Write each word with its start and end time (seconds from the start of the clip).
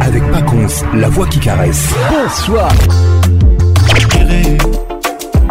avec 0.00 0.22
Pacons, 0.30 0.66
la 0.94 1.08
voix 1.08 1.26
qui 1.26 1.38
caresse. 1.38 1.88
Bonsoir. 2.10 2.70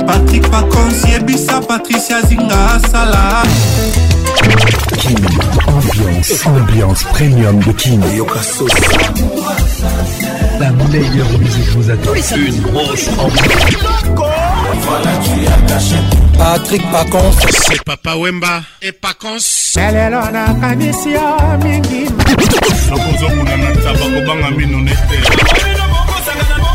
Patrick 0.05 0.43
Pacons, 0.49 1.07
Yebisa, 1.11 1.59
Patricia 1.67 2.21
Zinga, 2.23 2.79
Salah. 2.91 3.43
Kim, 4.97 5.15
ambiance, 5.67 6.45
ambiance 6.45 7.03
premium 7.13 7.59
de 7.59 7.71
Kim. 7.73 8.01
La 10.59 10.71
meilleure 10.71 11.29
musique 11.39 11.69
vous 11.75 11.89
attend. 11.89 12.11
Une 12.35 12.61
grosse 12.61 13.09
ambiance. 13.17 14.31
Voilà, 14.81 15.11
tu 15.23 15.45
as 15.47 15.67
caché. 15.73 15.95
Patrick 16.37 16.91
Pacons. 16.91 17.35
C'est 17.69 17.83
Papa 17.83 18.15
Wemba 18.15 18.61
et 18.81 18.91
Pacons. 18.91 19.77
lelelo 19.77 20.29
nakanisi 20.31 21.11
yo 21.11 21.57
mingi 21.63 22.03
nakozokuna 22.89 23.57
na 23.57 23.71
taba 23.83 24.05
kobanga 24.15 24.49
mino 24.51 24.77
nete 24.81 25.72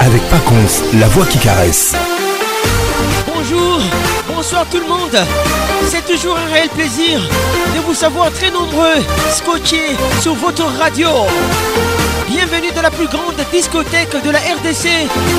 avec 0.00 0.22
Paconce, 0.30 0.80
la 0.98 1.08
voix 1.08 1.26
qui 1.26 1.36
caresse. 1.38 1.92
Bonjour, 3.34 3.80
bonsoir 4.34 4.64
tout 4.70 4.78
le 4.78 4.86
monde. 4.88 5.14
C'est 5.90 6.06
toujours 6.06 6.38
un 6.38 6.50
réel 6.52 6.68
plaisir 6.70 7.20
de 7.20 7.80
vous 7.80 7.92
savoir 7.94 8.30
très 8.32 8.50
nombreux 8.50 9.04
scotchés 9.30 9.94
sur 10.22 10.34
votre 10.36 10.64
radio. 10.80 11.08
Bienvenue 12.30 12.72
dans 12.74 12.80
la 12.82 12.90
plus 12.90 13.08
grande 13.08 13.34
discothèque 13.52 14.16
de 14.24 14.30
la 14.30 14.38
RDC, 14.38 14.88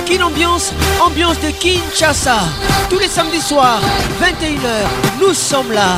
Kin 0.06 0.22
Ambiance, 0.24 0.74
ambiance 1.04 1.40
de 1.40 1.50
Kinshasa. 1.50 2.38
Tous 2.92 3.00
les 3.00 3.08
samedis 3.08 3.42
soirs, 3.42 3.82
21h, 4.22 5.22
nous 5.28 5.34
sommes 5.34 5.72
là. 5.72 5.96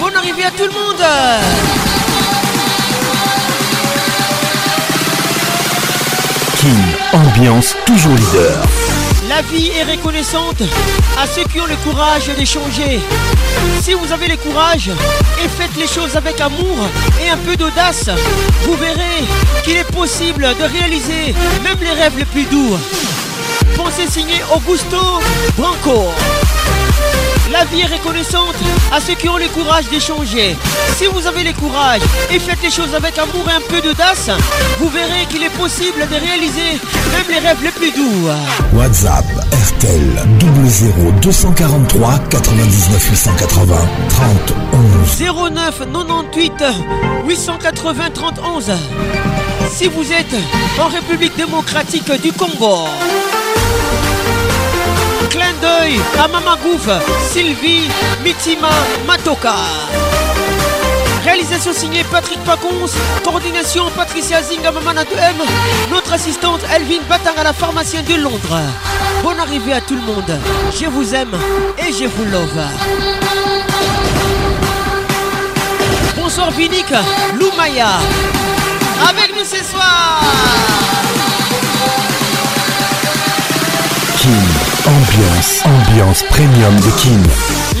Bonne 0.00 0.14
arrivée 0.14 0.44
à 0.44 0.50
tout 0.52 0.64
le 0.68 0.70
monde. 0.70 1.86
ambiance 7.12 7.76
toujours 7.86 8.12
leader. 8.14 8.62
La 9.28 9.42
vie 9.42 9.70
est 9.78 9.84
reconnaissante 9.84 10.60
à 11.22 11.26
ceux 11.26 11.44
qui 11.44 11.60
ont 11.60 11.66
le 11.66 11.76
courage 11.88 12.26
d'échanger. 12.36 13.00
Si 13.82 13.92
vous 13.94 14.10
avez 14.12 14.28
le 14.28 14.36
courage 14.36 14.88
et 15.44 15.48
faites 15.48 15.76
les 15.78 15.86
choses 15.86 16.16
avec 16.16 16.40
amour 16.40 16.78
et 17.24 17.28
un 17.30 17.36
peu 17.36 17.56
d'audace, 17.56 18.10
vous 18.66 18.74
verrez 18.74 19.20
qu'il 19.64 19.76
est 19.76 19.92
possible 19.92 20.42
de 20.58 20.64
réaliser 20.78 21.34
même 21.62 21.78
les 21.80 22.00
rêves 22.02 22.18
les 22.18 22.24
plus 22.24 22.44
doux. 22.44 22.76
Pensez 23.76 24.08
signer 24.08 24.40
Augusto 24.54 25.20
Branco. 25.56 26.06
La 27.50 27.64
vie 27.64 27.80
est 27.80 27.86
reconnaissante 27.86 28.54
à 28.92 29.00
ceux 29.00 29.14
qui 29.14 29.26
ont 29.26 29.38
le 29.38 29.48
courage 29.48 29.88
d'échanger. 29.88 30.54
Si 30.96 31.06
vous 31.06 31.26
avez 31.26 31.44
le 31.44 31.52
courage 31.54 32.02
et 32.30 32.38
faites 32.38 32.62
les 32.62 32.70
choses 32.70 32.94
avec 32.94 33.16
amour 33.18 33.48
et 33.48 33.52
un 33.52 33.60
peu 33.60 33.80
d'audace, 33.80 34.28
vous 34.78 34.88
verrez 34.90 35.24
qu'il 35.30 35.42
est 35.42 35.56
possible 35.56 35.98
de 36.10 36.14
réaliser 36.16 36.72
même 37.12 37.24
les 37.30 37.38
rêves 37.38 37.62
les 37.62 37.70
plus 37.70 37.90
doux. 37.92 38.28
WhatsApp 38.74 39.24
RTL 39.78 40.28
00 40.66 41.10
243 41.22 42.18
99 42.28 43.10
880 43.12 43.76
30 44.10 44.54
09 45.54 45.78
98 45.86 46.62
880 47.28 48.10
30 48.20 48.40
si 49.74 49.86
vous 49.88 50.04
êtes 50.12 50.26
en 50.80 50.88
République 50.88 51.36
démocratique 51.36 52.10
du 52.22 52.32
Congo. 52.32 52.84
Clin 55.30 55.52
d'œil 55.60 56.00
à 56.18 56.28
Maman 56.28 56.56
Sylvie, 57.30 57.88
Mitima, 58.24 58.70
Matoka. 59.06 59.52
Réalisation 61.24 61.72
signée 61.74 62.04
Patrick 62.10 62.38
Pacons, 62.44 62.90
coordination 63.22 63.84
Patricia 63.94 64.40
Zinga 64.42 64.70
m 64.70 65.04
notre 65.90 66.14
assistante 66.14 66.60
Elvin 66.74 67.00
à 67.38 67.44
la 67.44 67.52
pharmacienne 67.52 68.04
de 68.06 68.14
Londres. 68.14 68.58
Bonne 69.22 69.38
arrivée 69.40 69.74
à 69.74 69.80
tout 69.82 69.96
le 69.96 70.00
monde, 70.02 70.38
je 70.80 70.86
vous 70.86 71.14
aime 71.14 71.36
et 71.78 71.92
je 71.92 72.06
vous 72.06 72.24
love. 72.30 72.64
Bonsoir 76.16 76.50
Lou 76.56 77.38
Loumaya, 77.40 77.88
avec 79.08 79.36
nous 79.36 79.44
ce 79.44 79.56
soir. 79.62 80.22
Ambiance, 84.86 85.62
ambiance 85.64 86.22
premium 86.30 86.76
de 86.80 86.90
Kin. 87.00 87.20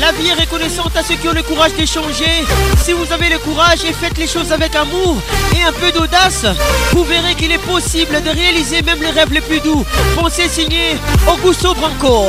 La 0.00 0.10
vie 0.12 0.28
est 0.28 0.40
reconnaissante 0.44 0.96
à 0.96 1.02
ceux 1.02 1.14
qui 1.14 1.28
ont 1.28 1.32
le 1.32 1.42
courage 1.42 1.72
d'échanger. 1.74 2.44
Si 2.84 2.92
vous 2.92 3.10
avez 3.12 3.28
le 3.30 3.38
courage 3.38 3.84
et 3.88 3.92
faites 3.92 4.18
les 4.18 4.26
choses 4.26 4.52
avec 4.52 4.74
amour 4.74 5.16
et 5.56 5.62
un 5.62 5.72
peu 5.72 5.92
d'audace, 5.92 6.44
vous 6.92 7.04
verrez 7.04 7.34
qu'il 7.36 7.52
est 7.52 7.58
possible 7.66 8.20
de 8.22 8.30
réaliser 8.30 8.82
même 8.82 9.00
les 9.00 9.10
rêves 9.10 9.32
les 9.32 9.40
plus 9.40 9.60
doux. 9.60 9.84
Pensez 10.16 10.48
signé 10.48 10.98
Augusto 11.26 11.72
Branco. 11.74 12.26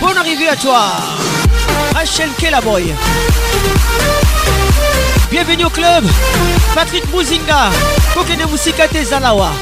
Bonne 0.00 0.16
arrivée 0.18 0.48
à 0.48 0.56
toi. 0.56 0.92
HLK 1.94 2.50
la 2.50 2.60
boy. 2.62 2.92
Bienvenue 5.30 5.66
au 5.66 5.70
club. 5.70 6.04
Patrick 6.74 7.04
mouzinga 7.12 7.70
Kokene 8.14 8.46
Musika 8.50 8.84
Zalawa. 9.04 9.52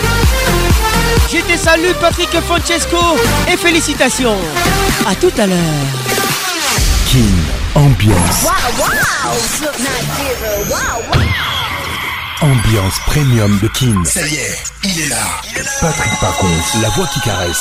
Je 1.31 1.39
te 1.39 1.59
salue 1.59 1.93
Patrick 2.01 2.31
Francesco 2.47 2.97
et 3.53 3.57
félicitations. 3.57 4.37
À 5.09 5.15
tout 5.15 5.31
à 5.39 5.47
l'heure. 5.47 5.87
King 7.07 7.35
Ambiance. 7.75 8.45
Wow, 8.45 8.87
wow. 11.03 11.19
Ambiance 12.43 12.95
premium 13.07 13.59
de 13.63 13.69
King. 13.69 14.05
Ça 14.05 14.21
y 14.27 14.35
est, 14.37 14.65
il 14.85 15.01
est 15.03 15.09
là. 15.09 15.43
Patrick 15.81 16.13
la 16.83 16.89
voix 16.91 17.07
qui 17.13 17.21
caresse. 17.21 17.61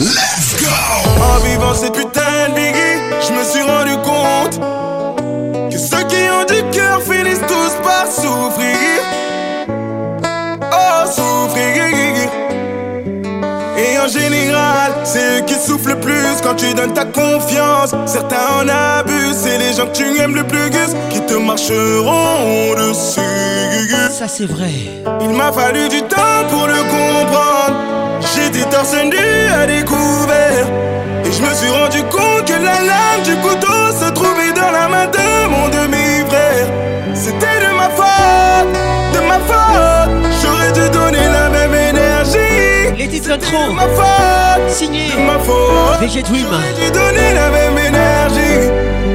let's 0.00 0.56
go! 0.60 0.70
En 1.20 1.38
vivant 1.44 1.74
cette 1.74 1.94
putain 1.96 2.20
de 2.48 2.54
biggie, 2.54 2.80
je 3.28 3.32
me 3.32 3.44
suis 3.44 3.62
rendu 3.62 3.94
compte 4.04 4.60
que 5.72 5.78
ceux 5.78 6.02
qui 6.08 6.26
ont 6.28 6.44
du 6.44 6.76
cœur 6.76 7.00
finissent 7.02 7.38
tous 7.46 7.74
par 7.84 8.06
souffrir. 8.10 8.98
Oh, 10.72 11.06
souffrir! 11.06 11.89
Et 13.92 13.98
en 13.98 14.06
général, 14.06 14.92
c'est 15.02 15.40
eux 15.40 15.40
qui 15.46 15.54
soufflent 15.54 15.90
le 15.90 15.98
plus 16.00 16.40
quand 16.44 16.54
tu 16.54 16.72
donnes 16.74 16.92
ta 16.94 17.04
confiance. 17.06 17.92
Certains 18.06 18.46
en 18.60 18.68
abusent, 18.68 19.36
c'est 19.42 19.58
les 19.58 19.72
gens 19.72 19.86
que 19.86 19.92
tu 19.96 20.18
aimes 20.20 20.36
le 20.36 20.44
plus, 20.44 20.70
qui 21.10 21.20
te 21.22 21.34
marcheront 21.34 22.74
dessus. 22.78 23.90
Ça 24.16 24.28
c'est 24.28 24.46
vrai. 24.46 24.70
Il 25.22 25.30
m'a 25.30 25.50
fallu 25.50 25.88
du 25.88 26.02
temps 26.02 26.40
pour 26.50 26.68
le 26.68 26.80
comprendre. 26.84 27.74
J'étais 28.34 28.68
torse 28.70 28.94
nu 28.94 29.28
à 29.60 29.66
découvert. 29.66 30.66
Et 31.24 31.32
je 31.32 31.42
me 31.42 31.52
suis 31.52 31.70
rendu 31.70 32.02
compte 32.04 32.44
que 32.46 32.62
la 32.64 32.78
lame 32.82 33.22
du 33.24 33.34
couteau 33.36 33.90
se 34.00 34.08
trouvait 34.10 34.52
dans 34.54 34.70
la 34.70 34.88
main 34.88 35.06
de 35.06 35.48
mon 35.50 35.68
demi-frère. 35.68 36.66
C'était 37.14 37.66
de 37.66 37.74
ma 37.76 37.88
faute, 37.90 38.72
de 39.14 39.18
ma 39.26 39.38
faute. 39.52 39.69
trop 43.38 43.72
Ma 43.72 43.82
faute, 43.88 44.68
Signé 44.68 45.08
ma 45.26 45.38
faute. 45.38 46.00
VG 46.00 46.22
Je 46.26 46.36
J'ai 46.86 46.90
donné 46.90 47.34
la 47.34 47.50
même 47.50 47.78
énergie. 47.78 48.68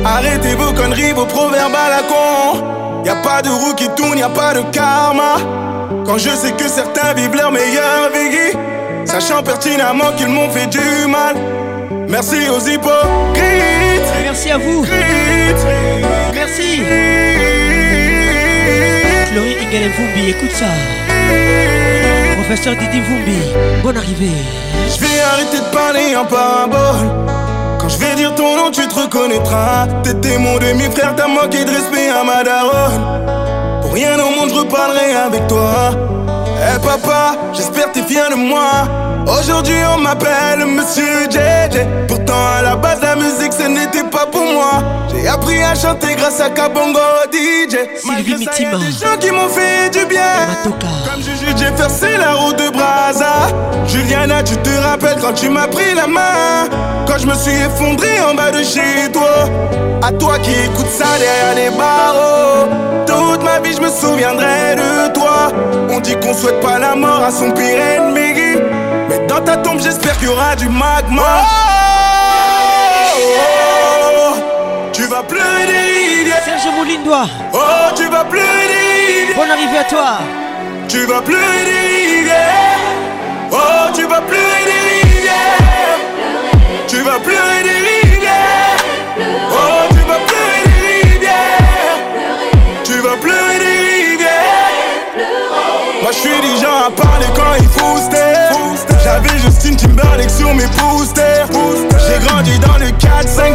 Arrêtez 0.06 0.56
vos 0.56 0.72
conneries, 0.74 1.12
vos 1.14 1.26
proverbes 1.26 1.74
à 1.76 1.90
la 1.90 2.04
con. 2.04 3.04
Y 3.06 3.10
a 3.10 3.16
pas 3.18 3.42
de 3.42 3.50
roue 3.50 3.74
qui 3.74 3.90
tourne, 3.90 4.18
y 4.18 4.24
a 4.24 4.30
pas 4.30 4.54
de 4.54 4.62
karma. 4.72 5.36
Quand 6.06 6.18
je 6.18 6.30
sais 6.30 6.52
que 6.52 6.68
certains 6.68 7.14
vivent 7.14 7.36
leur 7.36 7.52
meilleur 7.52 8.10
vie, 8.14 8.58
sachant 9.06 9.44
pertinemment 9.44 10.12
qu'ils 10.18 10.28
m'ont 10.28 10.50
fait 10.50 10.68
du 10.68 11.08
mal. 11.08 11.36
Merci 12.08 12.38
aux 12.50 12.62
hypocrites. 12.68 13.44
Merci 14.24 14.52
à 14.52 14.58
vous. 14.58 14.86
Merci. 16.34 16.82
Chloé 19.34 20.30
écoute 20.30 20.52
ça 20.52 20.66
professeur 22.48 22.76
Didi 22.76 23.02
Vumbi, 23.02 23.42
bonne 23.82 23.98
arrivée. 23.98 24.38
Je 24.94 25.00
vais 25.02 25.20
arrêter 25.34 25.58
de 25.58 25.76
parler 25.76 26.16
en 26.16 26.26
parabole. 26.26 27.08
Quand 27.80 27.90
je 27.90 27.98
vais 27.98 28.14
dire 28.16 28.36
ton 28.36 28.56
nom, 28.58 28.70
tu 28.72 28.88
te 28.88 28.94
reconnaîtras. 29.00 29.88
T'étais 30.04 30.38
mon 30.38 30.58
demi-frère, 30.60 31.16
t'as 31.16 31.28
manqué 31.28 31.66
de 31.66 31.72
respect 31.72 32.10
à 32.10 32.24
ma 32.24 32.44
daronne. 32.44 33.02
Pour 33.82 33.94
rien 33.94 34.14
au 34.20 34.30
monde, 34.36 34.50
je 34.54 34.60
reparlerai 34.60 35.14
avec 35.28 35.48
toi. 35.48 35.74
Eh 36.68 36.80
papa, 36.86 37.36
j'espère 37.54 37.92
t'es 37.92 38.04
fier 38.04 38.30
de 38.30 38.36
moi. 38.36 38.70
Aujourd'hui, 39.28 39.82
on 39.96 40.00
m'appelle 40.00 40.66
Monsieur 40.68 41.26
JJ. 41.32 41.80
Pourtant, 42.08 42.44
à 42.60 42.62
la 42.62 42.76
base, 42.76 43.02
la 43.02 43.16
musique, 43.16 43.54
ce 43.60 43.68
n'était 43.68 44.04
pas 44.04 44.28
j'ai 45.10 45.28
appris 45.28 45.62
à 45.64 45.74
chanter 45.74 46.16
grâce 46.18 46.40
à 46.40 46.50
Kabongo 46.50 47.00
DJ. 47.32 47.78
Malgré 48.06 48.36
des 48.38 48.46
gens 48.92 49.18
qui 49.20 49.32
m'ont 49.32 49.50
fait 49.50 49.90
du 49.92 50.06
bien. 50.06 50.48
Comme 50.64 51.24
J'ai 51.58 51.72
percé 51.72 52.18
la 52.18 52.34
route 52.36 52.58
de 52.58 52.70
Braza. 52.70 53.32
Juliana, 53.88 54.44
tu 54.44 54.56
te 54.58 54.70
rappelles 54.82 55.18
quand 55.22 55.34
tu 55.34 55.50
m'as 55.50 55.68
pris 55.68 55.96
la 55.96 56.06
main. 56.08 56.68
Quand 57.08 57.18
je 57.18 57.26
me 57.26 57.34
suis 57.34 57.54
effondré 57.54 58.20
en 58.22 58.36
bas 58.36 58.52
de 58.52 58.62
chez 58.64 59.12
toi. 59.12 59.50
À 60.04 60.12
toi 60.12 60.38
qui 60.40 60.52
écoutes 60.52 60.92
ça 60.92 61.06
derrière 61.18 61.72
les 61.72 61.76
barreaux. 61.78 62.68
Toute 63.08 63.44
ma 63.44 63.60
vie, 63.60 63.74
je 63.74 63.82
me 63.82 63.90
souviendrai 63.90 64.76
de 64.76 65.14
toi. 65.14 65.52
On 65.90 66.00
dit 66.00 66.16
qu'on 66.18 66.34
souhaite 66.36 66.60
pas 66.62 66.78
la 66.78 66.94
mort 66.96 67.24
à 67.24 67.32
son 67.32 67.50
pire 67.52 67.66
ennemi. 67.80 68.60
Mais 69.10 69.26
dans 69.28 69.40
ta 69.42 69.58
tombe, 69.58 69.80
j'espère 69.82 70.16
qu'il 70.20 70.28
y 70.28 70.32
aura 70.32 70.56
du 70.56 70.66
magma. 70.70 71.22
Oh 71.22 71.65
tu 75.08 75.12
vas 75.12 75.22
pleurer 75.22 76.24
des 76.24 76.32
Serge 76.32 77.26
Oh, 77.54 77.60
tu 77.96 78.06
vas 78.10 78.24
pleurer 78.24 78.66
des 78.74 79.36
Bonne 79.36 79.52
arrivée 79.52 79.78
à 79.78 79.84
toi. 79.84 80.18
Tu 80.88 81.06
vas 81.06 81.22
pleurer 81.22 81.62
des 81.64 81.96
rivières. 81.96 83.52
Oh, 83.52 83.56
tu 83.94 84.02
vas 84.08 84.22
pleurer 84.22 84.64
des 84.66 85.10
rivières. 85.10 86.00
Tu 86.88 86.96
vas 86.98 87.20
pleurer 87.20 87.62
des 87.62 88.10
rivières. 88.10 88.78
Oh, 89.52 89.86
tu 89.90 90.00
vas 90.08 90.20
pleurer 90.26 90.64
des 90.66 91.08
rivières. 91.08 92.82
Tu 92.84 92.94
vas 92.94 93.16
pleurer 93.22 93.60
des 93.60 93.82
rivières. 93.86 94.74
Moi, 96.02 96.12
je 96.14 96.18
suis 96.18 96.62
gens 96.62 96.88
à 96.88 96.90
parler 96.90 97.28
quand 97.36 97.54
il 97.60 97.68
faut 97.68 97.98
J'avais 99.04 99.38
Justine 99.38 99.76
Timberlake 99.76 100.32
sur 100.32 100.52
mes 100.56 100.66
pouces 100.70 101.14
j'ai 102.18 102.26
grandi 102.28 102.60
dans 102.60 102.78
le 102.78 102.88
4-5, 102.88 102.92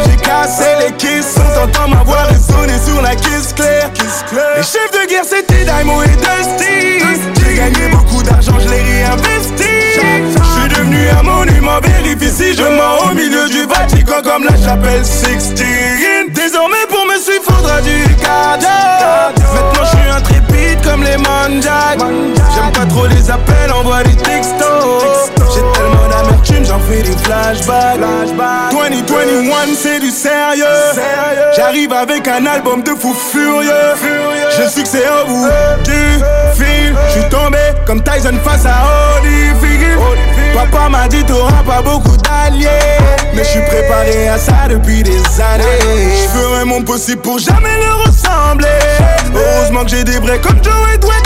j'ai 0.05 0.17
cassé 0.17 0.69
les 0.85 0.93
kisses. 0.95 1.35
On 1.35 1.65
t'entend 1.67 1.87
ma 1.87 2.03
voix 2.03 2.21
résonner 2.23 2.77
sur 2.85 3.01
la 3.01 3.15
kiss 3.15 3.53
claire. 3.55 3.89
Les 4.55 4.61
chefs 4.63 4.91
de 4.91 5.09
guerre 5.09 5.23
c'était 5.27 5.65
Daimo 5.65 6.03
et 6.03 6.07
Dusty. 6.07 7.03
J'ai 7.43 7.55
gagné 7.57 7.87
beaucoup 7.89 8.21
d'argent, 8.21 8.51
je 8.59 8.69
l'ai 8.69 8.83
réinvesti. 8.83 9.65
Je 9.95 9.99
suis 10.33 10.69
devenu 10.75 10.97
un 11.19 11.23
monument, 11.23 11.79
vérifie 11.81 12.29
si 12.29 12.55
je 12.55 12.61
mens 12.63 13.09
au 13.11 13.15
milieu 13.15 13.47
du 13.49 13.63
Vatican 13.65 14.21
comme 14.23 14.43
la 14.43 14.55
chapelle 14.63 15.05
Sixteen. 15.05 16.29
Désormais 16.35 16.85
pour 16.89 17.05
me 17.07 17.13
suivre 17.19 17.43
faudra 17.43 17.81
du 17.81 18.03
cadeau. 18.19 19.41
Maintenant 19.55 19.85
je 19.91 20.17
intrépide 20.17 20.81
comme 20.83 21.03
les 21.03 21.17
mandats. 21.17 21.97
J'aime 22.53 22.71
pas 22.73 22.85
trop 22.87 23.07
les 23.07 23.31
appels, 23.31 23.71
envoie 23.73 24.03
des 24.03 24.15
textos 24.17 25.40
j'en 26.71 26.79
fais 26.79 27.03
des 27.03 27.15
flashbacks. 27.23 27.97
Flashback. 27.97 28.91
2021, 29.09 29.75
c'est 29.77 29.99
du 29.99 30.09
sérieux. 30.09 30.65
J'arrive 31.55 31.93
avec 31.93 32.27
un 32.27 32.45
album 32.45 32.81
de 32.83 32.91
fou 32.91 33.13
furieux. 33.13 33.71
Je 34.57 34.63
succès 34.63 34.81
que 34.83 34.87
c'est 34.87 35.09
au 35.09 35.27
bout 35.27 35.47
du 35.83 35.91
film. 35.91 36.17
fil. 36.69 36.95
Euh. 36.95 37.09
J'suis 37.09 37.29
tombé 37.29 37.57
comme 37.85 38.01
Tyson 38.03 38.35
face 38.43 38.65
à 38.65 38.83
Holyfield. 38.85 39.99
Papa 40.53 40.89
m'a 40.89 41.07
dit 41.07 41.23
t'auras 41.23 41.63
pas 41.65 41.81
beaucoup 41.81 42.15
d'alliés 42.17 42.67
Mais 43.33 43.41
je 43.43 43.49
suis 43.49 43.61
préparé 43.61 44.27
à 44.27 44.37
ça 44.37 44.67
depuis 44.69 45.01
des 45.01 45.15
années 45.17 45.63
Je 46.21 46.37
ferai 46.39 46.65
mon 46.65 46.81
possible 46.81 47.21
pour 47.21 47.39
jamais 47.39 47.77
le 47.79 47.93
ressembler 48.09 48.67
Heureusement 49.33 49.85
que 49.85 49.91
j'ai 49.91 50.03
des 50.03 50.19
vrais 50.19 50.39
comme 50.39 50.57
Joe 50.61 50.73
et 50.93 50.97
Dwayne 50.97 51.21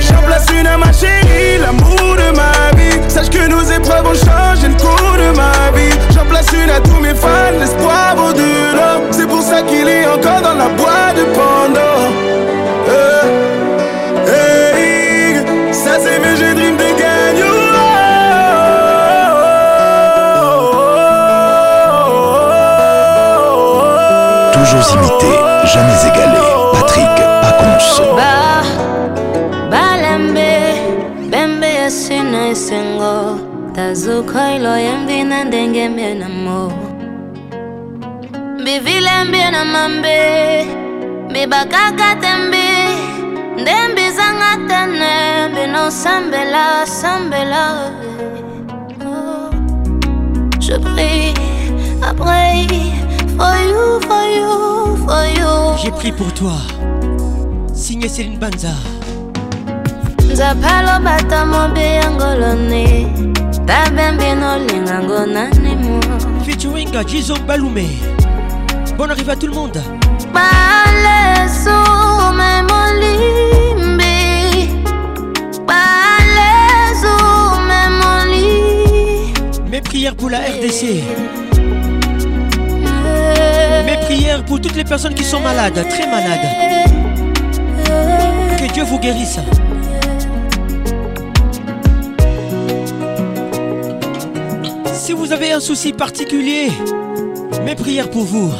J'en 0.00 0.22
place 0.26 0.46
une 0.58 0.66
à 0.66 0.76
ma 0.76 0.92
chérie, 0.92 1.58
l'amour 1.60 2.16
de 2.16 2.36
ma 2.36 2.76
vie. 2.76 2.98
Sache 3.08 3.30
que 3.30 3.46
nos 3.46 3.62
épreuves 3.62 4.06
ont 4.06 4.14
changé 4.14 4.68
le 4.68 4.74
cours 4.74 5.14
de 5.18 5.36
ma 5.36 5.70
vie. 5.76 5.96
J'en 6.12 6.24
place 6.26 6.48
une 6.52 6.68
à 6.70 6.80
tous 6.80 7.00
mes 7.00 7.14
fans, 7.14 7.52
l'espoir 7.60 8.16
vaut 8.16 8.32
de 8.32 8.74
l'or. 8.74 9.02
C'est 9.12 9.28
pour 9.28 9.40
ça 9.42 9.62
qu'il 9.62 9.86
est 9.86 10.06
encore 10.06 10.40
dans 10.42 10.54
la 10.54 10.66
boîte 10.68 11.16
de 11.16 11.24
Pandore. 11.32 12.10
Eh, 12.88 13.26
eh, 14.26 15.36
eh, 15.36 15.72
ça 15.72 15.92
c'est 16.02 16.18
mbivilembi 38.64 39.38
na 39.54 39.62
mambe 39.72 40.18
mbibakaka 41.30 42.08
te 42.22 42.30
mbi 42.44 42.66
nde 43.62 43.74
mbizanga 43.92 44.50
tene 44.68 45.08
mbinosambela 45.52 46.64
sambela 46.98 47.64
oh. 49.00 49.54
je 50.64 50.74
prie 50.92 51.34
après 52.00 52.66
for 53.36 53.54
you 53.70 53.82
for 54.06 54.22
you 54.36 54.52
for 55.02 55.22
you 55.38 55.52
j'ai 55.82 55.90
prié 55.98 56.12
pour 56.18 56.32
toi 56.40 56.56
signé 57.74 58.08
Céline 58.08 58.38
Banza 58.42 58.74
nzapa 60.32 60.68
aloba 60.78 61.16
ta 61.28 61.44
mobe 61.52 61.84
yangolone 62.00 63.12
tabembi 63.68 64.30
nolingango 64.42 65.20
nanimo 65.34 66.00
featuringa 66.46 67.04
jizon 67.04 67.42
balume 67.46 67.88
Bonne 68.96 69.10
arrivée 69.10 69.32
à 69.32 69.36
tout 69.36 69.48
le 69.48 69.52
monde. 69.54 69.76
Mes 79.68 79.80
prières 79.80 80.14
pour 80.14 80.30
la 80.30 80.38
RDC. 80.38 81.02
Eh, 82.84 83.84
Mes 83.84 83.96
prières 84.04 84.44
pour 84.44 84.60
toutes 84.60 84.76
les 84.76 84.84
personnes 84.84 85.14
qui 85.14 85.24
sont 85.24 85.40
malades, 85.40 85.84
très 85.88 86.06
malades. 86.06 87.36
Que 88.56 88.72
Dieu 88.72 88.84
vous 88.84 89.00
guérisse. 89.00 89.38
Si 94.92 95.12
vous 95.12 95.32
avez 95.32 95.52
un 95.52 95.60
souci 95.60 95.92
particulier, 95.92 96.68
Mes 97.64 97.74
prières 97.74 98.10
pour 98.10 98.24
vous. 98.24 98.52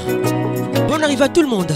Bon 0.89 1.03
arrive 1.03 1.21
à 1.21 1.29
tout 1.29 1.43
le 1.43 1.49
monde. 1.49 1.71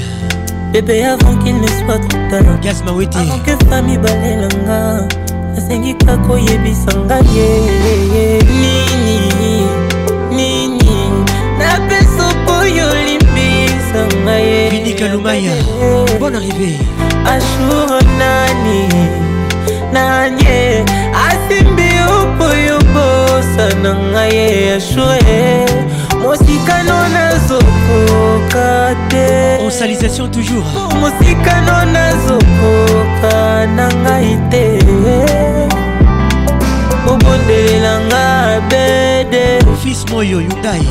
bébé 0.72 1.04
avant 1.04 1.36
qu'il 1.44 1.60
ne 1.60 1.66
soit 1.68 1.98
trop 2.08 2.20
tard 2.32 2.48
gaz 2.64 2.80
mawete 2.84 3.16
avant 3.18 3.40
que 3.44 3.52
fami 3.68 3.98
balelanga 4.00 5.04
nasengi 5.54 5.92
kako 6.04 6.36
yebisa 6.48 6.92
ngai 6.96 7.44
nini 8.56 9.18
nini 10.32 10.96
napesa 11.60 12.24
okoyo 12.32 12.88
limbisa 13.06 14.00
ngai 14.24 14.70
vinika 14.72 15.06
lumaya 15.12 15.52
bonne 16.18 16.38
arrivée 16.40 16.78
ashur 17.34 17.92
nani 18.20 18.80
nani 19.92 20.82
asimbi 21.26 21.88
opoyobo 22.16 23.11
mposa 23.52 23.68
na 23.82 23.92
ngai 23.94 24.72
echue 24.74 25.66
mosikano 26.22 26.98
nazokoka 27.14 28.70
te 29.10 29.30
osalisation 29.66 30.30
toujours 30.30 30.66
mosikano 31.00 31.76
nazokoka 31.94 33.34
na 33.76 33.86
ngai 34.02 34.30
te 34.50 34.64
bobondelela 37.04 37.92
nga 38.08 38.24
bede 38.70 39.44
fils 39.82 40.02
moyo 40.10 40.38
yudai 40.46 40.82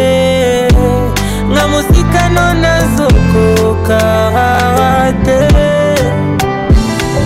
nga 1.51 1.63
mosikano 1.73 2.45
nazokoka 2.63 4.01
te 5.25 5.39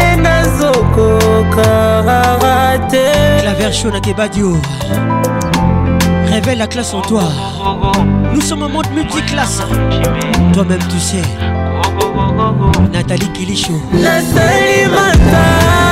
révèle 6.31 6.57
la 6.57 6.67
classe 6.67 6.93
en 6.93 7.01
toi 7.01 7.23
nous 8.33 8.41
sommes 8.41 8.63
un 8.63 8.67
monde 8.67 8.85
multiclasse 8.93 9.61
toi-même 10.53 10.79
tu 10.89 10.99
sais 10.99 11.21
Nathalie 12.93 13.29
Kilichou 13.33 13.81
Nathalie 13.93 14.85
Matar 14.91 15.84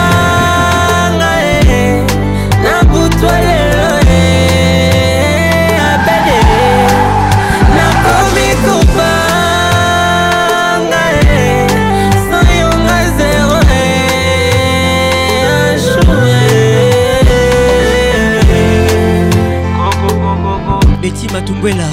beti 21.02 21.28
matumbwela 21.34 21.88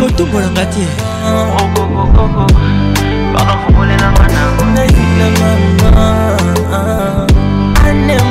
kotombolanga 0.00 0.64
te 0.66 0.86
anema 7.86 8.29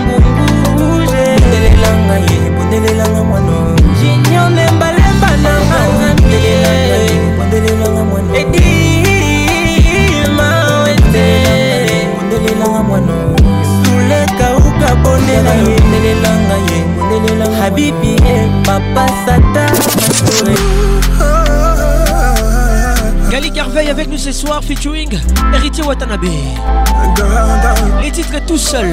na 1.90 1.96
ngai 2.06 2.34
ebondelelanga 2.48 3.22
mwano 3.30 3.58
jinio 4.00 4.46
lembalemba 4.56 5.32
na 5.44 5.54
nganganiebondelelanga 5.94 8.02
mwano 8.10 8.32
edima 8.42 10.50
wete 10.86 11.28
ebondelelanga 12.04 12.82
mwano 12.90 13.16
sulekauka 13.86 14.90
bondela 15.04 15.52
ebondelelanga 15.66 16.56
ye 16.70 16.80
habibi 17.60 18.14
e 18.36 18.38
papa 18.66 19.06
sata 19.26 19.64
masore 20.02 20.58
Gali 23.30 23.50
Carveille 23.52 23.92
avec 23.92 24.08
nous 24.10 24.18
ce 24.18 24.32
soir 24.32 24.64
featuring 24.64 25.12
Héritier 25.54 25.84
Watanabe. 25.86 26.30
Les 28.02 28.10
titres 28.10 28.40
tout 28.48 28.58
seul. 28.58 28.90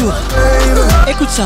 jour. 0.00 0.14
Écoute 1.06 1.30
ça. 1.30 1.44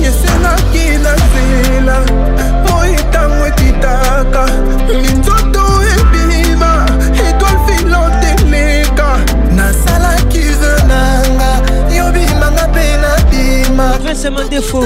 esenaki 0.00 0.98
na 0.98 1.12
nzela 1.20 2.00
moi 2.68 2.86
ntango 3.08 3.46
ekitaka 3.48 4.44
minzoto 5.02 5.62
ebima 5.94 6.72
etwale 7.24 7.58
filante 7.66 8.28
eleka 8.42 9.08
nasalaki 9.56 10.44
ve 10.60 10.72
nanga 10.90 11.50
yobimanga 11.96 12.64
mpe 12.72 12.86
nabima 13.02 13.86
vincement 14.04 14.48
defo 14.50 14.80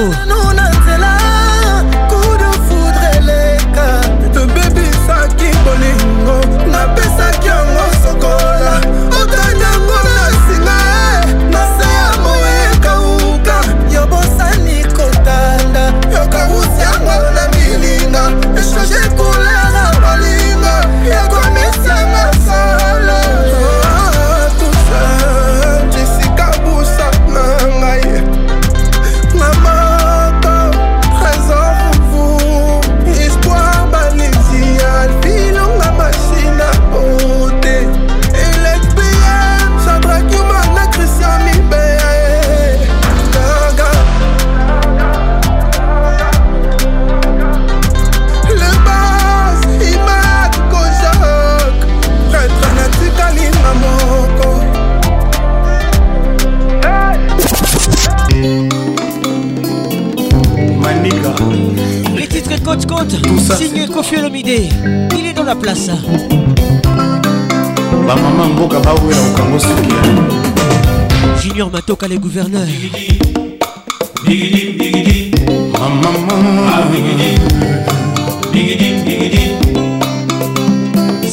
toka 71.95 72.07
les 72.09 72.17
gouverneurs 72.17 72.67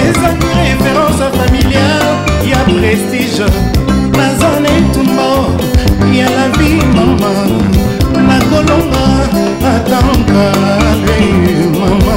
ezangi 0.00 0.50
référence 0.60 1.24
familiale 1.36 2.12
ya 2.50 2.58
prestige 2.58 3.44
naza 4.16 4.60
netuna 4.60 5.11
nayebi 6.56 6.86
mama 6.94 7.30
nakolonga 8.28 9.02
atanka 9.74 10.44
mama 11.78 12.16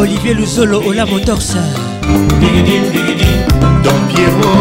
olivier 0.00 0.36
luzolo 0.36 0.78
ola 0.88 1.04
motorsa 1.06 1.60
don 3.82 4.00
piero 4.12 4.52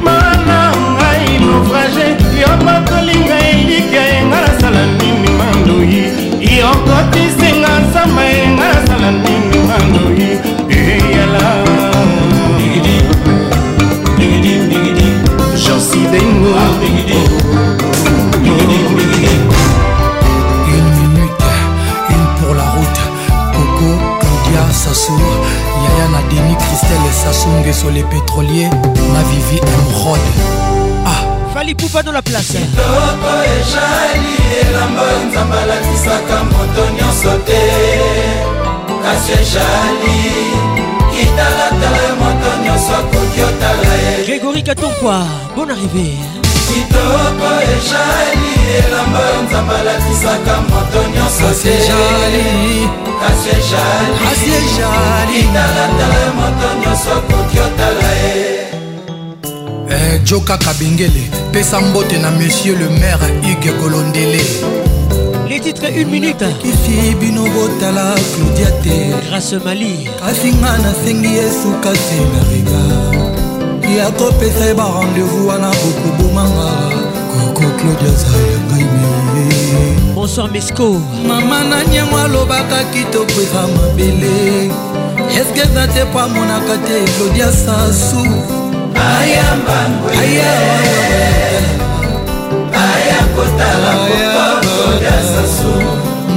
mana 0.04 0.58
ngai 0.96 1.28
naufrage 1.40 2.40
yo 2.42 2.50
bakolinga 2.66 3.38
elika 3.50 4.00
yenga 4.12 4.38
nasala 4.44 4.82
nini 4.98 5.30
mandoi 5.38 5.98
yokoti 6.60 7.27
sur 27.72 27.90
les 27.90 28.02
pétroliers 28.04 28.70
Ma 29.12 29.18
Ah 31.06 31.26
Fali 31.54 31.74
Poupa 31.74 32.02
dans 32.02 32.12
la 32.12 32.22
place 32.22 32.54
Grégory 44.26 44.64
bonne 45.56 45.70
arrivée 45.70 46.14
hein. 46.44 46.47
kitoko 46.68 47.46
ejali 47.74 48.50
elamba 48.78 49.20
yo 49.34 49.42
nzambe 49.42 49.74
alatisaka 49.80 50.54
moto 50.70 50.98
nyonso 51.14 51.48
te 51.62 51.76
kasi 53.20 54.48
ejali 54.48 55.38
e 55.38 55.40
e 55.40 55.44
talatala 55.54 56.14
yo 56.24 56.30
moto 56.38 56.68
nyonso 56.80 57.10
okoki 57.18 57.58
otala 57.66 58.10
ye 58.20 58.68
Eh, 59.90 60.20
jo 60.24 60.40
kaka 60.40 60.74
bengele 60.74 61.30
pesa 61.52 61.80
mbote 61.80 62.18
na 62.20 62.30
monsieur 62.30 62.76
le 62.78 62.88
maire 63.00 63.28
hugue 63.42 63.72
kolondele 63.80 64.44
les 65.48 65.60
titres 65.64 65.90
une 65.96 66.10
minute 66.10 66.44
kisi 66.60 67.14
bino 67.20 67.42
botala 67.54 68.12
claudia 68.34 68.70
te 68.84 68.94
grâce 69.28 69.56
mali 69.64 69.94
kasi 70.20 70.48
nga 70.60 70.72
nasengi 70.84 71.32
esuka 71.46 71.92
te 72.06 72.18
na 72.32 72.40
regard 72.52 73.17
ya 73.96 74.10
kopesa 74.10 74.64
ye 74.66 74.74
barendez-vous 74.74 75.46
wana 75.48 75.70
kokobomanga 75.70 76.68
koko 77.56 77.68
claudia 77.78 78.12
zayangai 78.12 78.84
me 78.84 79.44
bonsoir 80.14 80.50
mesco 80.50 81.00
mama 81.28 81.64
na 81.64 81.84
nyango 81.84 82.18
alobaka 82.18 82.84
kitoko 82.92 83.40
eza 83.42 83.62
mabele 83.76 84.68
eske 85.32 85.60
eza 85.60 85.86
te 85.88 86.04
po 86.12 86.18
amonaka 86.20 86.76
te 86.84 87.00
claudia 87.16 87.48
sasu 87.48 88.28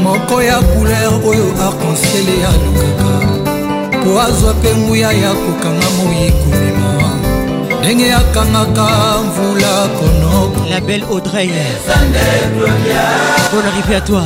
moko 0.03 0.41
ya 0.41 0.57
couleur 0.61 1.13
oyo 1.27 1.45
akonsiele 1.59 2.35
alukaka 2.51 3.09
po 4.03 4.21
azwa 4.21 4.53
mpe 4.53 4.75
nguya 4.75 5.11
ya 5.11 5.33
kokanga 5.33 5.89
moyiko 5.97 6.60
ndenge 7.93 8.13
akangaka 8.13 8.87
mvula 9.27 9.87
kono 9.87 10.65
la 10.69 10.79
belle 10.81 11.03
audrey 11.11 11.49
bon 13.51 13.61
arrivé 13.67 13.95
à 13.97 14.01
toi 14.01 14.23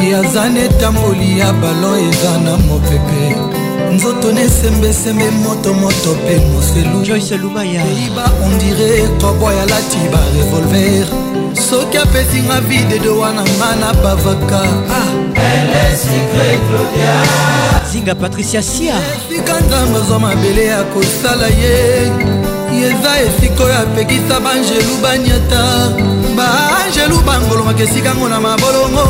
yaza 0.00 0.48
na 0.48 0.64
etamboli 0.64 1.38
ya 1.38 1.52
balon 1.52 1.98
eza 2.08 2.30
na 2.44 2.56
mopepe 2.56 3.36
nzoto 3.94 4.32
nesembesembe 4.32 5.30
motomoto 5.44 6.16
mpe 6.24 6.40
moselupeiba 6.46 8.24
ondire 8.44 9.08
koboy 9.20 9.54
alati 9.60 9.98
ba 10.12 10.18
revolver 10.36 11.06
soki 11.70 11.96
apesinga 11.98 12.60
vide 12.60 12.98
de 13.02 13.08
wana 13.08 13.42
nga 13.42 13.76
na 13.80 13.92
bavaka 14.02 14.60
ah! 14.62 15.38
zinga 17.92 18.14
patricia 18.14 18.62
sia 18.62 18.94
esika 19.30 19.60
nzambe 19.60 19.98
zwa 20.08 20.18
mabele 20.18 20.66
ya 20.66 20.82
kosala 20.84 21.46
ye 21.48 22.37
eza 22.74 23.10
esika 23.22 23.62
oyo 23.64 23.78
apekisa 23.78 24.36
banjelu 24.44 24.94
banyata 25.02 25.64
banjelu 26.36 27.16
bangolomaka 27.26 27.82
esikango 27.82 28.28
na 28.28 28.40
mabolongo 28.40 29.04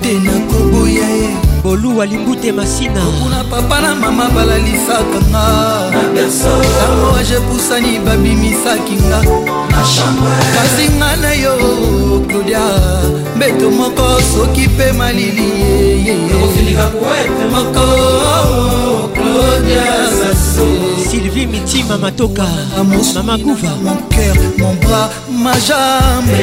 te 0.00 0.12
nakoboya 0.24 1.08
ye 1.08 1.30
boluwa 1.62 2.06
limbute 2.06 2.52
masina 2.52 3.02
kuna 3.22 3.44
papa 3.44 3.80
na 3.80 3.94
mama 3.94 4.28
balalisaka 4.28 5.18
nga 5.30 6.24
tango 6.42 7.16
ajepusani 7.20 7.98
babimisaki 8.04 8.92
nga 8.94 9.20
kasinga 10.54 11.16
na 11.16 11.32
yo 11.44 11.56
claudia 12.28 12.60
mbeto 13.36 13.70
moko 13.70 14.20
soki 14.32 14.60
mpe 14.68 14.92
malili 14.92 15.48
moko 17.50 17.84
sylvie 21.10 21.46
mitima 21.46 21.98
matoka 21.98 22.46
mama 22.76 23.38
kuva 23.38 23.70
mon 23.84 23.98
cœur 24.14 24.34
mon 24.58 24.74
bras 24.82 25.08
ma 25.44 25.52
jambe 25.66 26.42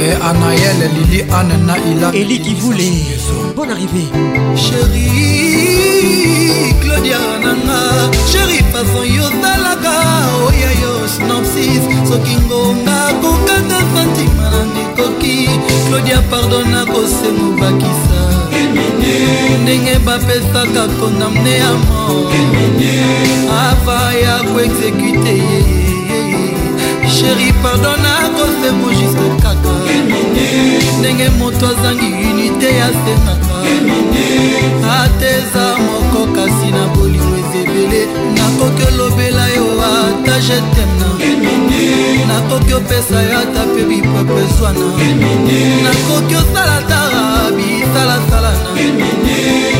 eh, 0.00 0.16
anael 0.28 0.80
lili 0.96 1.22
ane 1.32 1.56
na 1.66 1.74
ila 1.90 2.08
eliki 2.14 2.54
vule 2.54 2.92
bonne 3.60 3.72
arrivée 3.72 4.08
chéri 4.56 6.74
claudia 6.80 7.18
nanga 7.44 7.80
chéri 8.32 8.58
façon 8.72 9.04
yozalaka 9.16 9.94
oya 10.46 10.70
yo 10.82 10.92
snopsis 11.14 11.82
soki 12.08 12.36
ngonga 12.46 12.98
kokanga 13.22 13.80
santima 13.92 14.48
nanga 14.54 14.82
ekoki 14.92 15.36
claudia 15.88 16.18
pardon 16.30 16.64
nakosengo 16.74 17.46
bakisa 17.60 18.20
ndenge 19.62 19.94
bapesaka 20.06 20.82
kondamne 20.98 21.52
ya 21.62 21.70
mor 21.84 22.32
ava 23.66 24.00
ya 24.24 24.34
koexekute 24.52 25.32
yeye 25.50 26.20
sheri 27.14 27.48
pardon 27.62 27.98
nakosengo 28.06 28.88
juske 28.98 29.26
kaka 29.44 29.72
ndenge 30.98 31.26
moto 31.40 31.66
azangi 31.72 32.08
unité 32.30 32.68
ya 32.80 32.88
senaka 33.02 33.49
ata 34.94 35.26
eza 35.28 35.76
moko 35.84 36.32
kasi 36.34 36.70
na 36.72 36.84
bolingo 36.94 37.34
ezebele 37.40 38.06
nakoki 38.34 38.82
olobela 38.92 39.46
yo 39.56 39.66
ata 39.82 40.40
jetemna 40.40 41.06
nakoki 42.28 42.74
opesa 42.74 43.22
yo 43.22 43.38
ata 43.40 43.66
mpe 43.66 43.82
bipapezwana 43.88 44.84
nakoki 45.84 46.34
osala 46.36 46.80
tara 46.88 47.50
bisalasalana 47.56 49.08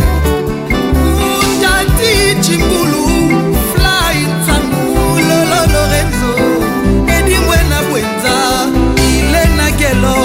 ndati 1.58 2.12
cimbulu 2.44 3.02
fly 3.72 4.16
ntangu 4.42 4.86
lolo 5.28 5.60
lorenzo 5.74 6.32
edingwe 7.16 7.58
na 7.70 7.78
bwenza 7.88 8.36
ile 9.10 9.44
na 9.56 9.70
gelo 9.78 10.16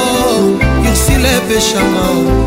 ursile 0.92 1.34
peshama 1.48 2.39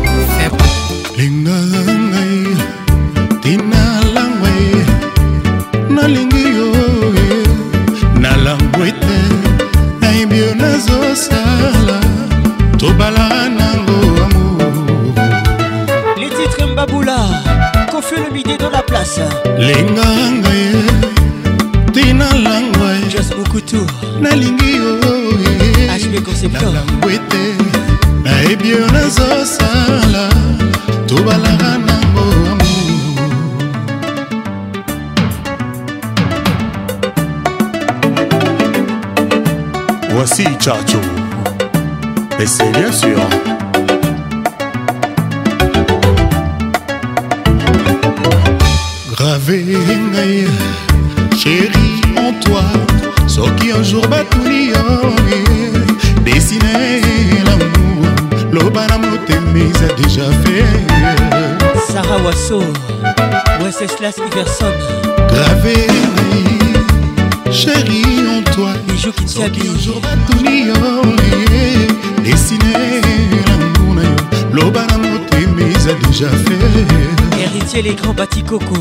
les 77.93 78.01
grands 78.01 78.13
Batikoko 78.13 78.75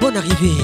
Bonne 0.00 0.16
arrivée 0.16 0.56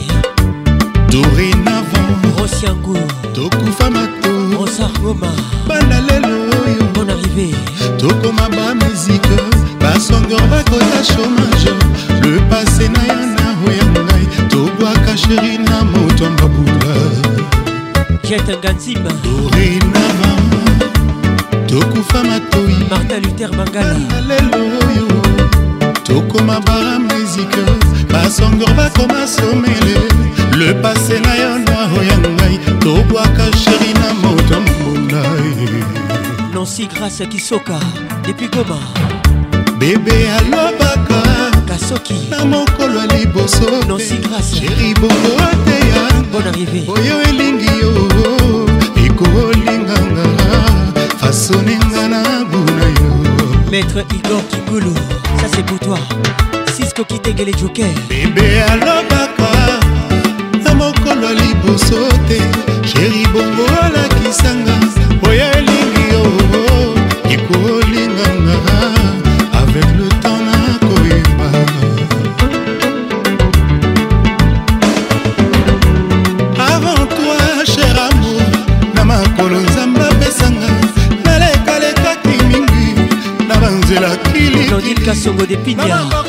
dorénavant 1.11 2.15
rosiango 2.37 2.97
tokufa 3.35 3.91
mato 3.91 4.31
rosargoma 4.59 5.31
banda 5.67 6.01
lelo 6.07 6.35
oyo 6.65 6.85
bonne 6.95 7.11
arrivée 7.13 7.55
tokoma 7.99 8.49
bamizike 8.49 9.29
basongor 9.81 10.41
bakoya 10.51 11.01
chômage 11.05 11.75
le 12.23 12.39
passé 12.49 12.89
na 12.89 13.03
ya 13.09 13.21
nao 13.39 13.71
ya 13.79 13.85
ngai 13.85 14.49
tobwaka 14.49 15.17
sheri 15.17 15.59
na 15.59 15.83
moto 15.85 16.25
ya 16.25 16.31
mabula 16.31 16.95
jetenga 18.25 18.73
nzima 18.73 19.11
ignace 37.11 37.27
kisoka 37.29 37.79
depuis 38.25 38.49
goma 38.49 38.79
bebe 39.79 40.29
alobaka 40.39 41.21
kasoki 41.69 42.27
na 42.31 42.45
mokolo 42.45 42.99
ya 43.01 43.07
liboso 43.17 43.85
nosi 43.89 44.15
grace 44.17 44.61
jeri 44.61 44.95
bongo 44.95 45.37
teya 45.65 46.23
bon 46.33 46.47
arrivé 46.51 46.85
oyo 46.89 47.23
elingi 47.29 47.67
yo 47.83 47.93
ekolinganga 49.05 50.25
fasonenga 51.21 52.09
na 52.09 52.23
buna 52.51 52.87
yo 52.99 53.11
maître 53.71 54.01
igor 54.15 54.43
kikulu 54.51 54.95
ça 55.41 55.49
c'est 55.55 55.65
pour 55.67 55.79
toi 55.81 55.99
sisko 56.77 57.05
kitegele 57.05 57.53
joker 57.59 57.91
bebe 58.09 58.63
alobaka 58.71 59.51
na 60.65 60.75
mokolo 60.75 61.27
ya 61.27 61.33
liboso 61.41 62.09
te 62.29 62.41
jeri 62.95 63.27
bongo 63.33 63.50
epiniaona 85.61 86.25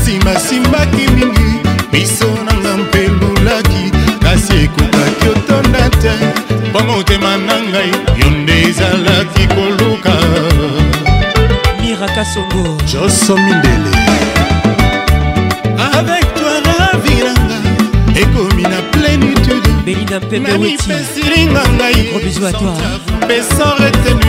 nsimasimbaki 0.00 1.04
mingi 1.16 1.50
biso 1.92 2.26
nanga 2.46 2.76
mpe 2.82 3.02
lulaki 3.08 3.82
kasi 4.22 4.52
ekokaki 4.64 5.26
otonda 5.32 5.90
te 6.00 6.12
mpo 6.70 6.80
motema 6.88 7.36
na 7.46 7.56
ngai 7.70 7.90
yo 8.18 8.30
nde 8.30 8.54
ezalaki 8.68 9.44
koluka 9.54 10.14
mirakasongo 11.80 12.62
joso 12.92 13.36
mindele 13.36 13.92
avec 15.96 16.26
toi 16.38 16.58
ravi 16.78 17.16
nanga 17.24 17.58
ekomi 18.20 18.62
na 18.62 18.78
plénitude 18.92 19.70
belinda 19.86 20.20
mpepewetipesinga 20.20 21.62
ngai 21.68 22.08
pesa 23.28 23.66
retenu 23.80 24.28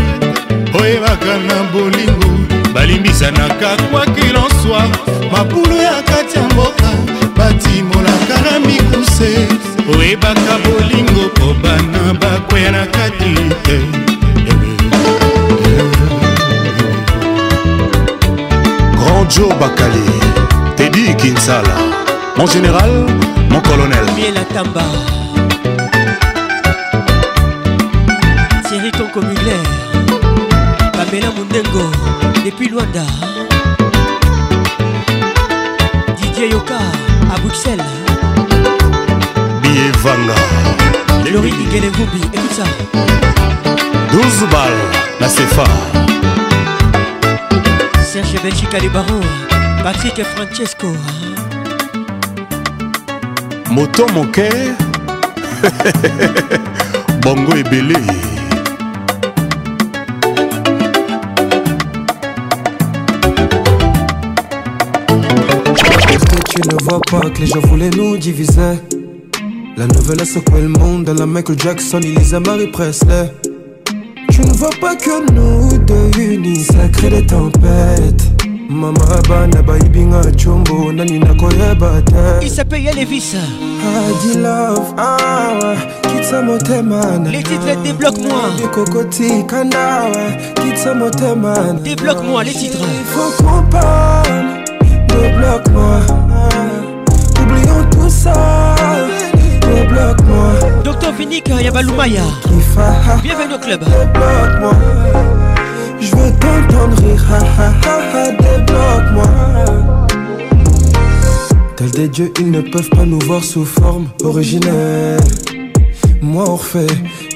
oyebaka 0.82 1.34
na 1.48 1.58
bolingo 1.74 2.43
balimbisanaka 2.74 3.78
kwakilonswa 3.92 4.84
mabulu 5.32 5.76
ya 5.78 6.02
kati 6.04 6.38
ya 6.40 6.44
mboka 6.46 6.90
batimolaka 7.38 8.42
na 8.52 8.60
mikuse 8.60 9.48
oyebaka 9.98 10.54
bolingo 10.64 11.30
po 11.30 11.54
bana 11.64 12.14
bakwea 12.14 12.72
na 12.72 12.86
kati 12.86 13.34
te 13.64 13.78
grandjo 18.98 19.48
bakali 19.60 20.10
tedi 20.76 21.14
kinsala 21.14 21.76
mon 22.38 22.48
général 22.48 22.92
mon 23.50 23.62
colonel 23.62 24.06
mielatamba 24.16 24.84
thierry 28.68 28.92
tonkomugler 28.92 29.62
bamela 30.98 31.32
mondengo 31.32 31.90
depuis 32.44 32.68
Luanda 32.68 33.04
Didier 36.18 36.50
Yoka 36.50 36.78
à 37.34 37.40
Bruxelles 37.40 37.84
Bievanga 39.62 40.36
Lori 41.32 41.52
Digelevumbi, 41.52 42.22
écoute 42.34 42.52
ça 42.52 42.64
12 44.12 44.22
balles, 44.50 44.74
la 45.20 45.28
CFA 45.28 45.64
Serge 48.04 48.42
Belgica 48.44 48.78
les 48.80 48.90
barons 48.90 49.22
Patrick 49.82 50.20
et 50.20 50.24
Francesco 50.24 50.88
Moto 53.72 54.06
Moquet 54.14 54.50
Bongo 57.22 57.56
et 57.56 57.64
Belé 57.64 57.96
ne 66.74 66.84
vois 66.88 67.00
pas 67.12 67.30
que 67.30 67.40
les 67.42 67.46
gens 67.48 67.60
voulaient 67.68 67.90
nous 67.92 68.18
diviser. 68.18 68.80
La 69.78 69.88
nouvelle 69.88 70.22
a 70.22 70.26
secoué 70.26 70.62
le 70.62 70.70
monde, 70.70 71.10
à 71.10 71.14
la 71.14 71.26
Michael 71.26 71.58
Jackson, 71.60 72.00
Elisa 72.00 72.40
Marie 72.40 72.68
Presley. 72.68 73.32
Tu 74.32 74.42
ne 74.42 74.54
vois 74.54 74.70
pas 74.82 74.96
que 74.96 75.32
nous 75.32 75.70
deux 75.80 76.20
unis, 76.22 76.64
ça 76.66 76.88
crée 76.92 77.10
des 77.10 77.26
tempêtes. 77.26 78.32
Mama 78.70 79.00
bana 79.30 79.62
baibinga 79.62 80.22
chombo 80.36 80.92
nani 80.92 81.20
nakoyeba 81.20 82.02
te 82.06 82.42
vices. 83.06 83.36
Ah 83.36 84.10
adi 84.10 84.38
love 84.38 84.94
ah, 84.98 85.52
man. 86.82 87.28
les 87.30 87.44
titres 87.44 87.82
débloque 87.84 88.18
moi 88.18 88.50
man. 91.36 91.80
débloque 91.84 92.24
moi 92.24 92.44
les 92.44 92.54
titres 92.54 92.78
il 92.80 93.06
faut 93.06 93.44
qu'on 93.44 93.62
parle 93.70 94.64
débloque 95.10 95.70
moi 95.72 96.00
Baloumaya. 101.74 102.24
Bienvenue 103.24 103.54
au 103.56 103.60
club 103.60 103.80
Je 106.00 106.16
veux 106.16 106.32
t'entendre 106.40 106.98
rire 107.02 108.26
moi 109.14 109.24
Tels 111.76 111.92
des 111.92 112.08
dieux, 112.10 112.34
ils 112.40 112.52
ne 112.52 112.62
peuvent 112.62 112.90
pas 112.90 113.06
nous 113.06 113.20
voir 113.22 113.44
sous 113.44 113.66
forme 113.66 114.08
originelle 114.24 115.20
Moi 116.22 116.48
Orphée, 116.48 116.88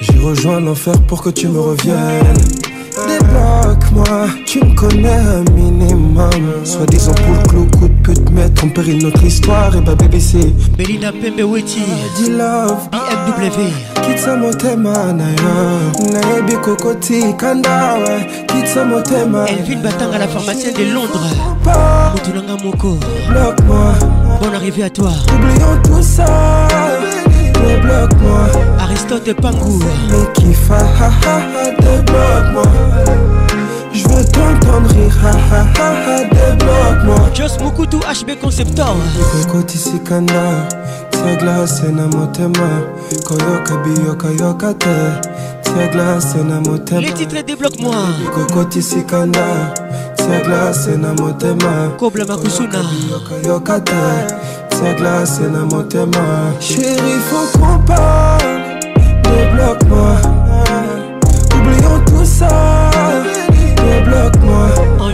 j'ai 0.01 0.19
rejoint 0.19 0.59
l'enfer 0.59 0.93
pour 1.07 1.21
que 1.21 1.29
tu 1.29 1.47
me 1.47 1.59
reviennes 1.59 2.37
moi, 3.97 4.27
tu 4.45 4.59
me 4.63 4.73
connais 4.75 5.09
un 5.15 5.43
minimum. 5.53 6.29
Soit 6.63 6.85
disant 6.87 7.13
pour 7.13 7.35
le 7.35 7.43
clou, 7.49 7.67
coup 7.79 7.87
de 7.87 7.93
pute, 8.03 8.29
mettre 8.31 8.63
en 8.65 8.69
péril 8.69 9.03
notre 9.03 9.23
histoire. 9.23 9.75
Et 9.75 9.81
bah 9.81 9.95
bébé, 9.95 10.19
c'est 10.19 10.49
Belina 10.77 11.11
Pembe 11.11 11.51
Weti, 11.51 11.81
D-Love, 12.19 12.89
BFW. 12.91 14.01
Kitsa 14.03 14.35
motema 14.37 15.11
na 15.13 15.25
yo, 15.29 16.11
nayebi 16.13 16.53
kokoti 16.63 17.33
kanda 17.37 17.95
we. 17.99 18.27
Kitsa 18.47 18.85
motema. 18.85 19.45
Elvin 19.47 19.81
Batanga, 19.81 20.17
la 20.19 20.27
pharmacienne 20.27 20.73
de 20.75 20.93
Londres. 20.93 21.27
Moutoulanga 22.13 22.63
Moko. 22.63 22.97
Bloque-moi. 23.29 23.91
Bonne 24.41 24.53
arrivée 24.55 24.83
à 24.83 24.89
toi. 24.89 25.11
Oublions 25.33 25.77
tout 25.83 26.03
ça. 26.03 26.25
Débloque-moi. 27.65 28.47
Aristote 28.79 29.33
Pangou. 29.41 29.79
Miki 30.09 30.53
Faha, 30.53 31.41
débloque-moi. 31.79 32.63
Je 33.97 34.03
veux 34.09 34.23
t'entendre 34.25 34.89
rire, 34.93 35.17
ha 35.23 35.31
ha 35.31 35.67
ha 35.79 35.93
ha, 36.05 36.17
débloque-moi. 36.25 37.15
Just 37.33 37.59
Mokutu 37.61 37.97
HB 37.97 38.39
Conceptor. 38.39 38.95
Kokotisi 39.47 39.99
kana, 40.07 40.67
tia 41.09 41.35
glace 41.37 41.81
na 41.91 42.05
motema. 42.05 42.81
Koyoka 43.25 43.77
biyoka 43.77 44.27
yoka 44.39 44.73
te, 44.75 44.95
tia 45.63 45.87
glace 45.87 46.37
na 46.47 46.59
motema. 46.61 47.01
Les 47.01 47.11
titres 47.13 47.43
débloque-moi. 47.43 47.95
Kokotisi 48.35 49.01
kana, 49.03 49.73
tia 50.15 50.41
glace 50.45 50.95
na 50.95 51.13
motema. 51.13 51.87
Kobla 51.97 52.25
makusuna. 52.25 52.77
Yoka 53.09 53.47
yoka 53.47 53.79
te, 53.79 54.75
tia 54.77 54.93
glace 54.93 55.39
na 55.41 55.65
motema. 55.75 56.51
Chérie, 56.59 57.19
faut 57.31 57.57
qu'on 57.57 57.77
débloque-moi. 59.23 60.36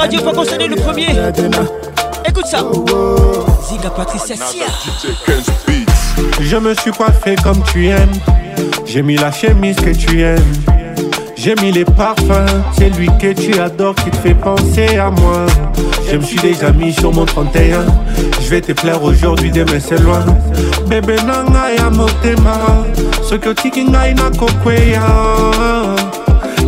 Radio 0.01 0.19
le 0.67 0.75
premier. 0.77 1.09
Écoute 2.27 2.47
ça. 2.47 2.57
Oh, 2.63 2.83
oh. 2.91 3.45
Ziga 3.69 3.91
Patricia 3.91 4.33
Je 6.41 6.57
me 6.57 6.73
suis 6.73 6.89
coiffé 6.89 7.35
comme 7.43 7.61
tu 7.71 7.85
aimes. 7.87 8.09
J'ai 8.83 9.03
mis 9.03 9.15
la 9.15 9.31
chemise 9.31 9.75
que 9.75 9.91
tu 9.91 10.21
aimes. 10.23 10.41
J'ai 11.37 11.53
mis 11.61 11.71
les 11.71 11.85
parfums. 11.85 12.51
C'est 12.75 12.89
lui 12.97 13.09
que 13.21 13.31
tu 13.33 13.59
adores 13.61 13.93
qui 13.93 14.09
te 14.09 14.15
fait 14.17 14.33
penser 14.33 14.97
à 14.97 15.11
moi. 15.11 15.45
Je 16.09 16.17
me 16.17 16.23
suis 16.23 16.39
déjà 16.39 16.71
mis 16.71 16.91
sur 16.93 17.13
mon 17.13 17.25
31. 17.25 17.85
Je 18.43 18.49
vais 18.49 18.61
te 18.61 18.71
plaire 18.71 19.03
aujourd'hui, 19.03 19.51
demain 19.51 19.79
c'est 19.79 19.99
loin. 20.01 20.25
Bébé 20.87 21.17
nanga 21.17 21.73
ya 21.77 21.91
motema. 21.91 22.57
kinga, 23.71 24.07
ina 24.07 24.31
kokweya. 24.31 26.00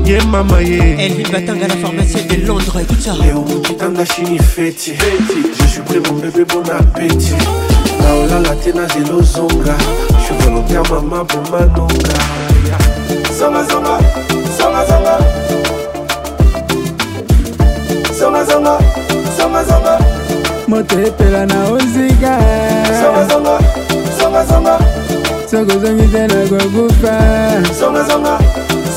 ye 0.06 0.20
mama 0.28 0.60
ye 0.62 0.80
Elvin 1.06 1.26
Batanga 1.32 1.68
la 1.68 1.76
pharmacie 1.76 2.26
de 2.28 2.46
Londres 2.46 2.78
écoute 2.82 3.02
ça 3.02 3.14
Léo 3.22 3.44
Kitanda 3.64 4.04
Chini 4.06 4.38
Feti 4.38 4.94
Je 5.60 5.66
suis 5.68 5.82
prêt 5.82 6.00
mon 6.10 6.16
bébé 6.20 6.44
bon 6.46 6.62
appétit 6.72 7.34
naolala 8.02 8.56
te 8.56 8.70
na 8.76 8.88
zelo 8.90 9.22
zonga 9.24 9.76
je 10.28 10.44
volontaire 10.44 10.84
mama 10.90 11.24
bomanonga 11.24 11.96
zongazonga 13.38 14.00
zongazonga 14.58 15.18
zongazonga 18.20 18.78
zongazonga 19.38 19.98
moto 20.68 20.98
epela 21.00 21.46
na 21.46 21.72
oziga 21.72 22.38
zongazonga 23.02 23.58
zongazonga 24.20 24.78
sokozongi 25.50 26.08
te 26.10 26.28
nakokufa 26.28 27.14
zongazonga 27.80 28.38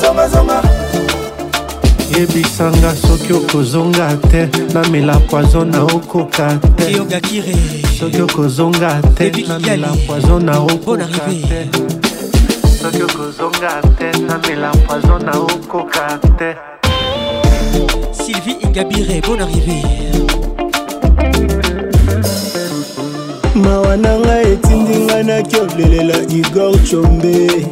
zongazonga 0.03 0.76
ebisanga 2.17 2.95
soki 2.95 3.31
okozonga 3.39 4.07
te 4.31 4.47
namela 4.73 5.13
poizo 5.29 5.63
na 5.65 5.83
okoka 5.95 6.47
te 6.77 6.93
soki 7.99 8.21
okozonga 8.25 9.01
te 9.17 9.29
namela 9.47 9.87
poizo 10.07 10.39
na 10.39 10.53
okoka 10.57 11.29
te 11.49 11.59
soki 12.81 13.01
okozonga 13.07 13.71
te 13.99 14.09
namela 14.29 14.71
poizo 14.87 15.19
na 15.27 15.31
okoka 15.41 16.05
te 16.39 16.49
sylvie 18.23 18.57
ingabire 18.65 19.21
bon 19.27 19.39
arrivé 19.45 19.77
mawa 23.61 23.95
na 23.97 24.17
ngai 24.23 24.45
etindi 24.55 24.95
ngai 25.05 25.23
nakiolelela 25.29 26.17
igor 26.33 26.73
chombe 26.87 27.67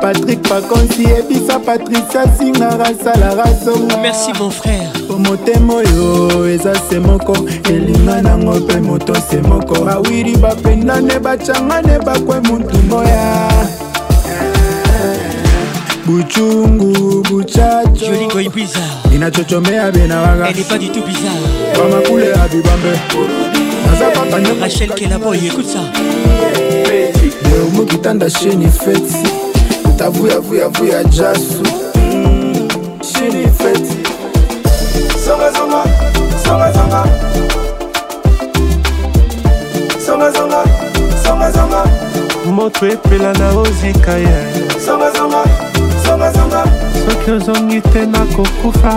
patrik 0.00 0.40
pakonsi 0.48 1.02
yebisa 1.04 1.58
patricia 1.58 2.24
singara 2.38 2.84
asalaka 2.84 3.48
songa 3.64 3.96
merci 4.02 4.32
mon 4.40 4.50
frère 4.50 4.88
po 5.08 5.18
motema 5.18 5.74
oyo 5.74 6.46
eza 6.48 6.72
se 6.88 6.98
moko 7.00 7.36
elinga 7.70 8.22
nango 8.22 8.52
mpe 8.60 8.80
moto 8.80 9.14
se 9.30 9.36
moko 9.40 9.84
bawiri 9.84 10.36
bapendane 10.36 11.18
bacangane 11.20 11.98
bakwe 12.04 12.40
mutu 12.40 12.76
moya 12.90 13.52
buchungu 16.06 17.22
buchachoinachochomea 17.22 19.92
bena 19.92 20.20
wagabamakule 20.20 22.26
ya 22.30 22.48
bibambe 22.48 22.98
Rachel 24.60 24.90
Kelaboy, 24.90 25.38
écoute 25.46 25.66
ça. 25.66 25.80
Mokitanda 27.74 28.28
chez 28.28 28.54
Nifetsi. 28.54 29.26
tavuyavuyavuya 29.98 31.02
jasu 31.04 31.62
shiri 33.10 33.48
feti 33.58 33.96
zongazonga 35.24 35.82
zongazonga 36.44 37.02
zongazonga 40.06 40.62
zongazonga 41.24 41.82
moto 42.54 42.86
epela 42.86 43.32
na 43.32 43.48
ozika 43.58 44.12
ye 44.18 44.38
zongazonga 44.86 45.42
zongazonga 46.06 46.62
soki 47.08 47.30
ozongi 47.30 47.80
te 47.80 48.06
nakokufa 48.06 48.94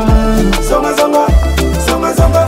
zongazonga 0.70 1.26
zongazonga 1.88 2.47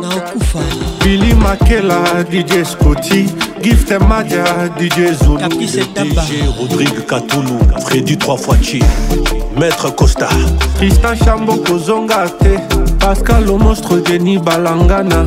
na 0.00 0.08
okufa 0.10 0.58
bili 1.04 1.34
makela 1.34 2.00
dj 2.30 2.64
scoti 2.64 3.26
gift 3.62 3.92
madia 4.08 4.44
dj 4.78 5.12
zuludj 5.12 6.30
rodrigue 6.60 7.02
katulu 7.06 7.58
fredi 7.86 8.16
3 8.16 8.38
fois 8.38 8.58
chi 8.62 8.80
maître 9.60 9.94
costa 9.94 10.28
tristan 10.78 11.16
chambo 11.24 11.56
kozonga 11.56 12.24
te 12.40 12.56
pascal 13.06 13.44
le 13.44 13.58
monstre 13.58 13.96
denis 14.00 14.38
balangana 14.38 15.24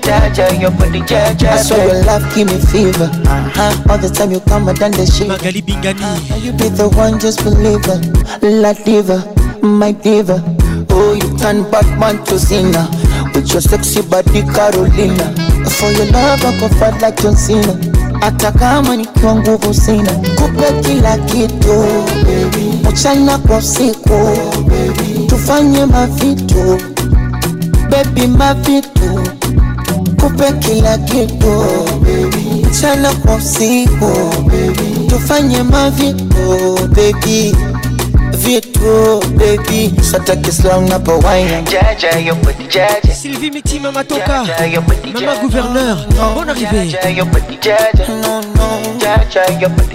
jaja 0.04 0.46
your 0.60 0.70
body 0.76 1.00
jaja 1.08 1.48
I 1.54 1.62
saw 1.62 1.76
your 1.82 2.00
laugh 2.04 2.24
give 2.34 2.48
me 2.52 2.58
fever 2.72 3.08
uh-huh. 3.32 3.90
all 3.90 3.98
the 3.98 4.08
time 4.08 4.32
you 4.32 4.40
come 4.40 4.68
and 4.68 4.78
the 4.78 5.06
shit 5.06 5.28
Magali 5.28 5.62
Bingani 5.62 6.42
you 6.44 6.52
be 6.52 6.68
the 6.68 6.88
one 6.96 7.18
just 7.18 7.42
believe 7.44 7.84
it 7.88 8.44
La 8.62 8.72
diva 8.84 9.18
my 9.64 9.92
diva 9.92 10.42
oh 10.90 11.12
you 11.14 11.28
turn 11.38 11.68
Batman 11.70 12.22
to 12.26 12.38
Cena 12.38 12.84
with 13.34 13.50
your 13.52 13.62
sexy 13.62 14.02
body 14.02 14.42
Carolina 14.52 15.32
for 15.80 15.90
your 15.96 16.06
love 16.12 16.44
I 16.44 16.52
go 16.60 16.68
fight 16.76 17.00
like 17.00 17.16
John 17.22 17.36
Cena 17.36 17.76
hata 18.20 18.52
kama 18.52 18.96
nikiwa 18.96 19.34
nguvu 19.34 19.74
sina 19.74 20.12
kupe 20.12 20.72
kila 20.82 21.18
kitu 21.18 21.84
mchana 22.90 23.38
kwa 23.38 23.56
usiku 23.56 24.20
tufanye 25.34 25.86
mavitu 25.86 26.78
bebi, 27.90 28.26
mavitu 28.26 29.08
kupe 30.20 30.52
kila 30.52 30.98
kitu 30.98 31.66
chana 32.80 33.12
kwa 33.12 33.34
usiku 33.34 34.12
tufanye 35.08 35.62
mavitu 35.62 36.24
bebi 36.88 37.56
vitu 38.32 39.20
baby 39.36 39.92
sata 40.02 40.36
kislam 40.36 40.88
na 40.88 40.98
pawaina 40.98 41.62
Sylvie 43.20 43.50
Miti 43.50 43.80
maman 43.80 44.06
Mama 45.14 45.36
Gouverneur 45.42 45.96
Bonne 46.34 46.50
arrivée 46.50 46.96
Non 48.08 48.40
non 48.54 49.94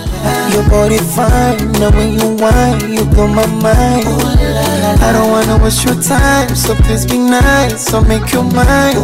Your 0.53 0.67
body 0.69 0.97
fine, 0.97 1.71
now 1.79 1.89
when 1.95 2.19
you 2.19 2.35
whine, 2.37 2.91
you 2.93 3.05
blow 3.05 3.27
my 3.27 3.45
mind. 3.63 4.05
I 4.99 5.11
don't 5.13 5.31
wanna 5.31 5.63
waste 5.63 5.85
your 5.85 5.95
time, 6.01 6.53
so 6.55 6.75
please 6.75 7.05
be 7.05 7.17
nice, 7.17 7.85
so 7.87 8.01
make 8.01 8.31
your 8.33 8.43
mind. 8.43 8.99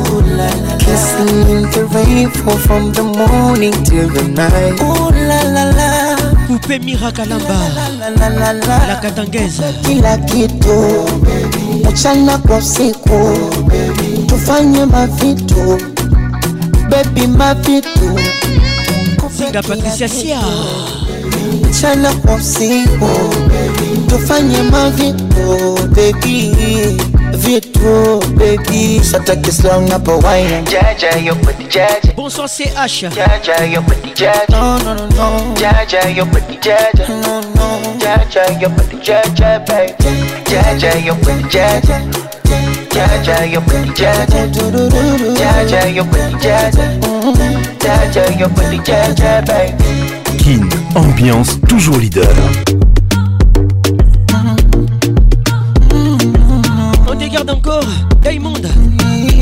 Kissing 0.82 1.47
in 1.49 1.61
the 1.74 1.88
rainfall 1.93 2.57
from 2.57 2.91
the 2.91 3.03
morning 3.03 3.72
till 3.84 4.09
the 4.09 4.28
night. 4.28 4.78
Ooh 4.82 5.09
la 5.30 5.41
la 5.55 5.63
la. 5.72 6.18
Coupé 6.47 6.80
Mira 6.80 7.11
Kalamba, 7.11 7.59
la 8.20 8.95
Katangaise. 9.01 9.74
Kila 9.86 10.18
kitu, 10.18 11.07
mchana 11.89 12.38
kwa 12.38 12.61
siku, 12.61 13.20
tufanye 14.26 14.86
mavitu, 14.86 15.78
baby 16.89 17.28
mavitu. 17.28 18.20
Singa 19.38 19.63
Patricia 19.63 20.09
Sia. 20.09 20.41
mchana 21.69 22.13
kwa 22.13 22.36
usiku 22.36 23.05
oh, 23.05 23.34
tufanye 24.07 24.57
mavito 24.61 25.78
begi 25.95 26.55
vito 27.32 28.23
begi 28.38 29.01
sata 29.03 29.36
kisla 29.36 29.78
unapowaina 29.78 30.61
jaja 30.61 31.09
yo 31.25 31.36
pati 31.36 31.63
jaja 31.63 32.13
bonsoir 32.15 32.49
c'est 32.49 32.78
Asha 32.78 33.09
jaja 33.09 33.65
yo 33.73 33.82
pati 33.82 34.09
jaja 34.13 34.45
no 34.49 34.80
no 34.80 34.93
no 34.93 35.05
no 35.15 35.53
jaja 35.59 36.09
yo 36.17 36.25
pati 36.25 36.57
jaja 36.61 37.07
no 37.09 37.41
no 37.41 37.80
jaja 38.03 38.59
yo 38.61 38.69
pati 38.69 38.95
jaja 39.07 39.59
baby 39.59 40.23
jaja 40.51 40.95
yo 41.05 41.15
pati 41.15 41.43
jaja 41.57 42.01
Jaja 42.93 43.45
yo 43.45 43.61
pati 43.61 44.01
jaja 44.01 44.47
Jaja 45.36 45.86
yo 45.95 46.03
pati 46.05 46.34
jaja 46.43 46.88
Jaja 47.80 48.36
yo 48.39 48.49
pati 48.49 48.78
jaja 48.80 49.41
baby 49.41 49.84
King 50.38 50.76
Ambiance 50.95 51.59
toujours 51.67 51.97
leader. 51.97 52.27
On 57.11 57.15
dégarde 57.15 57.49
encore 57.49 57.83
Diamond, 58.21 58.53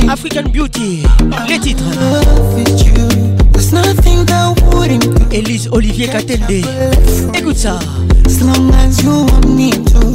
African 0.09 0.43
Beauty, 0.53 1.03
les 1.49 1.59
titres. 1.59 1.83
Elise 5.31 5.67
Olivier 5.71 6.07
Katende, 6.07 6.63
écoute 7.37 7.57
ça. 7.57 7.79
As 8.25 8.41
long 8.41 8.69
as 8.73 9.03
you 9.03 9.09
want 9.25 9.45
me 9.49 9.71
to, 9.71 10.13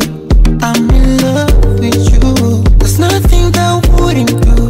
I'm 0.64 0.88
in 0.90 1.20
love 1.20 1.52
with 1.80 1.94
you. 2.10 2.62
There's 2.78 2.98
nothing 2.98 3.50
that 3.52 3.82
wouldn't 4.00 4.30
do. 4.42 4.69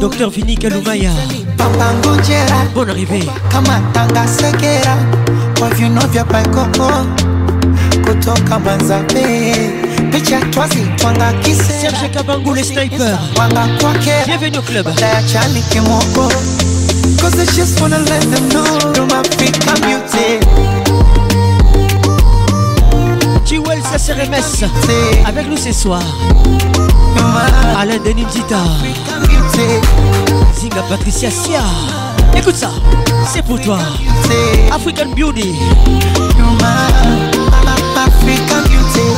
Docteur 0.00 0.30
Vini 0.30 0.56
Kalumaya 0.56 1.10
Bonne 2.74 2.90
arrivée 2.90 3.28
tanga 3.92 4.26
sekera 4.26 4.96
kwa 5.58 5.68
vino 5.70 6.00
vya 6.12 6.24
koko. 6.24 6.90
kutoka 8.06 8.58
manzabe 8.58 9.52
picha 10.10 10.40
kise 11.42 11.72
Serge 11.80 12.08
Kabangu 12.14 12.54
le 12.54 12.62
sniper 12.64 13.18
Bienvenue 14.26 14.56
au 14.58 14.62
club 14.62 14.94
Taya 14.96 15.20
chani 15.26 15.60
kimoko 15.70 16.28
Cause 17.20 17.38
I 17.38 17.44
just 17.56 17.78
wanna 17.80 17.98
let 17.98 18.22
them 18.22 18.48
know 18.48 18.92
Do 18.94 19.06
my 19.06 19.22
feet 19.36 19.60
come 19.66 20.69
Jewel 23.50 23.80
SRMS 23.82 24.62
avec 25.26 25.48
nous 25.48 25.56
ce 25.56 25.72
soir. 25.72 26.02
Alain 27.80 27.96
Denis 27.96 28.24
Dita. 28.26 28.58
Zinga 30.56 30.82
Patricia 30.88 31.28
Sia. 31.32 31.60
Écoute 32.36 32.54
ça, 32.54 32.70
c'est 33.26 33.42
pour 33.42 33.60
toi. 33.60 33.80
African 34.70 35.06
Beauty. 35.16 35.56
African 37.96 38.66
Beauty. 38.68 39.10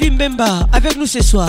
Vim 0.00 0.14
Bemba 0.16 0.66
avec 0.72 0.96
nous 0.96 1.06
ce 1.06 1.22
soir. 1.22 1.48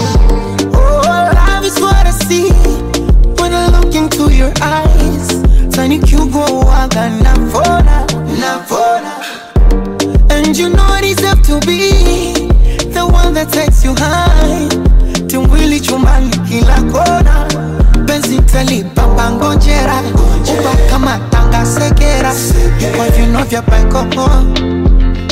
what 1.81 2.05
I 2.05 2.11
see 2.11 2.49
when 3.41 3.53
I 3.53 3.65
look 3.75 3.93
into 3.95 4.31
your 4.31 4.53
eyes. 4.61 5.27
Tiny 5.73 5.97
cute 5.99 6.31
go 6.31 6.45
wild 6.65 6.95
and 6.95 7.23
Navona, 7.25 8.05
Navona. 8.39 9.13
And 10.31 10.55
you 10.55 10.69
know 10.69 10.83
I 10.83 11.01
deserve 11.01 11.41
to 11.49 11.59
be 11.65 12.45
the 12.93 13.03
one 13.09 13.33
that 13.33 13.49
takes 13.49 13.83
you 13.83 13.93
high. 13.97 14.69
Tumwili 15.27 15.79
chumbani 15.79 16.37
kila 16.49 16.77
kona, 16.91 17.35
penzi 18.05 18.37
talipa 18.45 19.31
ngojera, 19.31 20.01
upa 20.53 20.73
kama 20.89 21.19
tanga 21.31 21.65
sekera. 21.65 22.31
you 22.33 22.53
segera, 22.53 22.97
kwa 22.97 23.09
vino 23.09 23.43
vya 23.43 23.61
paikoho 23.61 24.43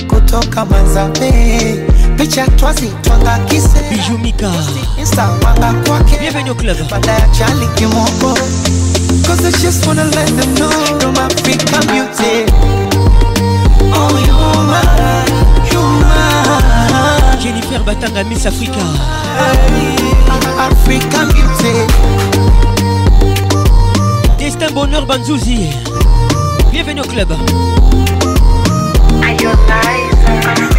kutoka 0.07 0.65
Manzambe. 0.65 1.88
picha 2.19 2.45
twazi 2.47 2.91
twangakise 3.01 3.69
bijumika 3.89 4.51
insta 4.99 5.29
wanga 5.45 5.73
kwake 5.87 6.17
bienvenue 6.19 6.49
au 6.49 6.55
club 6.55 6.77
badaya 6.91 7.27
chali 7.39 7.67
kimoko 7.75 8.37
cause 9.25 9.47
i 9.47 9.51
just 9.63 9.87
wanna 9.87 10.03
let 10.03 10.25
them 10.35 10.55
know 10.55 10.69
no 11.01 11.11
my 11.11 11.27
feet 11.43 11.71
come 11.71 11.97
you 11.97 12.05
take 12.17 12.51
oh 13.93 14.11
you 14.25 14.35
are 14.59 15.27
you 15.71 15.83
are 16.05 17.37
Jennifer 17.41 17.79
Batanga 17.85 18.23
Miss 18.27 18.45
Africa 18.45 18.83
Africa 20.59 21.25
Beauty 21.33 21.73
Destin 24.37 24.71
Bonheur 24.73 25.05
Banzouzi 25.05 25.59
Bienvenue 26.69 26.99
au 27.01 27.05
club 27.07 27.31
Are 27.31 27.39
your 29.41 29.57
eyes 29.71 30.78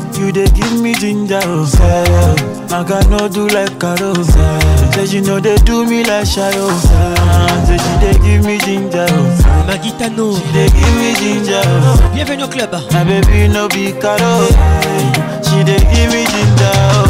You 0.19 0.27
they 0.31 0.45
give 0.47 0.81
me 0.81 0.93
ginger, 0.93 1.39
oh 1.43 1.63
Magano 2.69 3.01
I 3.01 3.07
no 3.17 3.27
do 3.29 3.47
like 3.47 3.79
Carosa. 3.79 4.41
Oh, 4.43 4.91
Say 4.91 5.05
you 5.17 5.23
know 5.23 5.39
they 5.39 5.55
do 5.57 5.85
me 5.85 6.03
like 6.03 6.27
oh 6.27 7.63
Say 7.65 7.77
she 7.77 7.97
they 8.03 8.11
give 8.27 8.43
me 8.45 8.57
ginger, 8.59 9.05
oh 9.07 9.65
Magitano. 9.65 10.33
She 10.35 10.43
they 10.51 10.67
give 10.67 10.95
me 10.99 11.15
ginger, 11.15 11.61
oh 11.63 11.95
Bienvenue 12.13 12.43
au 12.43 12.47
club. 12.49 12.75
My 12.91 13.05
baby 13.05 13.47
no 13.47 13.69
be 13.69 13.93
Carosa. 13.93 14.49
Oh, 14.51 15.47
she 15.47 15.63
they 15.63 15.79
give 15.79 16.11
me 16.11 16.25
ginger, 16.25 16.71
oh 16.93 17.07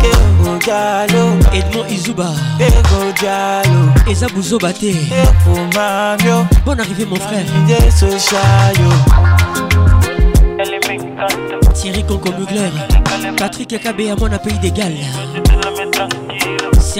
que, 0.00 0.48
Oke 0.48 1.52
Edmond 1.56 1.90
Izuba. 1.90 2.32
Ego 2.58 3.12
Diallo 3.20 3.92
Eza 4.10 4.26
Bouzoba 4.34 4.68
bate. 4.68 4.92
Epo 4.92 5.78
mamio. 5.78 6.46
Bon 6.64 6.80
arrivée 6.80 7.04
mon 7.04 7.16
frère. 7.16 7.44
Yes 7.68 8.02
Thierry 11.74 12.04
Conco 12.04 12.30
Mugler. 12.38 12.70
Patrick 13.36 13.70
Ekabé 13.74 14.10
à 14.12 14.16
mon 14.16 14.28
pays 14.38 14.58
d'égal. 14.62 14.94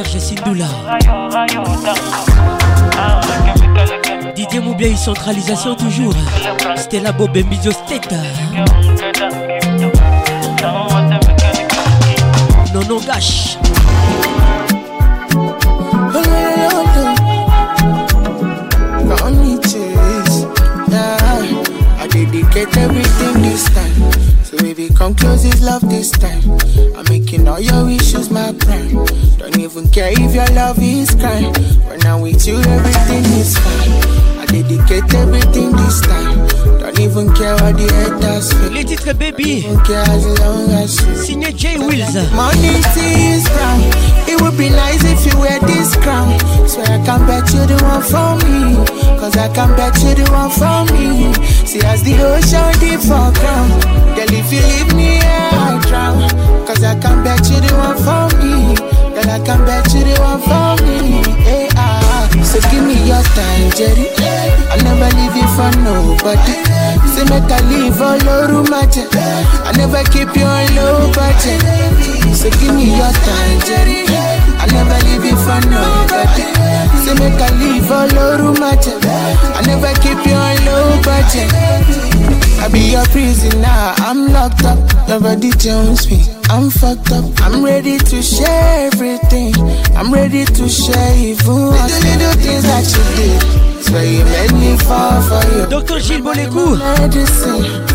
Serge 0.05 0.19
Sindoula. 0.21 0.67
Didier 4.37 4.61
une 4.93 4.97
centralisation 4.97 5.75
toujours. 5.75 6.15
Stella 6.77 7.11
Bobembizio 7.11 7.73
Steta. 7.73 8.15
Non, 12.73 12.83
non, 12.89 13.01
gâche. 13.01 13.59
everything 22.77 23.43
this 23.43 23.69
do 25.09 25.15
close 25.23 25.45
is 25.45 25.61
love 25.63 25.89
this 25.89 26.11
time. 26.11 26.43
I'm 26.97 27.05
making 27.09 27.49
all 27.49 27.61
your 27.61 27.89
issues 27.91 28.31
my 28.31 28.53
prime. 28.61 29.05
Don't 29.39 29.59
even 29.59 29.89
care 29.91 30.13
if 30.13 30.35
your 30.35 30.47
love 30.55 30.79
is 30.81 31.11
crying. 31.15 31.53
When 31.89 32.05
I'm 32.07 32.21
with 32.21 32.47
you, 32.47 32.57
everything 32.57 33.25
is 33.41 33.57
fine. 33.59 33.91
I 34.41 34.47
dedicate 34.47 35.13
everything 35.15 35.73
this 35.73 36.01
time. 36.01 36.47
Don't 36.81 36.99
even 37.01 37.33
care 37.35 37.55
what 37.55 37.77
the 37.77 37.89
haters 37.93 38.53
feel. 38.53 38.71
Les 38.73 38.85
titres 38.85 39.15
baby. 39.15 39.63
Don't 39.63 39.85
care 39.85 40.05
as 40.09 40.25
long 40.41 40.71
as 40.73 40.97
you. 41.01 41.15
Signé 41.25 41.53
J 41.55 41.79
Wills. 41.79 42.15
Morning 42.33 42.83
tea 42.95 43.35
is 43.37 43.45
brown. 43.49 43.81
It 44.29 44.41
would 44.43 44.57
be 44.59 44.69
nice 44.69 45.03
if 45.05 45.25
you 45.33 45.39
wear 45.41 45.59
this 45.61 45.97
crown. 45.97 46.39
Swear 46.69 46.87
I 46.87 46.99
can 47.05 47.25
bet 47.27 47.49
you 47.55 47.65
the 47.67 47.79
one 47.85 48.03
for 48.03 48.37
me. 48.47 49.19
Cause 49.19 49.37
I 49.37 49.49
can 49.55 49.75
bet 49.77 49.97
you 50.03 50.15
the 50.15 50.27
one 50.33 50.51
for 50.51 50.85
me. 50.93 51.33
See 51.67 51.81
as 51.85 52.03
the 52.03 52.15
ocean 52.21 52.73
deep 52.81 53.01
for 53.01 53.33
ground 53.41 54.08
if 54.33 54.53
you 54.53 54.61
leave 54.61 54.95
me, 54.95 55.17
yeah, 55.19 55.79
I 55.81 55.87
drown. 55.89 56.29
Cause 56.67 56.83
I 56.85 56.99
can 57.01 57.25
bet 57.25 57.49
you 57.49 57.61
the 57.61 57.73
one 57.77 57.97
for 57.97 58.27
me. 58.45 58.75
Girl, 59.17 59.31
I 59.31 59.41
can 59.45 59.65
bet 59.65 59.89
you 59.93 60.05
the 60.05 60.17
one 60.21 60.41
for 60.43 60.77
me. 60.85 61.23
Hey, 61.43 61.69
ah. 61.77 62.29
So 62.45 62.61
give 62.71 62.85
me 62.85 62.97
your 63.07 63.23
time, 63.37 63.71
Jerry. 63.77 64.09
I'll 64.71 64.81
never 64.85 65.09
leave 65.17 65.37
you 65.37 65.49
for 65.57 65.71
nobody. 65.81 66.57
Say, 67.13 67.25
make 67.27 67.51
I 67.51 67.61
leave 67.69 68.01
all 68.01 68.29
over 68.29 68.71
my 68.71 68.85
I 68.85 69.73
never 69.77 70.03
keep 70.11 70.35
you 70.37 70.45
on 70.45 70.75
low 70.77 71.13
budget. 71.13 72.18
Say 72.35 72.51
give 72.61 72.75
me 72.75 72.85
your 72.95 73.11
time, 73.11 73.59
Jerry. 73.65 74.05
I 74.61 74.67
never 74.71 74.97
leave 75.07 75.25
you 75.25 75.37
for 75.37 75.59
nobody. 75.73 76.45
Say 77.01 77.17
make 77.17 77.41
I 77.41 77.49
leave 77.57 77.91
all 77.91 78.19
over 78.21 78.61
matter. 78.61 78.99
I 79.03 79.63
never 79.67 79.89
keep 80.01 80.21
you 80.29 80.35
on 80.37 80.57
low 80.67 81.01
budget. 81.03 81.49
I 82.61 82.69
be 82.71 82.93
your 82.93 83.05
prisoner, 83.07 83.65
I'm 83.67 84.27
locked 84.27 84.63
up. 84.65 84.77
nobody 85.09 85.51
jumps 85.57 86.11
me, 86.11 86.23
I'm 86.51 86.71
fucked 86.71 87.13
up. 87.13 87.25
I'm 87.41 87.65
ready 87.65 87.97
to 87.99 88.23
share 88.23 88.91
everything. 88.93 89.55
I'm 89.97 90.13
ready 90.13 90.45
to 90.45 90.69
share 90.69 91.17
even 91.17 91.47
little, 91.47 91.73
little 91.73 92.35
things 92.43 92.63
that 92.65 92.85
you 92.93 93.17
did. 93.17 93.85
So 93.85 93.99
you 94.01 94.25
made 94.37 94.53
me 94.53 94.77
fall 94.85 95.23
for 95.23 95.43
you. 95.57 95.67
Doctor, 95.71 95.99
Gilles 95.99 96.21
Bolécou, 96.23 96.77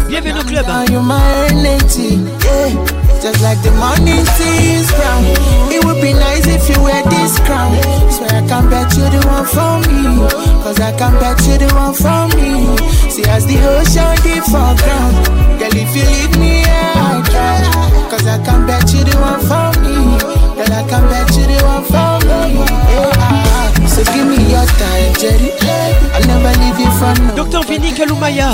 bienvenue 0.10 0.34
au 0.40 0.44
club. 0.44 0.66
You're 0.90 1.02
my 1.04 1.22
energy, 1.50 2.20
yeah. 2.44 3.03
Just 3.24 3.42
like 3.42 3.64
the 3.64 3.72
morning 3.80 4.20
tea 4.36 4.76
is 4.84 4.92
brown. 4.92 5.24
It 5.72 5.86
would 5.86 6.02
be 6.02 6.12
nice 6.12 6.46
if 6.46 6.68
you 6.68 6.76
wear 6.84 7.02
this 7.04 7.40
crown. 7.40 7.72
Swear 8.12 8.44
I 8.44 8.46
can 8.46 8.70
bet 8.70 8.92
you 8.98 9.08
the 9.08 9.24
one 9.26 9.46
for 9.48 9.80
me. 9.88 10.28
Cause 10.62 10.78
I 10.82 10.92
can 10.92 11.14
bet 11.22 11.40
you 11.48 11.56
the 11.58 11.74
one 11.74 11.94
for 11.96 12.28
me. 12.36 12.76
See 13.10 13.24
as 13.24 13.46
the 13.46 13.56
ocean 13.64 14.12
deep 14.28 14.44
foreground. 14.44 15.40
Girl, 15.58 15.72
if 15.72 15.96
you 15.96 16.04
leave 16.04 16.38
me, 16.38 16.62
yeah, 16.64 16.92
I 16.98 17.22
drown. 17.24 18.10
Cause 18.12 18.28
I 18.28 18.44
can 18.44 18.68
bet 18.68 18.92
you 18.92 19.06
the 19.06 19.16
one 19.16 19.40
for 19.40 19.72
me. 19.80 19.96
Girl, 20.60 20.74
I 20.76 20.84
can 20.84 21.08
bet 21.08 21.34
you 21.38 21.48
the 21.48 21.64
one 21.64 21.84
for 21.84 22.28
me. 22.28 22.60
Yeah, 22.60 23.12
I 23.16 23.43
So 24.06 24.12
give 24.14 24.28
me 24.28 24.36
your 24.52 24.66
time, 24.66 25.14
Jerry. 25.16 25.50
I'll 26.12 26.28
never 26.28 26.52
leave 26.60 26.78
you 26.80 26.92
for 27.00 27.14
no. 27.24 27.36
Docteur 27.36 27.64
Vini 27.66 27.94
Kaloumaya, 27.94 28.50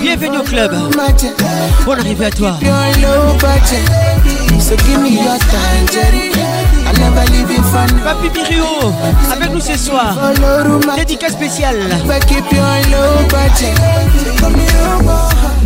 bienvenue 0.00 0.38
au 0.38 0.42
club. 0.44 0.72
Bonne 1.84 1.98
arrivée 1.98 2.26
à 2.26 2.30
toi. 2.30 2.54
So 4.60 4.76
give 4.78 4.98
me 5.00 5.08
your 5.08 5.38
time, 5.38 5.86
Jerry. 5.92 6.30
I'll 6.86 6.98
never 7.00 7.24
leave 7.32 7.50
you 7.50 7.62
for 7.64 7.84
no. 7.92 8.04
Papi 8.04 8.30
Mirio, 8.32 8.64
avec 9.32 9.52
nous 9.52 9.60
ce 9.60 9.76
soir. 9.76 10.16
Dédicace 10.96 11.32
spéciale. 11.32 11.76
your 14.40 15.65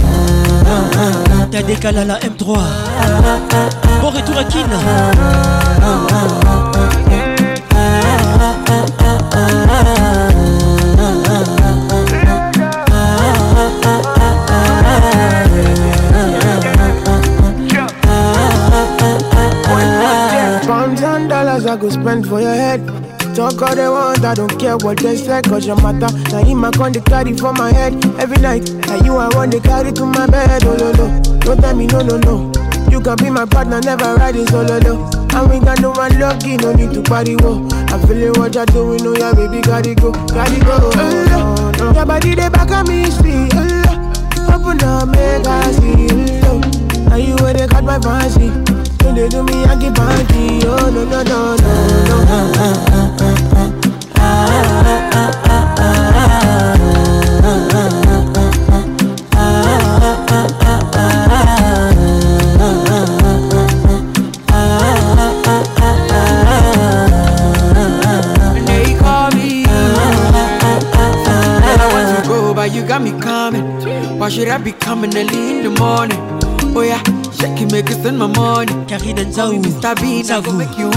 T'as 1.51 1.63
décalé 1.63 2.05
la 2.05 2.17
M3 2.19 2.57
Bon 4.01 4.09
retour 4.09 4.37
à 4.37 4.43
Kin 4.45 4.67
your 24.71 24.79
world 24.87 24.99
just 24.99 25.27
like 25.27 25.43
cause 25.45 25.67
your 25.67 25.75
matter. 25.83 26.07
Now 26.31 26.43
him 26.43 26.63
I 26.63 26.71
come 26.71 26.93
to 26.93 27.01
carry 27.01 27.35
for 27.35 27.51
my 27.53 27.73
head 27.73 27.93
every 28.23 28.37
night. 28.37 28.71
Now 28.87 29.03
you 29.03 29.15
I 29.17 29.27
want 29.35 29.51
to 29.51 29.59
carry 29.59 29.91
to 29.91 30.05
my 30.05 30.27
bed. 30.27 30.63
Oh 30.63 30.77
no 30.77 30.91
no, 30.93 31.07
don't 31.39 31.59
tell 31.59 31.75
me 31.75 31.87
no 31.87 31.99
no 31.99 32.15
no. 32.17 32.35
You 32.89 33.01
can 33.01 33.15
be 33.17 33.29
my 33.29 33.45
partner, 33.45 33.81
never 33.81 34.15
riding 34.15 34.47
solo 34.47 34.79
no. 34.79 35.09
And 35.33 35.49
we 35.51 35.59
got 35.59 35.81
no 35.81 35.91
one 35.91 36.17
lucky, 36.19 36.55
no 36.57 36.71
need 36.73 36.91
to 36.93 37.01
party 37.03 37.35
wo. 37.37 37.67
i 37.71 37.87
feel 37.99 38.07
feeling 38.07 38.39
what 38.39 38.55
you're 38.55 38.65
doing, 38.67 38.99
oh 39.03 39.15
yeah 39.17 39.33
baby, 39.33 39.61
got 39.61 39.85
it 39.87 39.99
go, 39.99 40.11
got 40.11 40.49
it 40.51 40.63
go. 40.63 40.77
Oh, 40.81 40.91
no, 40.95 41.71
no. 41.71 41.93
Your 41.93 42.05
body 42.05 42.35
they 42.35 42.47
back 42.49 42.71
at 42.71 42.87
me 42.87 43.05
speed. 43.09 43.51
Oh, 43.53 44.55
open 44.55 44.81
up, 44.83 45.07
make 45.09 45.45
I 45.47 45.71
see. 45.71 46.07
Oh, 46.47 46.59
now 47.09 47.15
you 47.17 47.35
where 47.37 47.53
they 47.53 47.67
cut 47.67 47.83
my 47.83 47.99
fancy. 47.99 48.47
do 48.99 49.07
they 49.19 49.27
do 49.29 49.43
me, 49.43 49.65
I 49.65 49.77
give 49.79 49.95
party. 49.95 50.63
Oh 50.63 50.91
no 50.93 51.03
no 51.05 51.23
no 51.23 51.55
no 51.55 52.25
no. 52.25 52.75
no 52.95 53.00
should 74.31 74.47
I 74.47 74.57
be 74.59 74.71
coming 74.71 75.13
early 75.17 75.57
in 75.59 75.63
the 75.65 75.71
morning? 75.77 76.17
Oh 76.73 76.79
yeah, 76.83 77.03
shake 77.33 77.59
it, 77.61 77.69
make 77.69 77.89
it 77.89 77.95
send 78.01 78.17
my 78.17 78.27
money. 78.27 78.71
Can't 78.87 79.03
Mr. 79.03 80.01
Bean, 80.01 80.31
I 80.31 80.39
go 80.39 80.53
make 80.53 80.77
you 80.77 80.89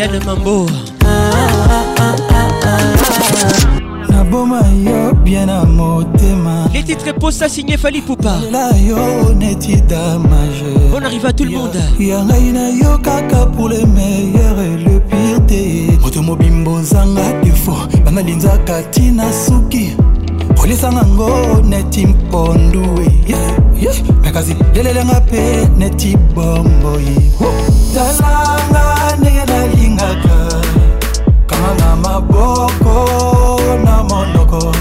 Diane 0.09 0.24
Mambo 0.24 0.66
naboma 4.09 4.61
yo 4.84 5.12
bien 5.24 5.46
na 5.46 5.64
motema 5.64 6.68
les 6.72 6.84
titres 6.84 7.12
posa 7.14 7.48
signé 7.48 7.76
fali 7.76 8.00
poupala 8.02 8.70
yo 8.86 9.34
neti 9.34 9.80
damage 9.88 10.62
bon 10.92 11.04
arrive 11.04 11.26
à 11.26 11.32
tout 11.32 11.42
le 11.42 11.50
monde 11.50 11.76
ya 11.98 12.22
ngai 12.22 12.52
na 12.52 12.70
yo 12.70 12.96
kaka 12.98 13.46
pour 13.46 13.68
le 13.68 13.84
meilleur 13.84 14.57
et 14.61 14.76
le 14.78 15.00
pire 15.00 15.44
te 15.48 16.00
moto 16.00 16.22
mobimba 16.22 16.70
ozanga 16.70 17.22
defo 17.42 17.74
bana 18.04 18.20
linzaka 18.22 18.82
ntina 18.82 19.24
suki 19.32 19.90
kolisanga 20.57 21.02
ngo 21.04 21.62
neti 21.64 22.07
mpondu 22.07 22.80
me 24.22 24.30
kasi 24.30 24.54
lelelenga 24.72 25.20
mpe 25.26 25.68
neti 25.78 26.16
bomboyi 26.36 27.16
talanga 27.92 29.16
ne 29.20 29.36
balingaka 29.97 30.62
kanga 31.47 31.74
na 31.80 31.97
maboko 31.97 33.05
na 33.84 34.03
monoko 34.09 34.72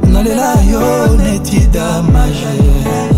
nalela 0.07 0.55
yo 0.71 0.81
neti 1.17 1.67
damage 1.73 2.47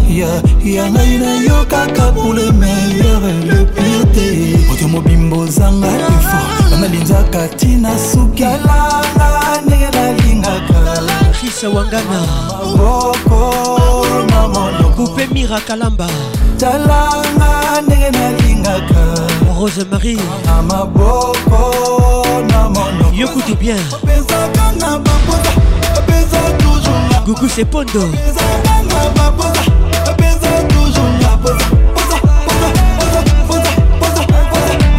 yangai 0.08 1.18
nayokaka 1.18 2.10
pour 2.14 2.32
le 2.32 2.50
meilleur 2.52 3.20
le 3.46 3.66
pire 3.66 4.04
te 4.14 4.72
ote 4.72 4.90
mobimba 4.90 5.36
ozanga 5.36 5.88
efort 5.88 6.80
nalinzaka 6.80 7.48
ntina 7.54 7.90
suki 7.98 8.44
alanga 8.44 9.60
ndenge 9.66 9.88
nalingaka 9.92 11.02
fisa 11.34 11.68
wangana 11.68 12.20
maboko 12.56 14.24
mamonokupe 14.32 15.28
mira 15.34 15.60
kalamba 15.60 16.06
talanga 16.58 17.82
ndenge 17.84 18.10
nalingaka 18.10 19.04
rose 19.60 19.84
marie 19.90 20.16
na 20.46 20.62
maboko 20.62 21.87
Yokoute 23.14 23.56
bien 23.58 23.74
Coucou 27.24 27.48
c'est 27.48 27.64
Pondo 27.64 28.04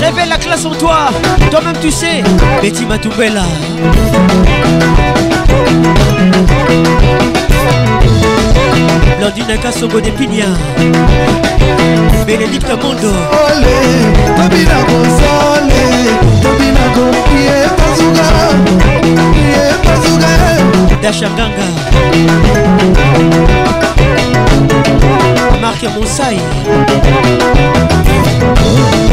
Réveille 0.00 0.28
la 0.28 0.36
classe 0.36 0.64
en 0.64 0.70
toi, 0.72 1.08
toi-même 1.50 1.76
tu 1.80 1.90
sais, 1.90 2.22
Betty 2.62 2.84
Matoubella. 2.84 3.42
Blandine 9.18 9.50
Akasongo 9.52 10.00
de 10.00 10.10
Pinia 10.10 10.44
Bénédicte 12.26 12.68
Mondo 12.70 13.08
Pazuga 19.82 20.26
Dasha 21.02 21.26
Ganga 21.36 21.66
Marc 25.62 25.84
Monsaï 25.98 26.36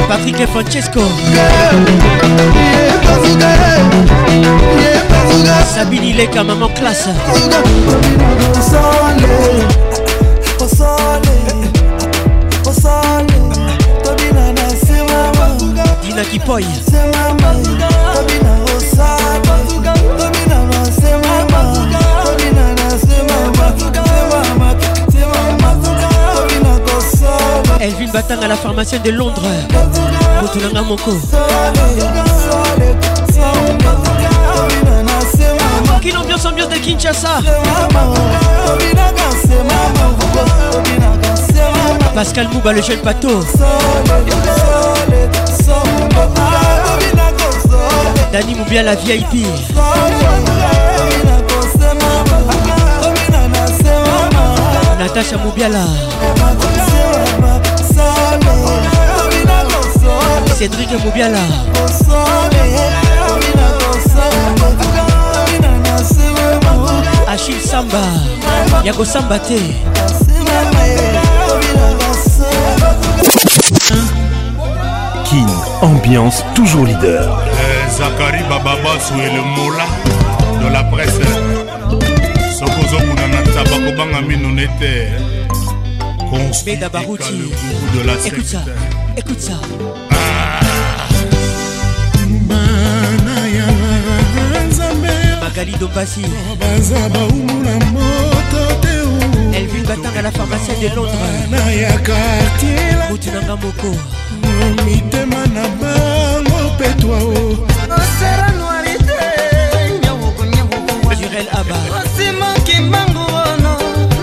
Patrick 0.07 0.39
et 0.39 0.47
Francesco 0.47 0.99
Sabine 5.75 6.15
Leka, 6.17 6.43
maman 6.43 6.67
classe 6.69 7.09
Dina 16.05 16.23
Kipoy 16.23 16.65
Elvin 27.85 28.09
Batang 28.13 28.41
à 28.41 28.47
la 28.47 28.55
pharmacie 28.55 28.97
de 28.97 29.11
Londres. 29.11 29.41
Motulanga 30.41 30.81
Moko. 30.83 31.17
Quelle 36.01 36.15
ambiance, 36.17 36.45
ambiance 36.45 36.69
de 36.69 36.75
Kinshasa. 36.75 37.39
Pascal 42.15 42.47
Mouba, 42.53 42.71
le 42.71 42.81
jeune 42.81 42.99
pato. 42.99 43.41
Dani 48.31 48.55
Moubiala 48.55 48.93
la 48.93 49.01
VIP. 49.01 49.45
Natacha 54.99 55.35
Moubiala. 55.43 55.83
Cédric 60.63 60.91
Moubiala 61.03 61.39
Achille 67.27 67.59
Samba 67.59 67.97
Yako 68.85 69.03
Samba 69.03 69.39
te 69.39 69.55
King 75.25 75.45
ambiance 75.81 76.45
toujours 76.55 76.85
leader 76.85 77.27
euh, 77.27 77.89
Zachary 77.89 78.41
Bababasou 78.49 79.15
et 79.19 79.33
le 79.35 79.41
Mola 79.41 79.83
de 80.65 80.71
la 80.71 80.83
presse 80.83 81.09
soki 82.57 82.85
ozokuna 82.85 83.27
na 83.27 83.41
taba 83.51 83.85
kobanga 83.85 84.21
mino 84.25 84.49
nete 84.49 85.09
Construit 86.29 86.77
le 86.77 86.87
gourou 86.89 87.17
de 87.17 88.07
la 88.07 88.17
secte. 88.17 88.27
Écoute 88.35 88.41
ça, 88.45 88.59
écoute 89.17 89.41
ça. 89.41 89.53
magali 95.53 95.77
dompasi 95.77 96.21
baza 96.59 97.09
baumu 97.13 97.53
na 97.61 97.75
moto 97.93 98.61
te 98.81 98.93
elvin 99.57 99.85
batanga 99.85 100.21
la 100.23 100.31
pharmacie 100.31 100.73
de 100.81 100.89
londresna 100.95 101.61
ya 101.81 101.91
quartier 101.97 102.97
mutu 103.11 103.29
nanga 103.31 103.55
moko 103.61 103.89
mitema 104.85 105.45
na 105.55 105.63
bango 105.79 106.57
petwa 106.79 107.17
o 107.17 107.33
oh. 107.37 107.51
osera 107.97 108.49
noiri 108.59 108.95
te 109.05 109.19
nyawokonyawokowajurel 110.03 111.47
aba 111.59 111.77
osimanki 111.99 112.75
mbangu 112.87 113.19
ono 113.45 113.71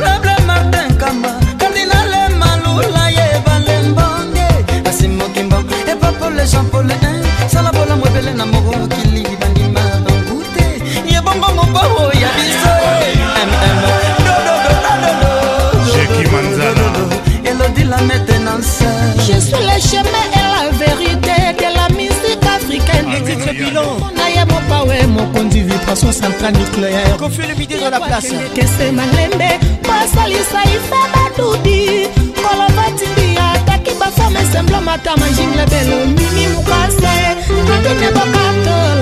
roble 0.03 0.35
martin 0.47 0.97
kamba 0.99 1.33
kandinale 1.61 2.35
malula 2.41 3.09
ye 3.11 3.27
balembonge 3.47 4.49
asimoki 4.91 5.43
mbangu 5.43 5.75
epapole 5.93 6.47
jean 6.47 6.67
pole 6.71 6.97
sala 7.53 7.71
bolamu 7.73 8.07
ebele 8.07 8.33
na 8.35 8.47
moko 8.47 8.79
mokili 8.79 9.40
bobo 11.73 12.11
ya 12.21 12.31
biso 12.39 12.71
elodi 17.51 17.85
la 17.85 17.97
maintenance 18.03 18.83
je 19.27 19.39
suis 19.41 19.65
le 19.71 19.79
chemin 19.81 20.25
et 20.39 20.47
la 20.57 20.71
vérité 20.85 21.37
de 21.61 21.69
la 21.79 21.87
musique 21.95 22.47
africaine 22.59 23.07
na 24.17 24.29
ye 24.31 24.45
mopawe 24.51 25.07
mokonzi 25.07 25.61
vibration 25.61 26.13
centrale 26.13 26.57
nucléaire 26.59 27.17
kofelebidezo 27.19 27.91
la 27.91 28.01
place 28.01 28.35
kese 28.55 28.93
malembe 28.93 29.51
basalisa 29.89 30.61
ife 30.75 31.01
badudi 31.13 32.09
kolobatindi 32.43 33.39
ataki 33.55 33.95
bafame 34.01 34.41
semblomata 34.53 35.13
majinglebelo 35.17 35.97
mimi 36.07 36.47
mukase 36.49 37.15
tatene 37.67 38.07
bokatola 38.13 39.00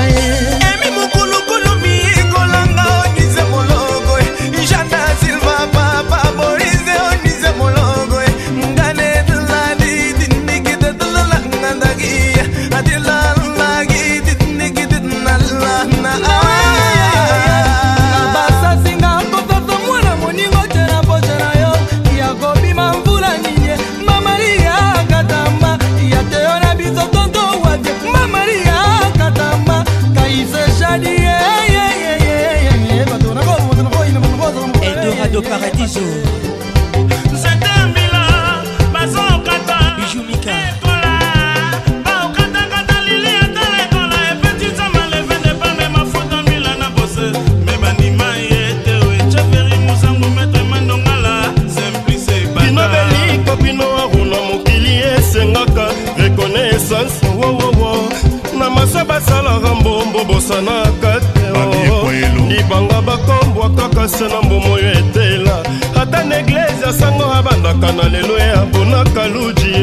se 64.08 64.24
na 64.28 64.42
mbomo 64.42 64.78
yo 64.78 64.88
etela 64.92 65.62
ata 66.00 66.24
na 66.24 66.38
eglize 66.40 66.82
ya 66.86 66.92
sango 66.92 67.24
abandaka 67.34 67.92
na 67.92 68.02
lelo 68.08 68.38
ya 68.38 68.64
bonaka 68.72 69.26
luji 69.28 69.74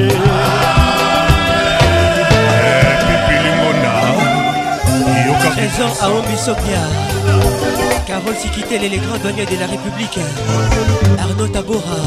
Trésor 5.55 5.89
à 6.01 6.09
Ombisokia 6.09 6.81
Carole 8.07 8.35
Sikitel 8.37 8.83
et 8.83 8.89
les 8.89 8.97
grands 8.97 9.17
douaniers 9.23 9.45
de 9.45 9.57
la 9.59 9.67
République 9.67 10.19
Arnaud 11.17 11.47
Tabora 11.47 12.01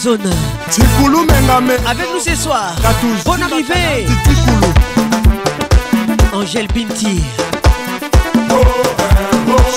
zone. 0.00 0.32
Tikoulou 0.70 1.26
Mengame. 1.26 1.72
Avec 1.86 2.06
nous 2.12 2.20
ce 2.20 2.34
soir. 2.34 2.74
Katouche. 2.82 3.22
Bonne 3.24 3.42
arrivée. 3.42 4.06
Tikoulou. 4.24 4.72
Angèle 6.32 6.66
Binti. 6.74 7.22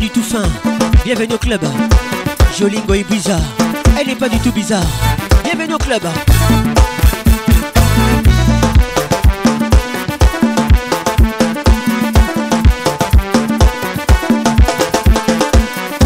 du 0.00 0.08
tout 0.08 0.22
fin. 0.22 0.42
Bienvenue 1.04 1.34
au 1.34 1.38
club. 1.38 1.60
Jolie 2.58 2.80
Goy 2.86 3.04
bizarre. 3.04 3.38
Elle 4.00 4.06
n'est 4.08 4.14
pas 4.14 4.30
du 4.30 4.38
tout 4.38 4.50
bizarre. 4.52 4.82
Bienvenue 5.44 5.74
au 5.74 5.78
club. 5.78 6.02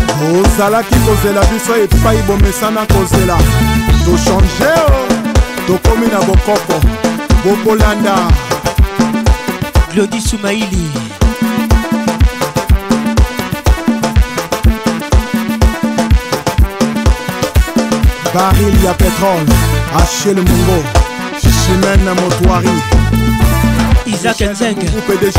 qui 0.06 0.40
ozalaki 0.50 0.94
kozela 1.06 1.40
biso 1.52 1.74
epai 1.74 2.18
bomesana 2.26 2.84
kozela 2.86 3.36
tochange 4.04 4.74
tokómi 5.66 6.06
na 6.10 6.18
bokoko 6.26 6.78
bokolanda 7.44 8.14
glodi 9.92 10.20
sumaili 10.20 10.88
barili 18.34 18.84
ya 18.84 18.92
petrole 18.94 19.54
achel 20.00 20.34
mongo 20.36 20.78
chimene 21.40 22.12
motoari 22.20 22.74
isak 24.06 24.40
nseng 24.50 24.76
pdg 25.06 25.34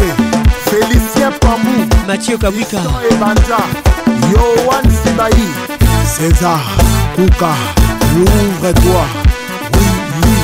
félicien 0.69 1.31
pambou 1.43 1.81
mathieu 2.07 2.37
kabwika 2.37 2.79
ebanja 3.11 3.59
yoan 4.31 4.85
sibai 5.03 5.45
césar 6.15 6.61
kuka 7.15 7.51
louvre 8.17 8.71
toi 8.83 9.05
oui 9.75 9.87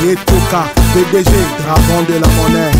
oui 0.01 0.09
etoka 0.11 0.61
pdg 0.93 1.31
dragon 1.63 2.01
de 2.09 2.13
la 2.23 2.27
monnaie 2.37 2.71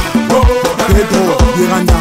Pedro 0.88 1.38
Miranda 1.58 1.94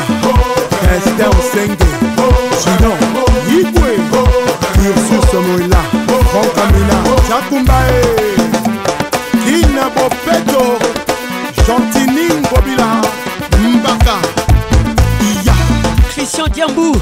Christian 16.12 16.46
Diambou 16.54 16.96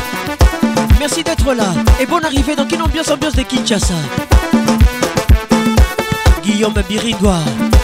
Merci 1.01 1.23
d'être 1.25 1.53
là 1.55 1.65
et 2.01 2.07
bonne 2.07 2.25
arrivée 2.25 2.55
dans 2.57 2.67
une 2.69 2.83
ambiance 2.83 3.11
ambiance 3.11 3.35
de 3.35 3.43
Kinshasa 3.43 3.95
Guillaume 6.43 6.75
Birindois 6.89 7.39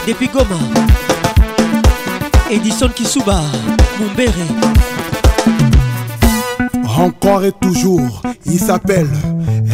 depuis 0.07 0.27
Goma 0.27 0.55
Edison 2.51 2.87
Kisuba 2.89 3.41
Mumbere 3.99 4.33
encore 6.99 7.43
et 7.43 7.51
toujours, 7.61 8.21
il 8.45 8.59
s'appelle 8.59 9.09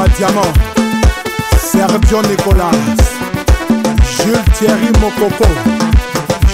Sergio 1.58 2.22
Nicolas, 2.24 2.72
Jules 4.18 4.44
Thierry 4.60 4.92
Mokoko. 5.00 5.46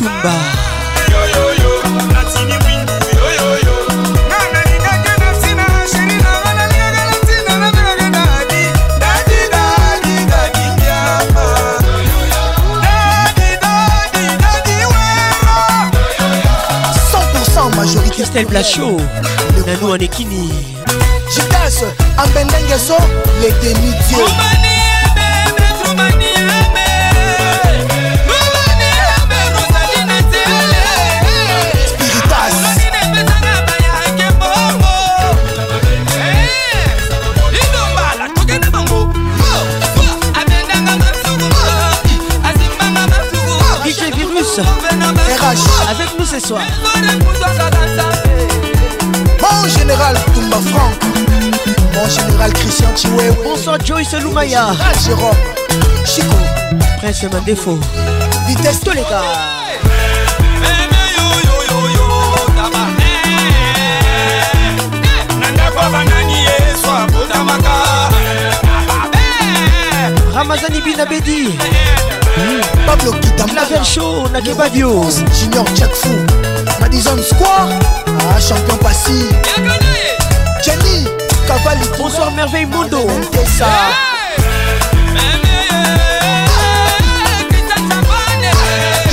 matumba 0.00 0.30
Christelle 18.12 18.46
Blachot, 18.46 18.96
Nanou 19.66 19.92
Anekini. 19.94 20.50
Je 21.34 21.40
casse 21.50 21.84
en 22.18 22.26
bendenge 22.34 22.76
so 22.84 22.94
les 23.40 23.50
demi-dieux. 23.62 24.67
ce 46.30 46.38
soir 46.40 46.60
Mon 49.40 49.68
général 49.70 50.16
Toumba 50.34 50.58
Franck 50.70 51.00
Mon 51.94 52.08
général 52.08 52.52
Christian 52.52 52.94
Chiwewe 52.94 53.34
Bonsoir 53.42 53.78
Joyce 53.84 54.14
Lumaya 54.22 54.66
ah, 54.78 54.92
Jérôme 55.04 55.34
Chico 56.04 56.36
Prince 56.98 57.22
Mandefo 57.32 57.78
Vitesse 58.46 58.80
Toleka 58.80 59.22
Ramazani 70.34 70.80
Binabedi 70.82 71.52
Pablo 72.88 73.12
Kitamana 73.20 73.64
Laver 73.68 73.84
Show, 73.84 74.26
Nakeba 74.32 74.66
Dio 74.72 74.88
Junior 74.88 75.66
Jack 75.74 75.92
Fou 75.92 76.16
Madison 76.80 77.20
Square 77.20 77.68
ah, 78.06 78.40
Champion 78.40 78.78
Passy 78.78 79.28
Jenny 80.64 81.04
Cavalli 81.46 81.84
Bonsoir 81.98 82.30
Merveille 82.34 82.64
Mondo 82.64 83.04
Tessa 83.30 83.68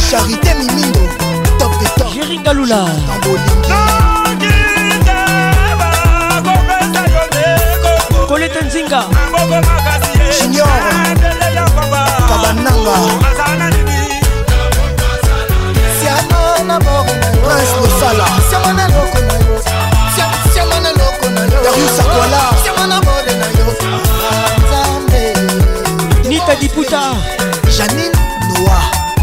Charité 0.10 0.54
Mimindo 0.58 1.10
Top 1.60 1.74
de 1.82 1.88
top 2.02 2.14
Jerry 2.16 2.38
Galula 2.46 2.86
Colette 8.30 8.64
Nzinga 8.64 9.04
Junior 10.40 10.68
Kabananga 12.30 13.35
prince 16.82 17.76
mosala 17.82 18.26
yarusakwala 21.64 22.42
nita 26.30 26.56
diputa 26.56 27.02
janine 27.78 28.12
noa 28.60 28.82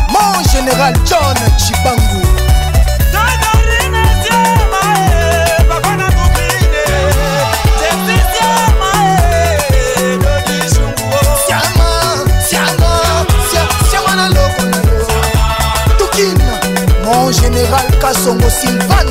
mon 0.09 0.43
général 0.53 0.95
john 1.05 1.37
chibango 1.57 2.12
Just 18.61 18.65
invite 18.67 19.02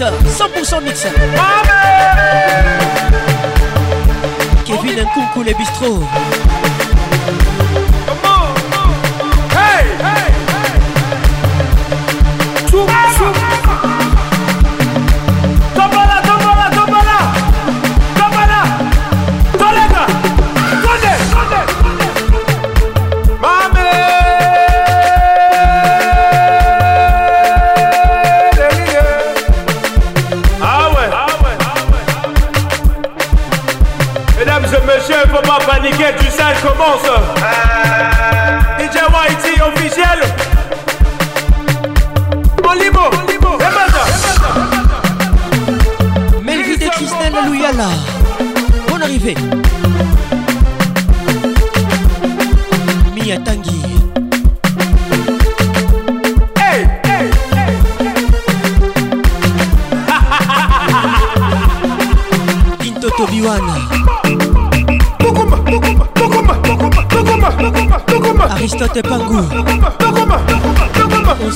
mix, 0.00 0.40
100% 0.40 0.80
mix. 0.82 1.02
Kevin 4.64 5.00
Nkunku, 5.04 5.42
le 5.42 5.54
bistrot. 5.54 6.02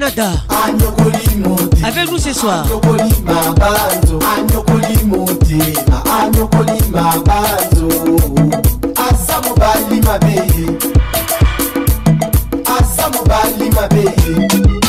Nada 0.00 0.30
Avec 1.84 2.10
nous 2.10 2.16
ce 2.16 2.32
soir 2.32 2.64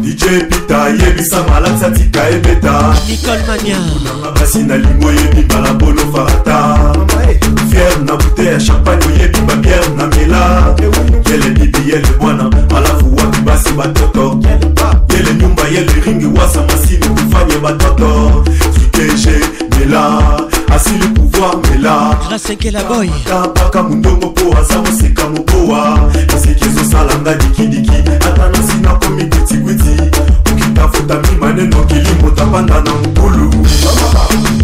dj 0.00 0.24
pita 0.48 0.88
yebisa 0.88 1.42
malaksa 1.48 1.90
tika 1.90 2.28
ebeta 2.28 2.94
nikolmaniananga 3.08 4.30
basi 4.34 4.58
na 4.58 4.76
lingo 4.76 5.08
oyebi 5.08 5.54
malabono 5.54 6.02
farata 6.12 6.76
fiere 7.70 7.96
na 8.04 8.16
bute 8.16 8.44
ya 8.44 8.58
champagne 8.60 9.06
oyebi 9.06 9.40
babiere 9.46 9.88
na 9.96 10.06
mela 10.06 10.74
yele 11.30 11.50
bibi 11.50 11.90
yele 11.90 12.08
mwana 12.20 12.50
alafu 12.76 13.16
wapi 13.16 13.40
basi 13.40 13.72
batoto 13.72 14.40
yele 15.16 15.34
nyumba 15.34 15.62
yele 15.68 15.92
ringi 16.06 16.26
wasa 16.38 16.62
masini 16.66 17.08
kufanye 17.08 17.54
batoto 17.62 18.44
kikeshe 18.74 19.40
mela 19.78 20.20
asi 20.74 20.90
lipouvoir 20.94 21.54
mela 21.56 22.16
rasekelaboytabaka 22.30 23.82
mondongo 23.82 24.26
mpo 24.26 24.58
aza 24.58 24.74
koseka 24.80 25.28
mokowa 25.28 26.10
eseki 26.36 26.64
ezosala 26.68 27.14
nga 27.20 27.34
dikidiki 27.34 27.92
ata 28.26 28.48
nasi 28.52 28.76
nakomi 28.82 29.24
kwitikwiti 29.24 29.94
okitafuta 30.52 31.14
mimaneno 31.20 31.84
kilimo 31.84 32.30
tapanda 32.30 32.74
na 32.80 32.90
mokulu 32.94 33.52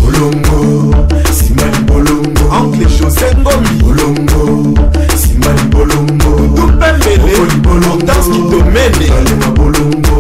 bolongo 0.01 0.97
nsima 1.31 1.63
libolongo 1.73 2.43
ancle 2.57 2.87
jose 2.99 3.27
ngomi 3.39 3.69
bolongo 3.81 4.41
nsima 5.15 5.53
libolongo 5.63 6.31
dupembele 6.57 7.37
bolongo 7.63 8.07
taski 8.07 8.39
domene 8.51 9.07
balema 9.09 9.47
bolongo 9.57 10.16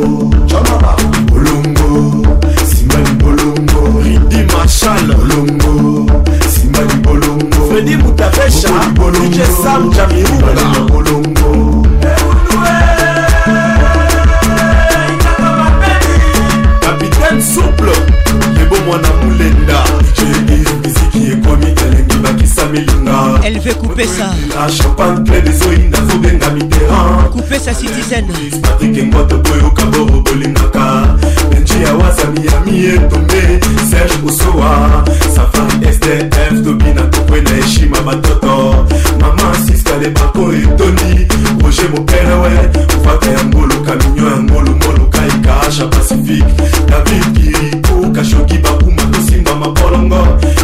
mtapesha 8.16 8.68
DJ 9.12 9.40
Sam 9.62 9.90
Jamiuka 9.92 10.80
Bolongo 10.80 11.86
Capitaine 16.80 17.42
Souple 17.42 17.92
Yebo 18.58 18.76
mwana 18.86 19.08
mulenda 19.24 19.82
milinga 22.68 23.34
elle 23.44 23.58
veut 23.60 23.74
couper 23.74 24.04
ça 24.06 24.32
champagne 24.68 25.22
plein 25.24 25.40
de 25.40 25.52
soyi 25.52 25.88
nazobenga 25.88 26.50
mitterrand 26.50 27.28
couper 27.32 27.58
sa 27.58 27.72
citizen 27.72 28.26
patrik 28.62 28.98
engwato 29.02 29.38
boyoka 29.38 29.84
boro 29.86 30.20
bolingaka 30.22 31.16
benji 31.50 31.84
awasa 31.90 32.26
miami 32.30 32.84
etombe 32.86 33.60
serge 33.90 34.16
osoa 34.26 35.04
safari 35.34 35.92
sdf 35.92 36.64
tobi 36.64 36.90
na 36.94 37.02
tokwe 37.02 37.40
na 37.42 37.58
eshima 37.58 38.00
batoto 38.00 38.86
mama 39.20 39.46
siskale 39.66 40.10
bako 40.10 40.52
etoni 40.52 41.28
roger 41.62 41.90
mopelewe 41.90 42.54
vaka 43.04 43.30
ya 43.30 43.44
ngolo 43.44 43.74
kaminio 43.86 44.26
ya 44.30 44.36
ngolo 44.42 44.70
moluka 44.72 45.18
ekaasha 45.26 45.86
pacifique 45.88 46.52
david 46.90 47.24
kiriko 47.34 48.10
kashoki 48.14 48.58
bakuma 48.58 49.02
kosimba 49.12 49.54
mabolongo 49.56 50.18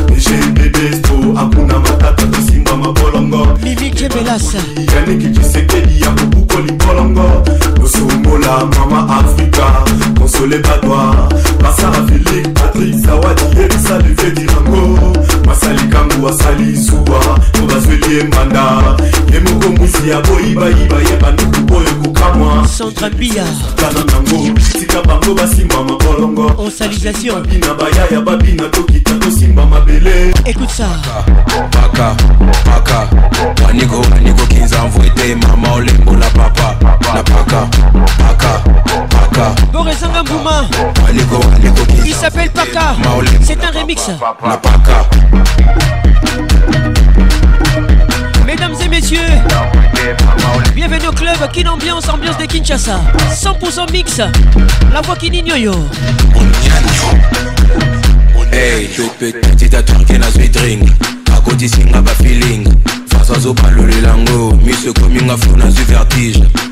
dgbbesto 0.08 1.21
moto 1.32 1.32
akuna 1.58 1.78
matata 1.80 2.26
tosimba 2.26 2.76
mabolongo 2.76 3.58
mimikebelasa 3.62 4.58
yaniki 4.94 5.30
kisekeli 5.40 6.00
ya 6.00 6.10
kobukoli 6.10 6.72
bolongo 6.72 7.44
losomola 7.80 8.66
mama 8.66 9.16
afrika 9.18 9.82
Consolé 10.22 10.56
Badois 10.58 11.10
Massara 11.60 12.06
Philippe 12.06 12.54
Patrick 12.54 12.94
Zawadi 12.94 13.42
Elisa 13.58 13.98
Levedi 13.98 14.46
Rango 14.46 15.12
Masali 15.44 15.80
Kangu 15.90 16.28
Asali 16.28 16.76
Suwa 16.76 17.18
Tobazweli 17.52 18.20
Embanda 18.20 18.96
Ye 19.32 19.40
moko 19.40 19.68
mwisi 19.68 20.10
ya 20.10 20.20
boyibayiba 20.20 20.96
ye 20.96 21.16
banduku 21.22 21.76
oyo 21.76 21.90
kokamwa 21.90 22.68
Centre 22.78 23.10
Bia 23.10 23.44
Kana 23.76 24.04
nango 24.04 24.60
Tika 24.72 25.02
bango 25.02 25.34
basimba 25.34 25.84
mabolongo 25.84 26.54
Osalisation 26.58 27.30
oh, 27.30 27.40
Babina 27.40 27.74
bayaya 27.74 28.20
babina 28.20 28.68
tokita 28.68 29.14
tosimba 29.14 29.66
mabele 29.66 30.32
Écoute 30.46 30.70
ça 30.70 30.86
Maka 31.72 32.16
Maka 32.66 33.08
Waniko 33.66 33.98
Waniko 34.12 34.46
Kinza 34.46 34.84
mvwete 34.84 35.34
mama 35.34 35.72
olembola 35.72 36.30
papa 36.30 36.76
Na 37.14 37.22
paka 37.22 37.66
Paka 38.18 38.60
Paka 39.08 39.54
Boresan 39.72 40.11
Il 42.04 42.12
s'appelle 42.14 42.50
Paka 42.50 42.96
C'est 43.42 43.64
un 43.64 43.70
remix 43.80 44.10
Mesdames 48.46 48.74
et 48.84 48.88
messieurs 48.88 49.18
Bienvenue 50.74 51.08
au 51.08 51.12
club 51.12 51.36
Kin 51.52 51.68
Ambiance, 51.70 52.08
ambiance 52.10 52.36
de 52.38 52.44
Kinshasa 52.44 53.00
100% 53.34 53.90
mix 53.92 54.20
La 54.92 55.00
voix 55.02 55.16
qui 55.16 55.30
n'ignore 55.30 55.54
Hey, 58.52 58.90
à 59.74 59.82
qui 59.82 60.18
n'a 60.18 60.30
sweet 60.30 60.52
drink 60.52 60.82
akotisinga 61.34 62.02
bafeeling 62.02 62.68
faso 63.10 63.34
azobalolelanga 63.34 64.54
misse 64.62 64.86
ekominga 64.88 65.38
fo 65.38 65.52
du 65.56 65.84
vertige 65.86 66.42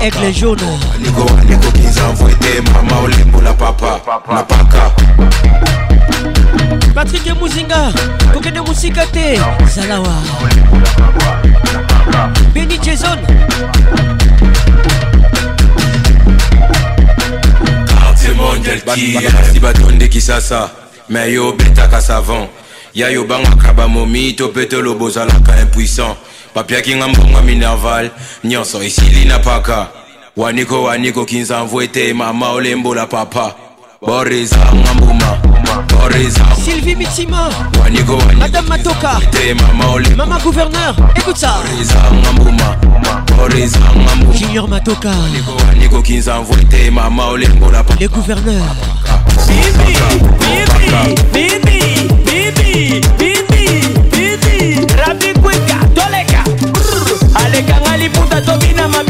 aigle 0.00 0.32
jaune 0.32 0.80
aliko 0.94 1.26
aliko 1.42 1.70
kinzamvwe 1.72 2.34
te 2.34 2.60
mama 2.70 3.00
olembola 3.02 3.52
papa 3.52 4.00
na 4.34 4.42
paka 4.42 4.90
patrik 6.94 7.34
muzinga 7.40 7.92
kokende 8.34 8.60
mosika 8.60 9.06
te 9.06 9.40
zalawa 9.74 10.14
beni 12.54 12.78
jason 12.78 13.18
bato 19.60 19.90
ndekisasa 19.90 20.68
mais 21.10 21.34
yo 21.34 21.52
betaka 21.52 22.00
savon 22.00 22.48
ya 22.94 23.10
yo 23.10 23.24
bangaka 23.26 23.72
bamomi 23.72 24.32
topetelo 24.34 24.94
bozalaka 24.94 25.60
impuissant 25.60 26.16
bapiakinga 26.54 27.08
mbongwa 27.08 27.42
minerval 27.42 28.10
nyonso 28.44 28.82
esili 28.82 29.24
na 29.24 29.38
paka 29.38 29.88
waniko 30.36 30.82
waniko 30.82 31.24
kinzamvu 31.24 31.82
ete 31.82 32.12
mama 32.14 32.48
olembola 32.50 33.06
papa 33.06 33.54
Boris 34.02 34.50
Mambuma 34.72 35.36
Boris 35.88 36.34
Sylvie 36.64 36.96
Mitima 36.96 37.50
Waniko 37.82 38.16
Waniko 38.16 38.44
Adam 38.46 38.66
Matoka 38.66 39.18
Mama 39.76 40.08
Mama 40.16 40.38
Gouverneur 40.42 40.96
Écoute 41.16 41.36
ça 41.36 41.56
Boris 41.70 41.88
Mambuma 42.24 42.78
Boris 43.36 43.72
Mambuma 43.94 44.34
Junior 44.34 44.66
Matoka 44.68 45.10
Waniko 45.10 45.52
Waniko 45.68 46.00
Kinza 46.00 46.40
Mvwete 46.40 46.90
Mama 46.90 47.26
Olembo 47.26 47.70
La 47.70 47.84
Les 48.00 48.08
gouverneurs 48.08 48.74
Bibi 49.46 51.12
Bibi 51.34 52.08
Bibi 52.24 53.00
Bibi 53.18 53.36
Bibi 53.50 53.66
Bibi 54.10 54.86
Rabi 55.04 55.34
Kweka 55.42 55.76
Toleka 55.94 56.44
Alekanga 57.34 57.96
Liputa 57.98 58.40
Tobina 58.40 58.88
Mabi 58.88 59.09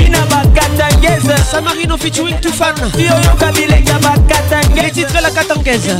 San 1.50 1.64
Marino 1.64 1.96
featuring 1.96 2.36
Tufan. 2.40 2.74
Les 2.94 4.90
titres 4.92 5.20
la 5.20 5.30
catangaise. 5.30 5.90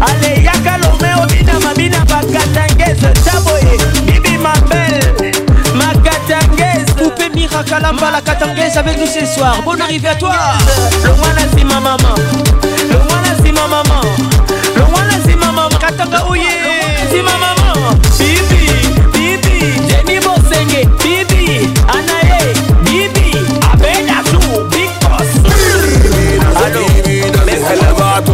ale 0.00 0.42
yaka 0.42 0.78
lomeo 0.78 1.26
binama 1.26 1.74
bina 1.74 1.98
bakatangese 2.04 3.08
taboye 3.24 3.78
bibi 4.04 4.36
mabel 4.36 5.32
makatangese 5.74 6.92
poupe 6.98 7.28
mirakalamba 7.34 8.10
la 8.10 8.20
katangese 8.20 8.76
avec 8.78 8.98
nous 8.98 9.06
ce 9.06 9.24
soir 9.26 9.56
bonne 9.64 9.80
arrivée 9.80 10.08
à 10.08 10.14
toi 10.14 10.34
longwa 11.04 11.32
na 11.34 11.46
nsima 11.46 11.74
mama 11.80 12.14
longwa 12.90 13.20
na 13.26 13.34
nsima 13.38 13.68
mama 13.68 14.00
longwa 14.76 15.02
na 15.04 15.16
nsima 15.18 15.52
mama 15.52 15.78
katanga 15.78 16.24
oye 16.28 16.42
oh 16.42 17.06
nsima 17.06 17.30
mama 17.32 17.61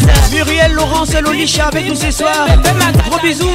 malaise 0.00 0.32
Muriel, 0.32 0.72
Laurence, 0.72 1.14
Lolicha 1.20 1.66
avec 1.66 1.88
nous 1.88 1.94
ce 1.94 2.10
soir 2.10 2.46
Gros 3.08 3.18
bisous 3.22 3.48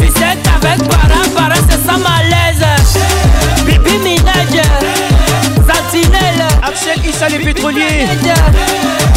Tu 0.00 0.06
sais 0.08 0.36
qu'avec 0.42 0.88
Para, 0.88 1.14
Para 1.36 1.54
c'est 1.68 1.84
sans 1.86 1.98
malaise 1.98 2.64
Bibi 3.66 3.98
Minaj 3.98 4.62
Sentinelle 5.56 6.46
Axel 6.62 6.98
Issa 7.06 7.28
les 7.28 7.38
pétroliers 7.40 8.06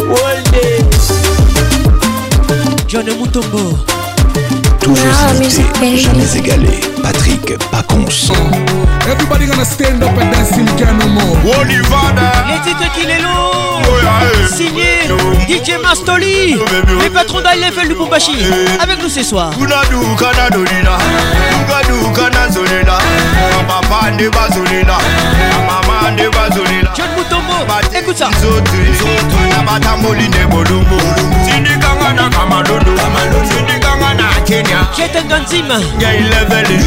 olde 0.00 0.56
John 2.94 3.10
Mutombo. 3.20 3.76
Toujours 4.78 5.04
imité, 5.34 5.64
ah, 5.82 5.96
jamais 5.96 6.36
égalé. 6.38 6.80
Patrick 7.02 7.58
Paconce. 7.72 8.30
Everybody 9.10 9.46
gonna 9.46 9.64
stand 9.64 10.00
up 10.04 10.10
and 10.16 10.30
dance 10.30 10.50
till 10.50 10.64
can 10.78 10.94
no 11.00 11.08
more. 11.08 11.36
Olivada. 11.58 12.30
Les 12.46 12.70
titres 12.70 12.92
qu'il 12.94 13.10
est 13.10 13.18
lourd. 13.18 13.82
Oh, 13.82 14.46
Signé 14.48 15.10
DJ 15.48 15.76
Mastoli. 15.82 16.54
Les 17.02 17.10
patrons 17.10 17.40
d'IFL 17.40 17.88
du 17.88 17.94
Bumbashi. 17.94 18.36
Avec 18.80 19.02
nous 19.02 19.08
ce 19.08 19.24
soir. 19.24 19.50
Kunadu 19.50 20.14
kanadolila. 20.16 20.96
Kunadu 21.66 21.98
kanazolila. 22.14 22.98
Mama 23.66 23.80
pande 23.90 24.28
bazolila. 24.30 24.98
Mama 25.66 25.80
pande 25.84 26.28
bazolila. 26.28 26.92
John 26.96 27.08
écoute 28.00 28.16
ça 28.18 28.28
anabata 29.58 29.96
moline 30.00 30.30
bolumbu 30.50 30.96
sindikanga 31.48 32.12
na 32.14 32.28
kamalulu 32.28 33.38
sindikanga 33.48 34.14
na 34.14 34.44
kenya 34.44 34.88
ketenga 34.96 35.38
nzima 35.38 35.78
ngai 35.98 36.20
levele 36.20 36.78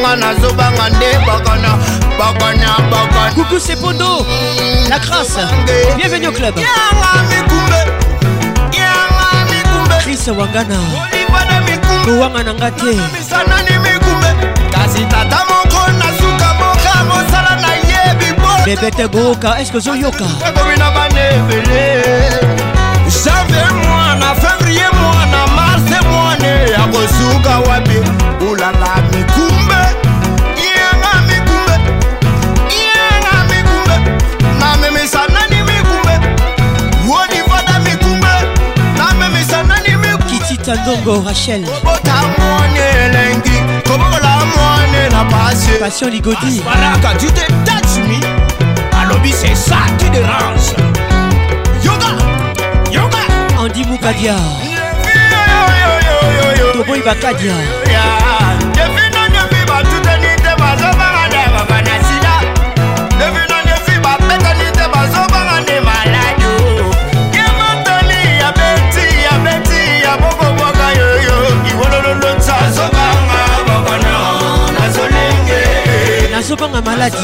nga 0.00 0.16
nazobanga 0.16 0.88
nde 0.88 1.18
bakana 1.26 1.76
bakana 2.18 2.76
bakana 2.90 3.34
kuku 3.34 3.58
sepondo 3.60 4.24
la 4.88 4.98
grâce 4.98 5.44
bienvenue 5.96 6.26
au 6.28 6.32
club 6.32 6.56
yanga 6.58 7.10
mikumbe 7.30 7.80
yanga 8.72 9.30
mikumbe 9.50 9.98
chris 10.02 10.26
wangana 10.28 10.78
kowanga 12.04 12.42
na 12.44 12.52
nga 12.54 12.70
te 12.70 12.94
kasi 14.88 15.04
tata 15.04 15.44
moko 15.44 15.80
nasuka 16.00 16.48
moka 16.56 16.92
mosala 17.08 17.52
nayebi 17.60 18.30
po 18.40 18.48
bebete 18.64 19.04
gooka 19.12 19.50
eske 19.60 19.76
ozoyoka 19.76 20.24
ekomi 20.48 20.74
na 20.80 20.88
bana 20.96 21.20
ebele 21.36 21.84
janvier 23.20 23.72
mwana 23.84 24.28
fevrier 24.40 24.88
mwana 25.00 25.40
marse 25.56 25.98
mwana 26.08 26.48
ya 26.72 26.84
kosuka 26.94 27.52
wapi 27.68 27.98
olala 28.48 28.92
mikumbe 29.12 29.80
yanga 30.72 31.12
mikumbe 31.28 31.76
yanga 32.86 33.34
mikumbe 33.50 33.96
namemisa 34.60 35.20
nani 35.34 35.58
mikumbe 35.68 36.14
wonivada 37.10 37.74
mikumbe 37.84 38.32
namemisa 38.98 39.62
nani 39.62 39.92
mikumbe 39.96 40.24
kitita 40.30 40.74
ndongo 40.74 41.14
rachel 41.28 41.62
obota 41.76 42.16
mwana 42.38 42.84
elenge 43.04 43.47
nde 44.98 45.08
na 45.10 45.24
pase 45.24 45.70
passion 45.78 46.10
ligodi 46.10 46.36
asparaka 46.48 47.14
tu 47.18 47.26
te 47.26 47.46
tatsumi 47.64 48.18
alobi 49.02 49.32
c'est 49.32 49.54
ça 49.54 49.76
qui 49.98 50.10
dérange 50.10 50.72
yoga 51.84 52.10
yoga 52.92 53.22
andi 53.62 53.84
mukadia 53.84 54.34
toboyi 56.74 57.02
bakadia 57.02 57.54
yeah. 57.86 58.47
ezobanga 76.48 76.80
maladi 76.82 77.16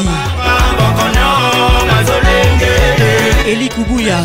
eli 3.49 3.69
kubuya 3.69 4.19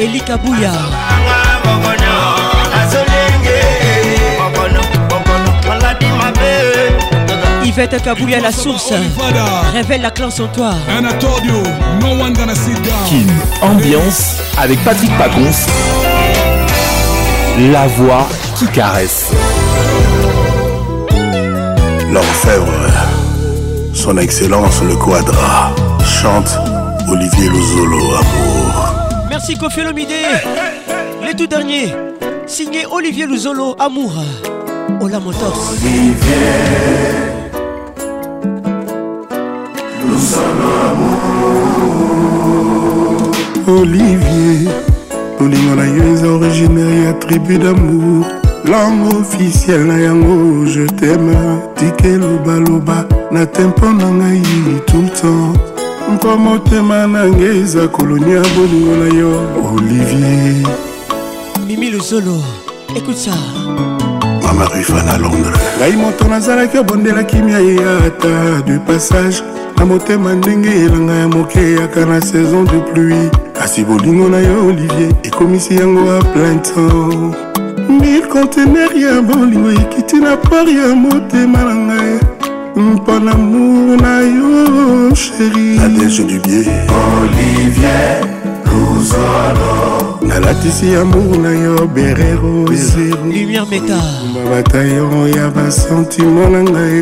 eli 0.00 0.20
kabuya 0.20 0.72
Yvette 7.64 8.00
Kabouya 8.02 8.40
la 8.40 8.52
source 8.52 8.94
révèle 9.74 10.00
la 10.00 10.10
classe 10.10 10.40
en 10.40 10.46
toi. 10.46 10.70
Kim 13.06 13.26
ambiance 13.60 14.36
avec 14.58 14.82
Patrick 14.84 15.10
Pacons, 15.18 15.58
la 17.72 17.86
voix 17.88 18.26
qui 18.56 18.66
caresse 18.68 19.32
son 23.92 24.16
excellence 24.16 24.80
le 24.82 24.94
quadra, 24.96 25.70
chante 26.04 26.58
Olivier 27.10 27.48
Lozolo, 27.50 28.14
amour. 28.18 28.94
Merci 29.28 29.54
Kofi 29.56 29.80
les 31.24 31.34
tout 31.34 31.46
derniers, 31.46 31.94
signé 32.46 32.86
Olivier 32.90 33.26
Lozolo, 33.26 33.76
amour. 33.78 34.12
Hola 35.00 35.20
Motors. 35.20 35.72
Olivier, 35.72 36.54
sommes 40.08 40.72
amour. 40.90 41.20
Olivier, 43.80 44.68
olivier, 45.40 45.74
la 45.74 45.82
originaire 46.28 47.14
et 47.30 47.58
d'amour. 47.58 48.24
langue 48.66 49.14
officiel 49.16 49.86
na 49.86 49.94
yango 49.98 50.66
je 50.66 50.86
teme 50.98 51.38
tike 51.78 52.18
lobaloba 52.18 53.06
na 53.30 53.46
tempo 53.46 53.86
na 53.86 54.10
ngai 54.10 54.80
tultan 54.90 55.54
mpo 56.14 56.36
motema 56.36 57.06
nange 57.06 57.44
eza 57.62 57.88
kolonia 57.88 58.42
bolingo 58.56 58.94
na 58.96 59.08
yo 59.18 59.30
olivier 59.72 60.66
mimi 61.66 61.90
lozolo 61.90 62.38
écoute 62.96 63.16
ça 63.18 63.30
mama 64.42 64.64
rifana 64.74 65.16
londres 65.18 65.60
ngai 65.78 65.96
moto 65.96 66.24
nazalaki 66.28 66.78
obondela 66.78 67.22
kimia 67.22 67.58
ye 67.60 67.78
ata 68.06 68.62
du 68.66 68.80
passage 68.80 69.44
na 69.78 69.84
motema 69.84 70.34
ndenge 70.34 70.70
elanga 70.84 71.12
ya 71.14 71.28
moke 71.28 71.58
eyaka 71.60 72.04
na 72.06 72.20
saison 72.20 72.64
de 72.64 72.78
pluie 72.92 73.30
kasi 73.54 73.84
bolingo 73.84 74.28
na 74.28 74.38
yo 74.38 74.66
olivier 74.66 75.12
ekomisi 75.22 75.76
yango 75.76 76.16
a 76.18 76.24
plain 76.24 76.60
temps 76.62 77.45
mir 77.88 78.20
contener 78.28 78.90
ya 78.96 79.20
bolingo 79.22 79.70
ekiti 79.72 80.16
na 80.16 80.36
por 80.36 80.68
ya 80.68 80.94
motema 80.94 81.58
na 81.64 81.74
ngai 81.74 82.20
mpo 82.76 83.14
na 83.20 83.34
mour 83.34 83.96
na 84.02 84.14
yo 84.20 85.14
sheriadense 85.14 86.22
dubie 86.24 86.66
olivier 87.18 88.20
nalatisi 90.26 90.94
amour 90.96 91.38
na 91.38 91.50
yo 91.64 91.86
berero 91.94 92.66
zerobatayoro 92.90 95.28
ya 95.36 95.50
basentimo 95.56 96.44
na 96.54 96.60
ngai 96.70 96.98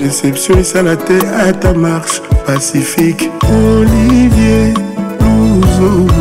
deception 0.00 0.58
esala 0.58 0.94
te 1.06 1.16
ata 1.48 1.74
marche 1.74 2.20
pacifique 2.46 3.30
olivier 3.46 4.72
luzo 5.22 6.17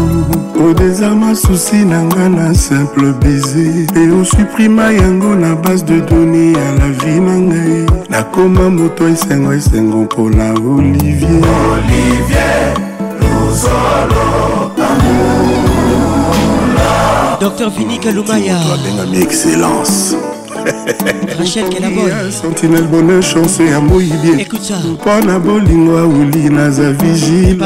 boyde 0.67 0.83
eza 0.85 1.09
masusi 1.15 1.75
na 1.85 2.03
nga 2.03 2.29
na 2.29 2.53
simple 2.55 3.13
baize 3.21 3.87
mpe 3.87 4.11
osuprima 4.21 4.91
yango 4.91 5.35
na 5.35 5.55
base 5.55 5.85
de 5.85 6.01
done 6.01 6.51
ya 6.51 6.71
la 6.71 6.87
vie 6.99 7.19
na 7.19 7.35
ngai 7.39 7.85
nakoma 8.09 8.69
moto 8.69 9.07
esengo 9.07 9.53
esengo 9.53 9.97
mpona 10.03 10.45
olivier 10.51 11.47
olivier 11.71 12.73
luzolo 13.19 14.23
amour 14.87 16.27
Docteur 17.39 17.69
Vini 17.69 17.97
Kalumaya. 17.99 18.57
Bengami 18.83 19.21
Excellence. 19.23 20.17
sentinelle 22.31 22.85
bonne 22.91 23.21
chance 23.21 23.59
ya 23.63 23.79
moyibie 23.81 24.47
mpo 24.91 25.25
na 25.25 25.39
bolingo 25.39 25.97
auli 25.99 26.49
naza 26.49 26.91
vigile 26.91 27.57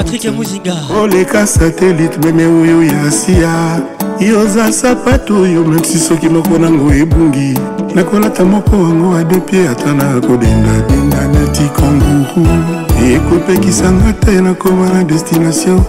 oleka 1.02 1.48
satelite 1.48 2.18
meme 2.26 2.46
oyo 2.46 2.84
ya 2.84 3.12
sia 3.12 3.82
yoza 4.20 4.72
sapato 4.72 5.42
oyo 5.42 5.64
memsi 5.64 6.00
soki 6.00 6.30
moko 6.30 6.58
nango 6.58 6.92
ebungi 6.94 7.60
nakolata 7.96 8.46
moko 8.46 8.76
yango 8.76 9.16
adepie 9.16 9.68
ata 9.70 9.94
na 9.94 10.20
kodendadenda 10.22 11.28
neti 11.28 11.64
kanguru 11.64 12.48
ekopekisanga 13.14 14.14
te 14.14 14.32
nakoma 14.42 14.90
na 14.90 15.04
destination 15.04 15.82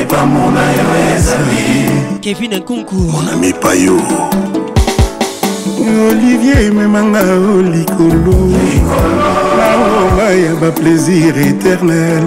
epamona 0.00 0.60
yo 0.62 1.16
ezali 1.16 2.18
kevin 2.20 2.54
nkunku 2.54 2.94
monami 2.94 3.52
payo 3.52 3.96
olivier 5.82 6.64
ememanga 6.66 7.20
o 7.20 7.60
oh, 7.60 7.62
likolo 7.62 8.38
naoba 9.18 10.30
ya 10.30 10.54
baplaisir 10.60 11.34
éternel 11.48 12.24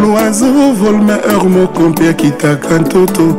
loiseau 0.00 0.74
vole 0.80 0.98
maheur 1.08 1.44
moko 1.48 1.82
mpe 1.88 2.08
akitaka 2.10 2.78
ntoto 2.78 3.36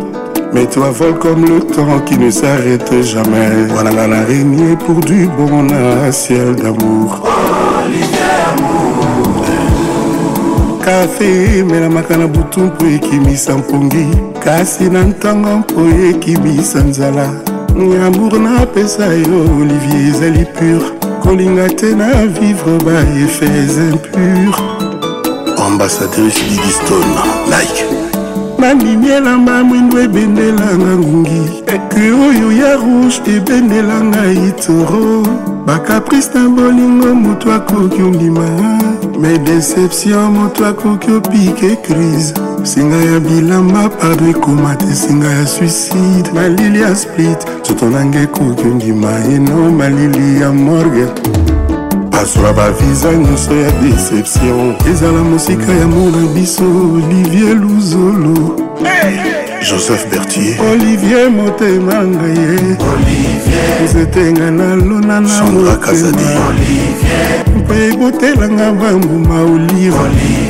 mais 0.54 0.68
toi 0.72 0.92
vole 1.00 1.14
comme 1.24 1.44
le 1.48 1.60
temps 1.74 2.00
qui 2.06 2.18
ne 2.18 2.32
s'arrête 2.32 2.96
jamais 3.04 3.68
wana 3.76 3.92
nga 3.94 4.08
na 4.08 4.22
régnier 4.26 4.78
pour 4.86 5.00
du 5.04 5.28
bon 5.38 5.64
na 5.64 6.12
ciel 6.12 6.56
d'amour 6.56 7.20
kafe 10.86 11.60
emelamaka 11.60 12.18
na 12.18 12.28
butu 12.28 12.60
mpo 12.60 12.86
ekimisa 12.86 13.58
mpongi 13.58 14.08
kasi 14.44 14.90
na 14.90 15.02
ntango 15.04 15.58
mpo 15.58 15.82
ekimisa 16.10 16.80
nzala 16.80 17.28
yamour 17.84 18.40
napesa 18.40 19.14
yo 19.14 19.42
olivier 19.62 20.08
ezali 20.16 20.46
pure 20.46 20.88
kolinga 21.24 21.68
te 21.76 21.96
na 21.96 22.08
vivre 22.26 22.78
baefes 22.86 23.78
impure 23.78 24.56
ambassadrice 25.68 26.44
digiston 26.50 27.10
like 27.50 27.86
nandimi 28.60 29.08
elamba 29.10 29.64
mwindo 29.64 30.02
ebendelanga 30.02 30.96
ngungi 30.98 31.42
ekui 31.68 32.12
oyo 32.30 32.52
ya 32.52 32.76
rouge 32.76 33.22
ebendelanga 33.38 34.26
itoro 34.48 35.28
bakaprice 35.66 36.30
na 36.34 36.50
bolingo 36.50 37.16
moto 37.16 37.54
akoki 37.54 38.02
ondima 38.02 38.46
me 39.20 39.38
deception 39.38 40.32
moto 40.32 40.66
akoki 40.66 41.12
opike 41.12 41.76
crise 41.76 42.34
singa 42.74 42.96
ya 43.12 43.20
bilamba 43.20 43.90
pado 43.90 44.24
ekoma 44.30 44.76
te 44.76 44.86
singa 44.96 45.28
ya 45.32 45.48
suicide 45.48 46.32
malili 46.34 46.82
ya 46.82 46.96
split 46.96 47.38
nzoto 47.62 47.90
nanga 47.90 48.20
ekoki 48.20 48.62
ondima 48.68 49.12
eno 49.36 49.72
malili 49.72 50.42
ya 50.42 50.52
morge 50.54 51.06
bazwa 52.12 52.54
baviza 52.54 53.12
nyonso 53.14 53.56
ya 53.56 53.72
deception 53.72 54.76
ezala 54.92 55.24
mosika 55.24 55.72
ya 55.72 55.88
mona 55.88 56.28
biso 56.36 56.64
olivier 56.96 57.56
luzolo 57.58 58.56
hey, 58.84 59.12
hey. 59.18 59.68
joseph 59.70 60.10
bertier 60.12 60.56
olivier 60.72 61.30
motema 61.32 61.96
ngai 62.04 62.60
nzetenga 63.84 64.52
nalona 64.52 65.22
na 65.22 65.44
motema 65.44 66.46
mpe 67.58 67.88
ebotelanga 67.88 68.72
bambuma 68.72 69.42
olive 69.42 70.45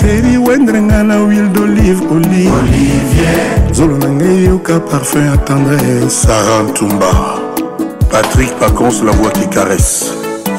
sheri 0.00 0.38
wendre 0.38 0.82
nga 0.82 1.02
na 1.02 1.16
huile 1.18 1.48
d'olive 1.48 2.00
olivier 2.10 3.34
zolo 3.72 3.98
na 3.98 4.08
ngai 4.08 4.44
yoka 4.44 4.80
parfum 4.80 5.26
ya 5.26 5.36
tendresse 5.36 6.10
sara 6.10 6.62
ntumba 6.62 7.10
patrick 8.10 8.50
pacons 8.60 9.02
la 9.04 9.12
voix 9.12 9.30
qui 9.30 9.48
caresse 9.48 10.04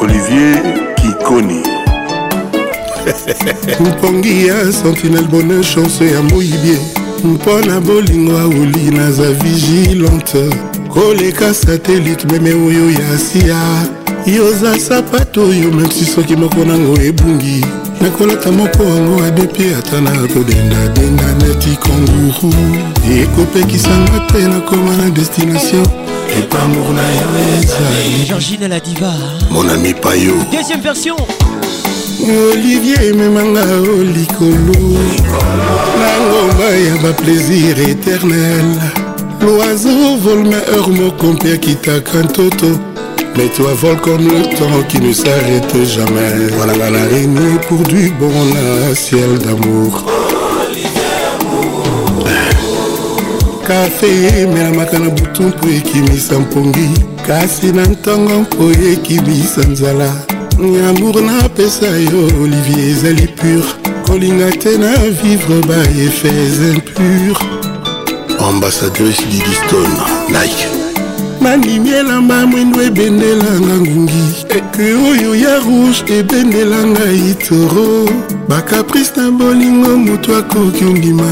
olivier 0.01 0.55
kikoni 0.95 1.61
mopongi 3.79 4.45
ya 4.47 4.71
sentinelle 4.83 5.27
bonheur 5.27 5.63
chance 5.63 6.05
ya 6.11 6.21
moyibie 6.21 6.77
mpo 7.23 7.61
na 7.67 7.79
bolingo 7.81 8.37
aoli 8.37 8.91
naza 8.97 9.31
vigilante 9.31 10.49
koleka 10.89 11.53
satelite 11.53 12.25
meme 12.27 12.53
oyo 12.53 12.89
ya 12.91 13.17
sia 13.17 13.55
yoza 14.25 14.79
sapato 14.79 15.41
oyo 15.43 15.71
mepsi 15.71 16.05
soki 16.05 16.35
moko 16.35 16.65
nango 16.65 17.01
ebungi 17.01 17.65
nakolata 18.01 18.51
moko 18.51 18.83
yango 18.83 19.23
adepie 19.23 19.75
ata 19.75 20.01
na 20.01 20.11
kodenda 20.11 20.87
denga 20.87 21.33
neti 21.45 21.77
kanguru 21.81 22.53
ekopekisanga 23.21 24.19
te 24.31 24.47
nakoma 24.47 24.95
na 24.97 25.09
destination 25.09 25.85
epamour 26.39 26.93
na 26.93 27.01
yo 27.03 27.29
ezaliangine 27.57 28.67
la 28.67 28.79
diva 28.79 29.13
mon 29.51 29.69
ami 29.69 29.93
payo 29.93 30.33
deuxième 30.51 30.81
version 30.81 31.15
olivier 32.51 33.03
ememanga 33.09 33.61
o 33.63 34.03
likolo 34.03 34.81
na 36.01 36.09
ngomba 36.25 36.65
ya 36.65 36.95
baplaisir 37.03 37.77
éternel 37.89 38.73
loiseau 39.45 40.17
volme 40.17 40.55
heure 40.73 40.87
moko 40.97 41.27
mpe 41.33 41.53
akitaka 41.53 42.19
ntoto 42.23 42.65
Mais 43.37 43.49
toi 43.49 43.73
vole 43.73 43.97
comme 43.97 44.23
le 44.25 44.43
temps 44.55 44.83
qui 44.87 44.99
ne 45.01 45.11
s'arrête 45.11 45.83
jamais 45.85 46.47
Voilà 46.53 46.73
la 46.77 46.89
laine 47.09 47.59
pour 47.67 47.79
du 47.83 48.09
bon 48.17 48.29
la 48.87 48.95
ciel 48.95 49.37
d'amour 49.39 50.05
Café 53.67 54.07
kafe 54.29 54.39
emelamaka 54.39 54.99
na 54.99 55.09
butu 55.09 55.43
mpo 55.43 55.67
ekimisa 55.69 56.39
mpongi 56.39 56.87
kasi 57.27 57.71
na 57.73 57.83
ntongo 57.87 58.39
mpo 58.41 58.71
ekimisa 58.93 59.61
nzala 59.61 60.09
n'a 60.59 61.21
napesa 61.21 61.87
yo 61.87 62.21
olivier 62.43 62.89
ezali 62.91 63.27
pur 63.39 63.65
kolinga 64.07 64.51
te 64.51 64.77
na 64.77 64.93
vivre 65.23 65.59
bah, 65.67 65.85
fait 66.19 66.41
impur 66.73 67.39
ambassadrice 68.49 69.23
didiston 69.31 69.89
like. 70.31 70.84
mandimi 71.45 71.89
elamba 71.89 72.45
mwindo 72.47 72.79
ebendelanga 72.89 73.73
ngungi 73.83 74.19
eke 74.57 74.85
oyo 75.09 75.29
ya 75.43 75.53
rouge 75.65 76.03
ebendelanga 76.19 77.05
itoro 77.29 77.87
bakaprice 78.49 79.11
na 79.17 79.25
bolingo 79.39 79.91
moto 80.05 80.29
akoki 80.41 80.83
obima 80.91 81.29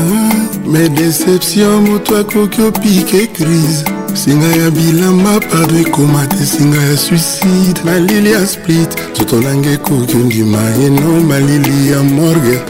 me 0.71 0.89
deception 0.89 1.89
moto 1.89 2.17
akoki 2.21 2.61
opike 2.61 3.27
crise 3.35 3.83
singa 4.21 4.49
ya 4.61 4.67
bilamba 4.77 5.33
pardo 5.49 5.75
ekoma 5.85 6.21
te 6.27 6.45
singa 6.53 6.77
ya 6.89 6.97
suicide 6.97 7.77
malili 7.85 8.31
ya 8.31 8.47
split 8.47 8.89
nzoto 9.11 9.35
nanga 9.41 9.69
ekoki 9.69 10.15
ondima 10.17 10.61
eno 10.85 11.07
malili 11.29 11.91
ya 11.91 12.03
morgue 12.03 12.61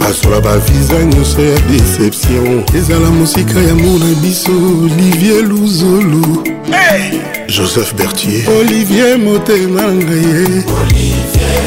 basola 0.00 0.40
baviza 0.40 1.04
nyonso 1.04 1.40
ya 1.44 1.58
deception 1.70 2.62
ezala 2.78 3.10
mosika 3.10 3.58
yango 3.60 3.98
na 3.98 4.14
biso 4.22 4.52
olivier 4.84 5.44
luzolu 5.48 6.22
hey! 6.70 7.18
joseph 7.48 7.94
bertier 7.96 8.50
olivier 8.60 9.18
motema 9.18 9.82
na 9.82 9.92
ngai 9.92 10.64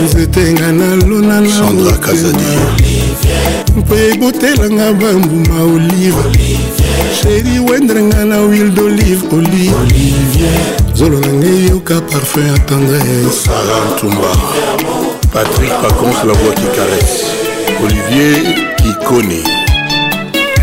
nzete 0.06 0.54
nga 0.54 0.72
nalona 0.72 1.42
na 1.42 1.92
kazadi 2.04 2.54
mpo 3.78 3.96
ebotelanga 3.96 4.94
bambuma 4.94 5.58
olive 5.76 6.24
sheri 7.22 7.60
wendre 7.70 8.04
nga 8.04 8.26
na 8.26 8.38
wil 8.40 8.70
d'olive 8.74 9.22
olive 9.36 10.40
zolo 10.96 11.20
na 11.20 11.34
ngai 11.34 11.70
yoka 11.70 12.02
parfum 12.02 12.44
ya 12.48 12.58
tendresse 12.60 13.46
salamtumba 13.46 14.32
patrik 15.34 15.74
pacons 15.82 16.18
la 16.28 16.34
voix 16.34 16.56
qui 16.58 16.68
caresse 16.78 17.53
olivier 17.80 18.76
kikoni 18.76 19.44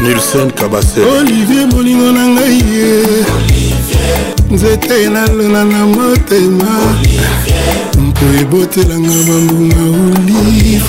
nilsen 0.00 0.50
kabase 0.52 1.00
olivier 1.18 1.66
bolingo 1.72 2.12
na 2.12 2.22
ngai 2.34 2.58
ye 2.74 2.90
nzete 4.54 4.96
nalona 5.14 5.60
na 5.72 5.80
motema 5.94 6.72
mpo 8.06 8.24
ebotelanga 8.40 9.18
bambunga 9.28 9.82
olive 9.86 10.84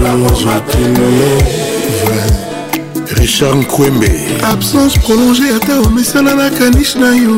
amorozotinolo 0.07 1.29
vrai 2.05 2.52
richard 3.19 3.57
nkwembe 3.57 4.11
absence 4.51 4.99
prolonge 4.99 5.43
ata 5.55 5.79
omesana 5.81 6.35
na 6.35 6.49
kanish 6.49 6.95
na 6.95 7.15
yo 7.15 7.37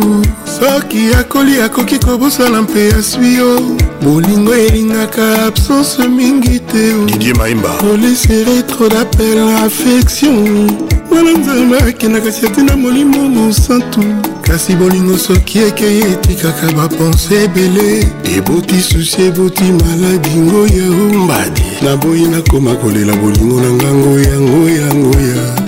soki 0.59 1.13
akoli 1.19 1.61
akoki 1.61 1.99
kobosana 1.99 2.61
mpe 2.61 2.93
aswi 2.99 3.33
yo 3.35 3.59
bolingo 4.01 4.55
elingaka 4.55 5.45
absence 5.45 6.07
mingi 6.07 6.59
te 6.59 6.93
didie 7.05 7.33
maimba 7.33 7.69
olesere 7.91 8.61
tro 8.63 8.89
dapel 8.89 9.39
affection 9.49 10.71
wana 11.11 11.31
nzambe 11.31 11.77
akendaka 11.79 12.31
si 12.31 12.45
atina 12.47 12.75
molimo 12.77 13.29
mosantu 13.29 14.03
kasi 14.41 14.75
bolingo 14.75 15.17
soki 15.17 15.59
ekei 15.59 16.01
etikaka 16.01 16.71
bapense 16.71 17.43
ebele 17.43 18.07
eboti 18.37 18.81
susi 18.81 19.21
eboti 19.21 19.63
maladi 19.63 20.29
ngoya 20.29 20.85
ombadi 20.91 21.63
na 21.81 21.97
boye 21.97 22.27
nakoma 22.27 22.75
kolela 22.75 23.15
bolingo 23.15 23.61
na 23.61 23.69
ngango 23.71 24.19
yango 24.19 24.69
yango 24.69 25.15
ya 25.19 25.64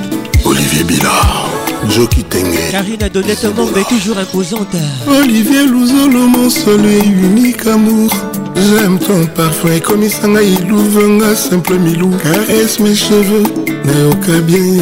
Olivier 0.57 0.83
Billard. 0.85 1.49
Joki 1.89 2.23
Tenge. 2.23 2.57
Karina 2.71 3.09
Donnette 3.09 3.45
Mamba 3.55 3.79
est 3.79 3.87
toujours 3.87 4.17
imposante. 4.17 4.67
Olivier 5.07 5.67
Louzolo, 5.67 6.25
mon 6.27 6.49
soleil 6.49 7.03
unique 7.05 7.65
amour. 7.67 8.09
J'aime 8.55 8.97
ton 8.97 9.23
parfum, 9.35 9.69
comme 9.85 10.01
Isanga 10.03 10.41
Ilouvenga, 10.41 11.35
simple 11.35 11.75
milou. 11.75 12.11
Caresse 12.23 12.79
mes 12.79 12.95
cheveux, 12.95 13.43
nayoka 13.85 14.39
bien. 14.47 14.81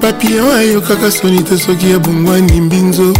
Papillon 0.00 0.50
ayokaka 0.52 1.10
sonite 1.10 1.56
soki 1.56 1.92
abongwani 1.94 2.60
mbinzo. 2.60 3.12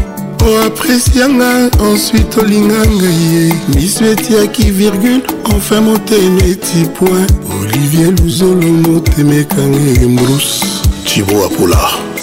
oapresianga 0.46 1.70
oh, 1.80 1.84
ensuite 1.86 2.36
olinga 2.38 2.84
ngai 2.86 3.20
ye 3.34 3.55
miso 3.74 4.05
etiaki 4.05 4.70
virgule 4.70 5.22
enfin 5.46 5.80
motema 5.80 6.40
eti 6.46 6.84
point 6.98 7.26
olivier 7.62 8.10
luzolo 8.22 8.66
motema 8.86 9.36
ekanga 9.36 10.02
embruse 10.02 10.84
chibo 11.15 11.45
akola 11.47 11.78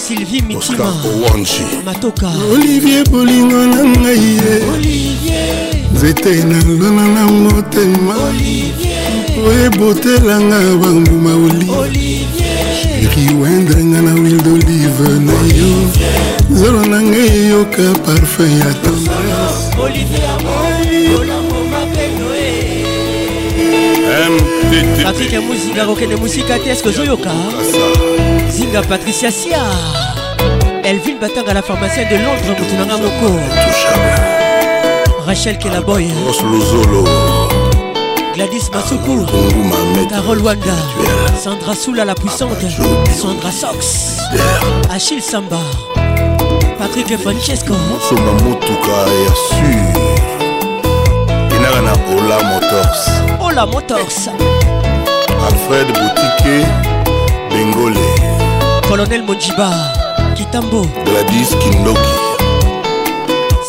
sylvie 0.07 0.41
mitima 0.41 0.93
owanji 1.11 1.63
matoka 1.85 2.31
olivier 2.53 3.03
bolingo 3.09 3.59
na 3.75 3.83
ngai 3.83 4.35
ye 5.27 5.45
nzete 5.95 6.31
nalona 6.49 7.03
na 7.15 7.23
motema 7.41 8.15
oyebotelanga 9.47 10.57
bambuma 10.83 11.31
olivier 11.33 13.11
riwendrenga 13.15 13.99
na 14.05 14.13
wil 14.21 14.37
d'olive 14.45 15.09
na 15.27 15.37
yo 15.57 15.71
zolo 16.57 16.81
na 16.91 16.99
ngai 17.07 17.27
eyoka 17.41 17.85
parfum 18.03 18.51
ya 18.59 18.69
tendresse 18.81 20.70
patrik 25.03 25.33
muzinga 25.41 25.85
kokende 25.85 26.15
mosika 26.15 26.57
te 26.59 26.69
eske 26.71 26.89
ozoyoka 26.89 27.31
zinga 28.49 28.81
patricia 28.81 29.31
sia 29.31 29.61
elvin 30.83 31.17
batanga 31.21 31.53
la 31.53 31.61
pharmacien 31.61 32.09
de 32.09 32.15
londres 32.17 32.47
motu 32.47 32.75
nanga 32.75 32.97
moko 33.03 33.39
rachel 35.27 35.57
kelaboy 35.57 36.05
gladys 38.35 38.69
masuku 38.73 39.25
carol 40.09 40.43
wanda 40.43 40.75
sandra 41.43 41.73
sula 41.75 42.03
la 42.05 42.15
puissante 42.15 42.67
sandra 43.21 43.51
sox 43.51 44.19
achille 44.93 45.21
samba 45.21 45.59
patrik 46.79 47.17
francesco 47.21 47.73
mosomba 47.73 48.31
motuka 48.43 48.97
ya 49.23 49.33
sur 49.47 49.85
enaka 51.55 51.81
na 51.81 51.91
ola 52.17 52.37
motors 52.49 53.20
lokola 53.55 53.65
motors 53.65 54.29
alfred 55.47 55.87
butike 55.87 56.65
bengole 57.49 58.15
colonel 58.87 59.23
mojiba 59.23 59.69
kitambo 60.35 60.85
gladis 61.05 61.55
kindoki 61.59 62.15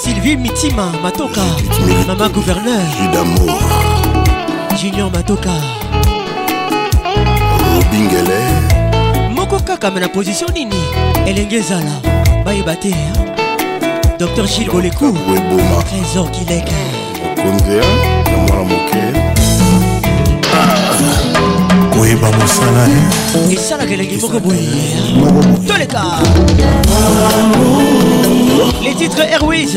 sylvie 0.03 0.37
mitima 0.37 0.93
matoka 1.03 1.43
mama 2.07 2.29
gouverneur 2.29 2.81
judamo 3.03 3.59
junior 4.81 5.11
matoka 5.13 5.51
robingele 7.75 8.41
moko 9.35 9.59
kaka 9.61 9.91
me 9.91 10.01
na 10.01 10.09
position 10.09 10.53
nini 10.55 10.83
elenge 11.27 11.57
ezala 11.57 11.93
bayeba 12.45 12.77
te 12.77 12.93
docteur 14.19 14.47
gilles 14.49 14.71
bolekou 14.73 15.17
trésor 15.91 16.31
kileke 16.31 16.77
konzea 17.43 17.85
na 18.31 18.37
mwana 18.37 18.63
moke 18.63 19.33
koyeba 21.93 22.29
mosala 22.39 22.85
ye 22.89 23.01
eh? 23.45 23.53
esalaka 23.55 23.93
elengi 23.95 24.17
moko 24.21 24.41
boye 24.41 24.97
toleka 25.69 26.03
les 28.85 28.95
titres 28.95 29.25
airways 29.35 29.75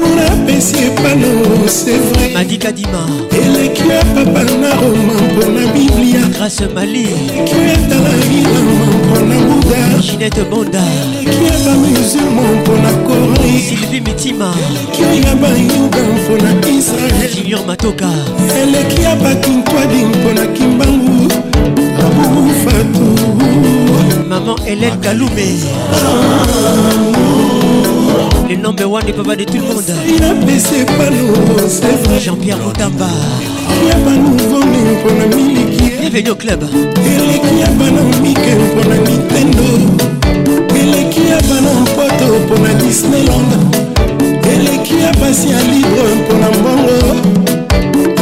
monapesi 0.00 0.74
epano 0.88 1.30
sevre 1.68 2.28
madika 2.34 2.72
dima 2.72 3.04
eleki 3.44 3.82
ya 3.88 4.02
papa 4.14 4.42
na 4.62 4.70
roma 4.82 5.14
mpona 5.30 5.62
biblia 5.72 6.20
grâce 6.38 6.66
mali 6.74 7.00
eleki 7.14 7.56
yatala 7.68 8.10
ilama 8.38 8.86
mpona 8.96 9.36
buda 9.48 9.78
ginete 10.02 10.42
bonda 10.50 10.82
eleki 11.20 11.44
ya 11.44 11.56
bamusulma 11.64 12.42
mpona 12.56 12.90
kori 13.06 13.54
sylvie 13.68 14.00
mitima 14.00 14.50
eleki 14.68 15.28
ya 15.28 15.34
bayuda 15.34 16.02
mpona 16.10 16.50
israel 16.78 17.30
junior 17.36 17.60
matoka 17.66 18.10
eleki 18.62 19.02
ya 19.02 19.14
bakintwadi 19.16 19.96
mpona 20.10 20.46
kimbangu 20.46 21.51
Maman 24.28 24.56
Hélène 24.66 24.98
Galoumé 25.00 25.54
Le 28.48 28.56
number 28.56 28.88
one 28.90 29.04
du 29.04 29.12
papa 29.12 29.36
de 29.36 29.44
tout 29.44 29.58
le 29.58 29.62
monde 29.62 29.84
Jean-Pierre 32.20 32.58
Moutamba 32.58 33.06
Bienvenue 33.86 34.34
au 36.30 36.34
club 36.34 36.64
eleki 37.06 37.60
ya 37.60 37.66
bana 37.78 38.02
mike 38.22 38.54
mpona 38.54 38.96
nintendo 38.96 39.68
eleki 40.76 41.20
ya 41.30 41.38
bana 41.48 41.70
mpoto 41.82 42.26
mpona 42.46 42.70
disneyland 42.74 43.50
eleki 44.52 44.94
ya 45.00 45.10
basi 45.20 45.46
ya 45.50 45.58
libre 45.62 46.12
mpona 46.20 46.48
mbongo 46.58 47.00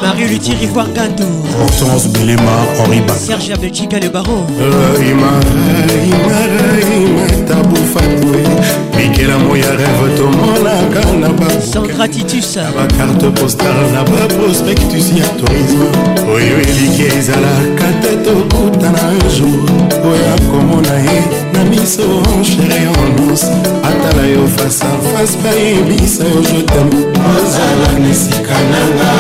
Marie 0.07 0.25
Luthier 0.27 0.55
Ivoire 0.63 0.89
Gandou 0.95 1.29
Hortense 1.61 2.09
Belema 2.09 2.67
Henri 2.81 3.01
Bak 3.03 3.17
Serge 3.19 3.51
Abechika 3.53 3.99
le 3.99 4.09
baron 4.09 4.47
Imara 4.59 5.27
euh, 5.35 6.07
Imara 6.07 6.81
Imara 6.91 7.47
Tabou 7.47 7.77
Fatoué 7.77 8.92
bikelamo 9.03 9.57
ya 9.57 9.71
rêve 9.81 10.09
tomonaka 10.17 11.03
na 11.21 11.29
basangratitus 11.39 12.59
bakarte 12.77 13.31
postar 13.41 13.75
na 13.95 14.03
baprospectus 14.05 15.11
ya 15.19 15.27
tourisme 15.39 15.87
oyo 16.35 16.55
eliki 16.63 17.05
ezalaka 17.19 17.87
te 18.03 18.13
tokutana 18.25 19.03
jour 19.35 19.67
oya 20.07 20.35
komona 20.51 20.95
ye 21.07 21.19
na 21.53 21.65
miso 21.65 22.09
chere 22.45 22.79
onus 23.03 23.45
atala 23.89 24.25
yo 24.27 24.47
fasa 24.57 24.87
fase 25.13 25.37
bayebisa 25.43 26.25
yo 26.25 26.41
jetem 26.41 26.89
ozala 27.35 27.91
na 27.99 28.09
esika 28.11 28.57
nanga 28.71 29.11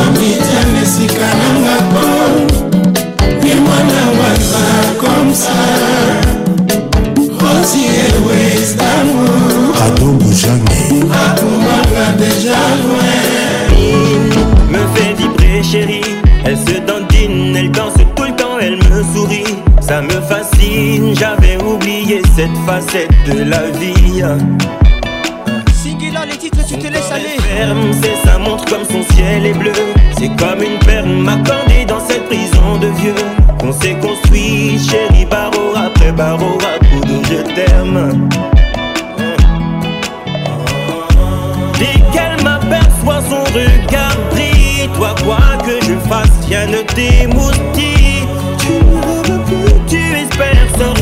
omitia 0.00 0.62
na 0.72 0.78
esika 0.82 1.28
nanga 1.40 1.76
po 1.92 2.04
ye 3.46 3.54
mwana 3.64 4.00
waza 4.18 4.64
komsa 5.00 5.54
osi 7.50 7.82
ewe 8.06 8.47
J'avais 21.14 21.56
oublié 21.62 22.20
cette 22.36 22.54
facette 22.66 23.08
de 23.26 23.44
la 23.44 23.70
vie. 23.72 24.20
a 24.22 24.36
les 26.26 26.36
titres, 26.36 26.58
tu 26.68 26.76
te 26.76 26.86
laisses 26.86 27.10
aller. 27.10 27.38
Ferme, 27.38 27.90
c'est 28.02 28.12
sa 28.28 28.36
montre 28.38 28.64
comme 28.66 28.84
son 28.84 29.02
ciel 29.14 29.46
est 29.46 29.52
bleu. 29.54 29.72
C'est 30.18 30.28
comme 30.36 30.62
une 30.62 30.78
perle 30.80 31.08
m'accordée 31.08 31.84
dans 31.86 32.00
cette 32.00 32.26
prison 32.26 32.76
de 32.80 32.88
vieux. 32.88 33.14
On 33.62 33.72
s'est 33.72 33.94
construit, 34.00 34.78
chérie, 34.78 35.24
barreau 35.24 35.74
après 35.76 36.12
barreau, 36.12 36.58
à 36.60 36.78
coup 36.84 37.00
de 37.00 37.24
je 37.24 37.40
t'aime. 37.54 38.28
Dès 41.78 41.98
qu'elle 42.12 42.42
m'aperçoit 42.44 43.22
son 43.28 43.44
regard 43.54 44.16
brille, 44.32 44.90
toi 44.96 45.14
quoi 45.24 45.56
que 45.64 45.80
je 45.86 45.94
fasse, 46.08 46.34
rien 46.48 46.66
ne 46.66 46.82
t'émoustille 46.82 48.07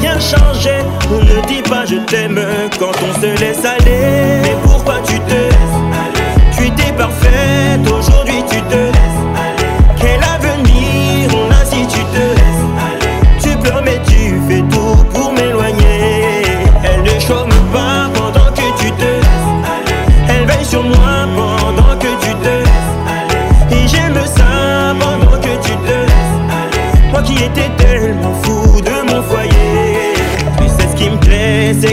rien 0.00 0.18
changer. 0.18 0.84
On 1.12 1.20
ne 1.22 1.46
dit 1.46 1.62
pas 1.68 1.84
je 1.86 1.96
t'aime 1.96 2.40
quand 2.78 2.92
on 3.02 3.20
se 3.20 3.38
laisse 3.40 3.64
aller. 3.64 4.40
Mais 4.42 4.56
pourquoi 4.62 4.96
tu 5.06 5.18
te 5.20 5.30
laisses 5.30 5.52
aller 5.92 6.54
Tu 6.56 6.66
étais 6.68 6.92
parfaite, 6.92 7.80
aujourd'hui 7.86 8.42
tu 8.48 8.60
te 8.62 8.76
laisses 8.76 9.22
aller. 9.36 9.74
Quel 10.00 10.20
avenir 10.22 11.30
on 11.34 11.50
a 11.52 11.64
si 11.64 11.86
tu 11.86 11.98
te 11.98 12.24
laisses 12.38 12.66
aller 12.88 13.40
Tu 13.42 13.56
pleures 13.58 13.82
mais 13.84 14.00
tu 14.06 14.40
fais 14.48 14.62
tout 14.70 15.04
pour 15.12 15.32
m'éloigner. 15.32 16.42
Elle 16.84 17.02
ne 17.02 17.20
chôme 17.20 17.48
pas 17.72 18.10
pendant 18.14 18.50
que 18.52 18.62
tu 18.80 18.90
te 18.92 19.02
laisses 19.02 19.46
aller. 19.64 20.00
Elle 20.34 20.46
veille 20.46 20.64
sur 20.64 20.82
moi 20.82 21.26
pendant 21.36 21.96
que 21.98 22.08
tu 22.24 22.34
te 22.34 22.48
laisses 22.48 22.94
aller. 23.06 23.76
Et 23.84 23.88
j'aime 23.88 24.20
ça 24.34 24.94
pendant 24.98 25.36
que 25.38 25.62
tu 25.66 25.72
te 25.72 25.92
laisses 25.92 26.40
aller. 26.50 27.10
Moi 27.12 27.22
qui 27.22 27.34
étais 27.44 27.70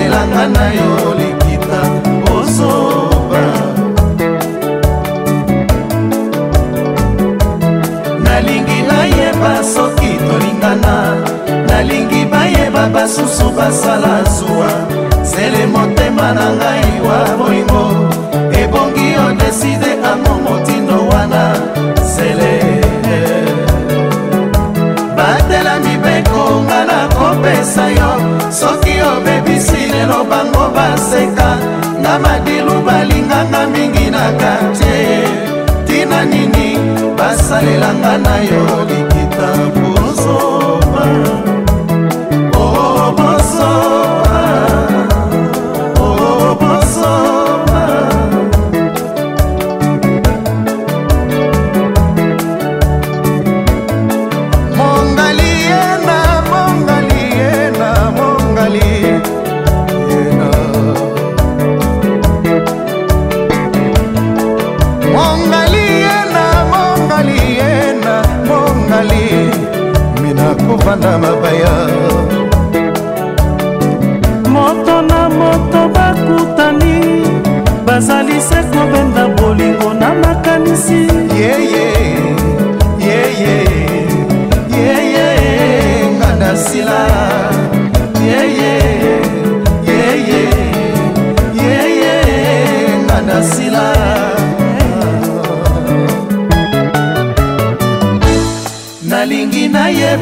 elanga 0.00 0.46
na 0.56 0.66
yo 0.78 0.90
likita 1.20 1.80
osoba 2.38 3.44
nalingi 8.24 8.78
bayeba 8.90 9.52
soki 9.74 10.10
tolingana 10.26 10.94
nalingi 11.68 12.22
bayeba 12.32 12.82
basusu 12.94 13.46
basala 13.58 14.14
zuwa 14.36 14.70
zele 15.32 15.62
motema 15.74 16.28
na 16.38 16.46
ngai 16.58 16.90
wa 17.08 17.18
bolingo 17.38 17.82
ebongi 18.60 19.08
odeside 19.26 19.90
amo 20.10 20.32
motindo 20.44 20.98
wana 21.10 21.42
zele 22.12 22.52
batela 25.16 25.74
mibeko 25.84 26.42
nga 26.64 26.80
na 26.90 26.98
kopesa 27.16 27.84
yo 27.98 28.10
soki 28.60 28.94
obebisi 29.12 29.81
lelo 30.02 30.24
bango 30.26 30.64
baseka 30.74 31.48
nga 32.02 32.14
madilu 32.18 32.76
balinganga 32.86 33.62
mingi 33.72 34.10
na 34.10 34.24
kartie 34.34 35.22
tina 35.86 36.26
nini 36.30 36.66
basalelanga 37.16 38.14
na 38.26 38.34
yo 38.50 38.64
likita 38.90 39.50
pozoba 39.78 41.41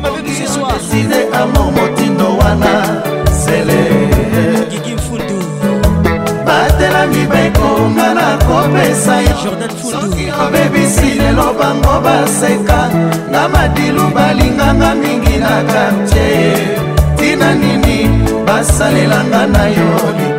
amour 1.33 1.71
motindo 1.71 2.37
wana 2.37 3.03
zele 3.31 4.09
batelami 6.45 7.25
bekonga 7.27 8.13
na 8.13 8.37
kopesa 8.37 9.21
yosoki 9.21 10.31
obebisi 10.45 11.07
lelo 11.17 11.53
bango 11.59 12.01
baseka 12.03 12.89
na 13.31 13.47
madilu 13.49 14.03
balinganga 14.15 14.95
mingi 14.95 15.37
na 15.37 15.63
kartier 15.63 16.79
tina 17.17 17.53
nini 17.55 18.09
basalelanga 18.47 19.47
na 19.47 19.65
yo 19.67 20.38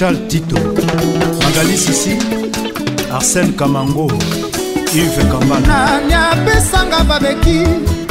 Charles 0.00 0.28
Tito, 0.28 0.56
Magali 1.44 1.76
Sissi, 1.76 2.16
Arsène 3.12 3.54
Kamango, 3.54 4.08
Yves 4.94 5.26
Kambana. 5.28 5.60
Nani 6.00 6.14
apesanga 6.14 7.04
babeki, 7.04 7.66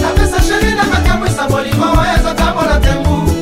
apesa 0.10 0.40
sheri 0.48 0.74
na 0.74 0.84
batambwisa 0.94 1.48
bolingo 1.52 1.86
ezotambola 2.18 2.80
tembu 2.80 3.33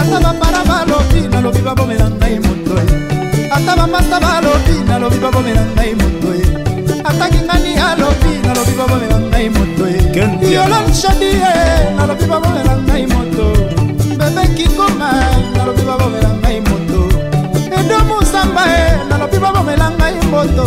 ata 0.00 0.20
bapara 0.24 0.62
balobi 0.68 1.20
nalobi 1.30 1.60
babomela 1.64 2.06
ngai 2.18 2.34
moto 2.44 2.72
ye 2.86 3.48
ata 3.56 3.72
bamasta 3.78 4.16
balobi 4.24 4.74
nalobi 4.88 5.18
babomela 5.24 5.62
ngai 5.74 5.92
moto 6.00 6.30
ye 6.40 6.44
ataki 7.08 7.40
ngani 7.46 7.72
alobi 7.88 8.32
nalobi 8.44 8.72
babomela 8.78 9.18
ngai 9.30 9.46
moto 9.56 9.84
ye 9.92 10.00
yolonshadi 10.54 11.30
ye 11.42 11.52
nalobi 11.96 12.24
babomela 12.32 12.74
ngai 12.86 13.04
moto 13.12 13.46
bebekikoma 14.18 15.10
nalobi 15.56 15.82
babomela 15.88 16.30
ngai 16.40 16.58
moto 16.68 17.00
edomo 17.80 18.19
samba 18.32 18.62
e 18.76 18.80
nalobi 19.08 19.38
babomela 19.42 19.86
ngai 19.98 20.14
mboto 20.26 20.64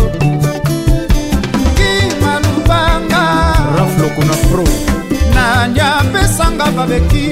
kimalubanga 1.77 3.23
raflokuna 3.76 4.35
pro 4.49 4.65
nani 5.35 5.80
apesanga 5.98 6.65
babeki 6.76 7.26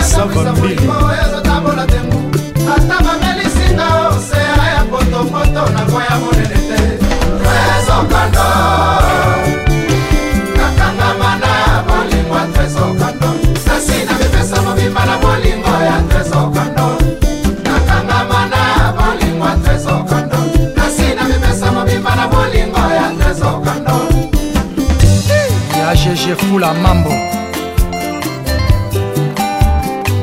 ezatambola 0.00 1.84
tengu 1.92 2.18
ata 2.74 2.96
bamelisinga 3.04 3.86
osea 4.10 4.62
ya 4.74 4.82
potopoto 4.90 5.62
nakoya 5.74 6.14
monene 6.22 6.58
te 6.68 6.78
rezokando 7.44 8.45
jefula 26.16 26.72
mambo 26.74 27.10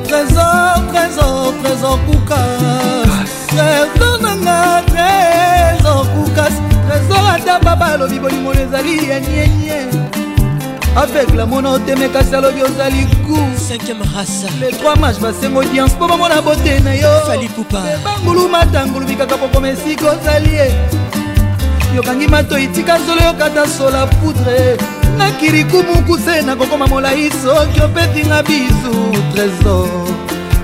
trésor 0.07 0.75
trésor 0.91 1.53
trésor 1.63 1.99
kukas 2.07 3.29
trésor 3.53 4.13
nanga 4.21 4.61
trésor 4.91 6.01
kukas 6.15 6.53
trésor 6.87 7.25
ata 7.33 7.59
baba 7.65 7.85
alobi 7.93 8.17
bolingo 8.19 8.53
ezali 8.53 9.09
ya 9.09 9.19
nienie 9.19 9.79
avec 10.97 11.29
la 11.35 11.45
mona 11.45 11.69
otemekasi 11.71 12.35
alobi 12.35 12.63
ozali 12.63 13.07
le 14.59 14.71
3 14.71 14.99
mach 14.99 15.19
basenga 15.21 15.59
audience 15.61 15.93
mpo 15.95 16.07
bamona 16.07 16.41
bote 16.41 16.79
na 16.79 16.93
yo 16.93 17.09
ebangulu 18.01 18.49
matangulubi 18.49 19.15
kaka 19.15 19.37
pokoma 19.37 19.69
esika 19.69 20.09
ozali 20.11 20.55
ye 20.55 20.67
yokangi 21.95 22.27
matoi 22.27 22.67
tika 22.67 22.97
solo 23.05 23.21
yokata 23.21 23.67
sola 23.67 24.05
poudre 24.07 24.77
nakirikumukuse 25.17 26.41
nakokoma 26.41 26.87
molai 26.87 27.29
soki 27.31 27.81
opetinga 27.81 28.43
bisu 28.43 28.93
trésor 29.35 29.87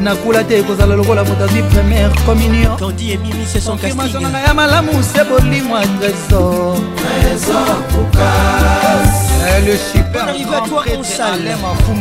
nakula 0.02 0.44
te 0.44 0.60
ekozala 0.60 0.96
lokola 0.96 1.24
moto 1.24 1.44
azwi 1.44 1.62
première 1.74 2.12
communionconfirmation 2.26 4.24
na 4.24 4.30
ngai 4.30 4.44
ya 4.48 4.54
malamu 4.54 4.92
se 5.14 5.22
bolimwa 5.30 5.82
trésor 5.98 6.76
Eh, 9.40 9.62
le 9.66 9.74
super 9.78 10.22
arrivé 10.28 10.54
à 10.54 10.60
toi 10.68 10.84
on 10.98 11.02
salue 11.04 11.48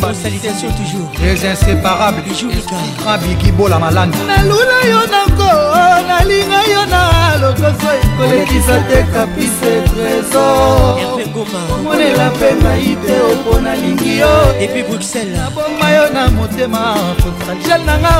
Bonne 0.00 0.14
salutation 0.14 0.70
toujours 0.72 1.08
Les 1.22 1.46
inséparables 1.46 2.20
Grand 2.98 3.14
Bigibo 3.18 3.68
la 3.68 3.78
malade 3.78 4.10
nalula 4.26 4.82
yo 4.84 5.06
nango 5.06 5.48
nalinga 6.08 6.60
yo 6.72 6.84
na 6.90 7.00
lokoso 7.40 7.90
ekolekisa 8.02 8.76
te 8.88 8.98
kapise 9.12 9.70
tresormonela 9.86 12.26
mpe 12.34 12.48
ngai 12.62 12.94
te 13.06 13.16
opo 13.30 13.52
nalingi 13.60 14.12
yo 14.18 14.32
epuis 14.60 14.82
bruxelles 14.88 15.36
naboma 15.38 15.88
yo 15.94 16.04
na 16.12 16.28
motema 16.30 16.84
potagel 17.22 17.80
nanga 17.86 18.12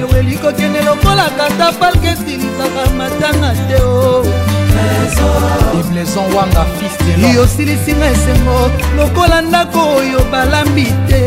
yoweli 0.00 0.34
kokende 0.42 0.80
lokola 0.88 1.24
kata 1.38 1.68
palkesinzaka 1.80 2.82
matanga 2.98 3.50
te 3.68 3.76
o 3.82 3.84
ibleson 5.80 6.26
wanga 6.36 6.62
fils 6.76 6.96
yosilisinga 7.36 8.06
esengo 8.14 8.58
lokola 8.96 9.38
ndako 9.48 9.80
oyo 9.96 10.20
balambi 10.32 10.86
te 11.08 11.22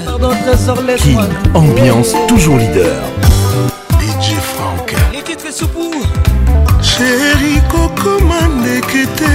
Pardon, 0.05 0.31
trésor, 0.45 0.81
laisse-moi 0.87 1.23
King, 1.25 1.55
ambiance 1.55 2.13
toujours 2.27 2.57
leader 2.57 3.01
seri 7.01 7.61
kokoma 7.71 8.37
ndeke 8.55 9.03
te 9.15 9.27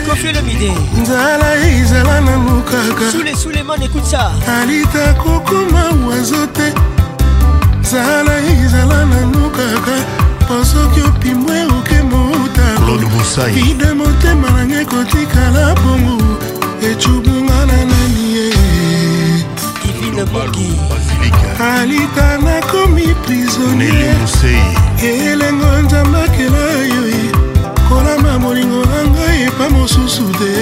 nzala 1.02 1.48
ezala 1.78 2.20
nanu 2.20 2.62
kaka 2.70 3.06
alita 4.56 5.12
kokoma 5.22 5.82
wazo 6.08 6.46
te 6.56 6.68
nzala 7.80 8.34
ezala 8.62 8.98
nanu 9.10 9.50
kaka 9.58 9.96
mpo 10.42 10.64
soki 10.64 11.00
opimbwe 11.00 11.58
oke 11.78 11.98
motaide 12.10 13.88
motema 13.98 14.48
nange 14.56 14.84
kotikala 14.90 15.74
bongo 15.74 16.18
ecubunga 16.90 17.58
na 17.68 17.78
nani 17.90 18.24
ye 18.34 18.46
alita 21.72 22.38
nakomi 22.44 23.06
prisonnier 23.14 24.16
elengo 25.02 25.68
nzambe 25.84 26.18
akela 26.22 26.85
papa 29.58 29.68
mosusu 29.76 30.22
te 30.40 30.54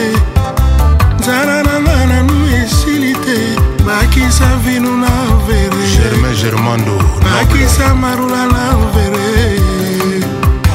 nzala 1.18 1.56
nanga 1.62 1.96
nanu 2.10 2.36
esili 2.62 3.12
te 3.24 3.38
bakisa 3.86 4.48
vino 4.64 4.90
na 4.96 5.08
verebakisa 5.48 7.94
marula 8.00 8.42
na 8.56 8.66
vere 8.94 9.36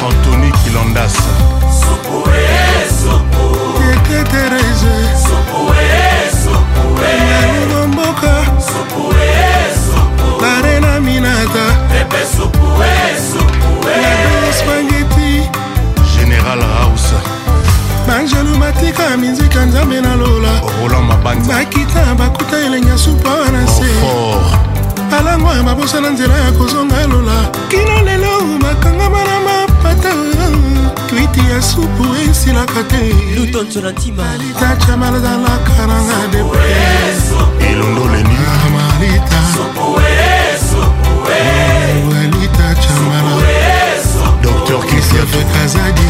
antoni 0.08 0.52
kilondas 0.64 1.14
ekterese 4.22 5.19
angelu 18.20 18.58
matika 18.58 19.18
minzika 19.18 19.66
nzambe 19.66 20.02
na 20.02 20.16
lola 20.16 20.54
bakita 21.48 22.16
bakuta 22.16 22.58
elenge 22.66 22.98
supa 22.98 23.30
wana 23.30 23.68
se 23.68 23.86
alango 25.18 25.50
ya 25.54 25.64
mabosa 25.64 26.02
na 26.02 26.10
nzela 26.10 26.38
ya 26.40 26.52
kozonga 26.52 27.08
lola 27.08 27.48
kino 27.70 28.02
lelo 28.02 28.42
makangama 28.62 29.18
na 29.24 29.40
mapata 29.40 30.10
kwiti 31.10 31.40
ya 31.52 31.62
supu 31.62 32.06
esilaka 32.32 32.84
te 32.84 33.14
malitacha 34.18 34.98
malazalaka 34.98 35.88
nanga 35.88 36.28
depre 36.32 37.70
elondo 37.72 38.02
leni 38.16 38.36
ah, 38.36 38.70
malita 38.76 39.42
malitacha 42.20 43.02
mala 43.12 43.42
dr 44.42 44.86
kisiafekazadi 44.86 46.04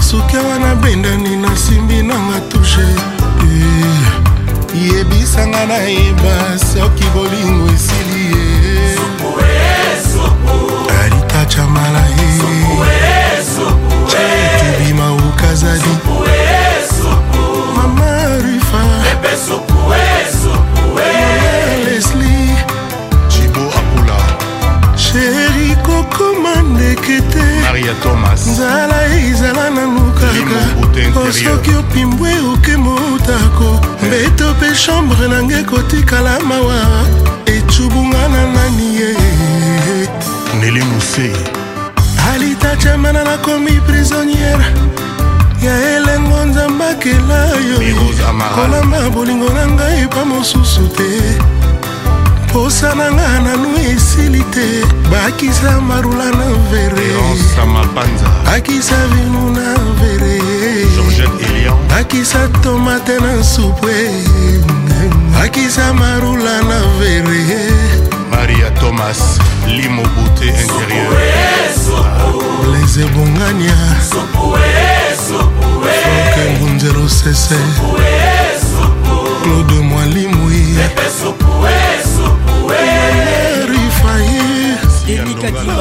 basuki 0.06 0.38
wana 0.38 0.76
bendani 0.76 1.36
nasimbi 1.36 2.02
nanga 2.04 2.40
tushe 2.52 2.82
eh, 3.42 4.06
yebisanga 4.94 5.66
nayeba 5.66 6.60
soki 6.60 7.04
bolingo 7.14 7.72
esili 7.74 8.26
ye 8.28 8.98
alita 11.02 11.46
chamala 11.46 12.00
ye 12.00 12.40
tubima 14.60 15.14
ukazali 15.14 15.82
mama 17.76 18.38
rifa 18.38 18.86
lesli 21.86 22.48
jibo 23.28 23.62
apula 23.62 24.22
sheri 24.98 25.76
kokoma 25.76 26.56
ndekete 26.62 27.55
maria 27.76 27.94
thomas 28.02 28.48
nzala 28.48 29.00
ezala 29.20 29.70
nanukaka 29.70 31.20
osoki 31.20 31.72
opimbwe 31.80 32.32
oke 32.54 32.78
motako 32.78 33.82
mbeto 34.08 34.52
mpe 34.54 34.72
chambre 34.84 35.28
nange 35.28 35.64
kotikala 35.64 36.40
mawa 36.40 36.76
ecubunga 37.46 38.28
na 38.28 38.42
nani 38.54 38.96
ye 39.00 39.10
neli 40.60 40.82
musei 40.86 41.36
alitacemana 42.34 43.24
nakomi 43.24 43.72
prisonniere 43.72 44.66
ya 45.66 45.96
elengo 45.98 46.46
nzambakela 46.46 47.40
yo 47.70 47.78
kolamba 48.56 49.10
bolingo 49.10 49.50
na 49.50 49.68
ngai 49.68 50.02
epa 50.04 50.26
mosusu 50.26 50.88
te 50.96 51.10
posa 52.56 52.90
na 52.96 53.08
nga 53.18 53.30
nanu 53.46 53.70
esili 53.94 54.40
te 54.56 54.68
bakisa 55.12 55.76
marula 55.84 56.28
na 56.40 56.48
vere 56.72 57.08
akisa 58.58 58.96
vinu 59.12 59.44
na 59.52 59.76
vere 60.00 60.40
akisa 62.00 62.48
tomate 62.64 63.18
na 63.20 63.44
supwe 63.44 63.98
akisa 65.44 65.94
marula 66.00 66.56
na 66.70 66.80
vere 66.96 67.44
maria 68.32 68.70
thomas 68.80 69.20
limobute 69.68 70.46
intérieur 70.48 71.12
les 72.72 72.94
ebongania 73.06 73.80
franke 75.92 76.44
ngunzero 76.58 77.04
sese 77.12 77.60
claude 79.44 79.80
mwalimwi 79.90 80.66
Kadima. 85.52 85.76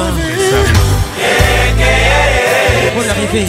Bonne 2.95 3.09
arrivée. 3.09 3.47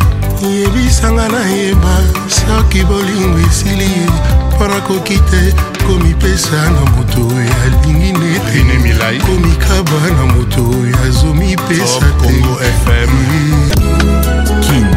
yebisanga 0.41 1.25
nayeba 1.29 1.95
soki 2.29 2.81
bolingo 2.83 3.39
esili 3.47 3.83
ye 3.95 4.05
mpo 4.57 4.67
nakoki 4.67 5.15
te 5.29 5.53
komipesa 5.87 6.61
na 6.71 6.81
moto 6.91 7.35
oyo 7.37 7.49
alingi 7.65 8.11
netene 8.13 8.73
milai 8.83 9.17
komikaba 9.19 9.99
na 10.17 10.33
moto 10.33 10.63
oyo 10.65 10.95
azomipesa 11.07 12.05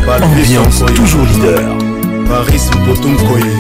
teambiance 0.06 0.84
toujours 0.84 1.38
leader 1.38 1.76
paris 2.28 2.62
botonkoye 2.86 3.54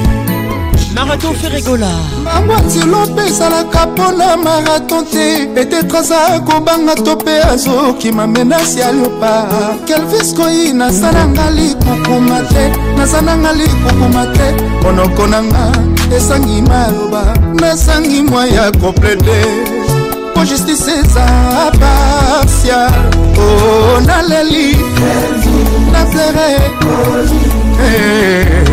marathon 0.94 1.34
feregola 1.36 1.90
bamwatilo 2.24 3.06
mpe 3.06 3.26
ezalaka 3.26 3.86
mpona 3.86 4.36
marathon 4.36 5.04
te 5.06 5.46
petetre 5.54 5.98
aza 5.98 6.40
kobanga 6.40 6.94
to 6.94 7.14
mpe 7.16 7.42
azokima 7.42 8.26
menasi 8.26 8.80
ya 8.80 8.92
liopa 8.92 9.46
kelvis 9.86 10.34
koi 10.34 10.72
naza 10.72 11.12
nanga 11.12 11.50
likukuma 11.50 12.40
te 12.42 12.72
naza 12.96 13.20
nanga 13.22 13.52
likukuma 13.52 14.26
te 14.26 14.54
monoko 14.82 15.26
nanga 15.26 15.89
esangi 16.12 16.62
maloba 16.62 17.34
nasangi 17.60 18.22
mwa 18.22 18.46
ya 18.46 18.72
komplete 18.72 19.46
po 20.34 20.44
justice 20.44 20.90
eza 20.90 21.26
partial 21.80 22.90
o 23.38 23.42
oh, 23.96 24.00
naleli 24.00 24.76
naplere 25.92 26.58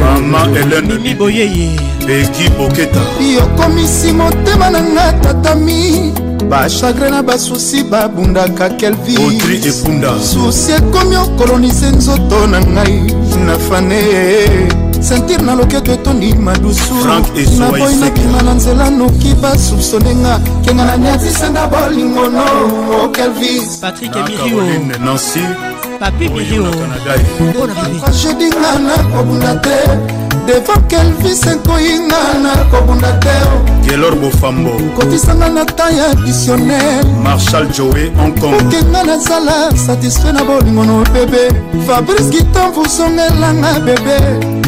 mama 0.02 0.48
elenemi 0.60 1.14
boyeye 1.16 1.80
eki 2.24 2.50
boketa 2.50 3.00
yokomisi 3.36 4.12
motema 4.14 4.70
na 4.70 4.82
nga 4.84 5.14
tatami 5.14 6.14
bachagre 6.50 7.10
na 7.10 7.24
basusi 7.24 7.84
babundaka 7.84 8.70
kelviotri 8.70 9.62
epunda 9.70 10.14
susi 10.22 10.72
ekomi 10.72 11.16
okolonise 11.16 11.86
nzoto 11.92 12.48
na 12.48 12.60
ngai 12.60 13.14
na 13.46 13.58
fane 13.58 14.04
sentire 15.08 15.42
na 15.42 15.56
loketo 15.56 15.92
etondi 15.92 16.34
madusunaboyi 16.34 17.96
nakima 17.96 18.42
na 18.42 18.54
nzela 18.54 18.90
noki 18.90 19.34
basupsone 19.42 20.16
nga 20.16 20.40
kenga 20.66 20.86
na 20.86 20.98
niatisenda 20.98 21.68
bolingo 21.68 22.28
no 22.28 22.44
okelvis 23.06 23.70
oh, 23.70 23.78
patrik 23.82 24.12
nancy 25.06 25.42
papi 26.00 26.30
biditragedi 26.30 28.46
nga 28.60 28.80
nakobunda 28.84 29.54
te 29.64 29.78
devant 30.46 30.84
kelvis 30.92 31.42
enkoyi 31.48 31.96
nga 32.12 32.22
nakobunda 32.44 33.12
te 33.24 33.36
oh. 33.48 33.60
gelor 33.88 34.16
bofambo 34.20 34.72
kotisanga 35.00 35.48
na 35.50 35.64
ta 35.66 35.88
ya 35.90 36.12
additionnel 36.12 37.08
marshal 37.24 37.64
joe 37.72 38.12
hongkongokenga 38.20 39.02
nazala 39.08 39.72
satisfait 39.86 40.34
na 40.36 40.44
bolingo 40.44 40.84
no 40.84 41.00
bebe 41.16 41.48
fabrice 41.88 42.28
gitan 42.30 42.72
vosongelanga 42.76 43.80
bebe 43.88 44.57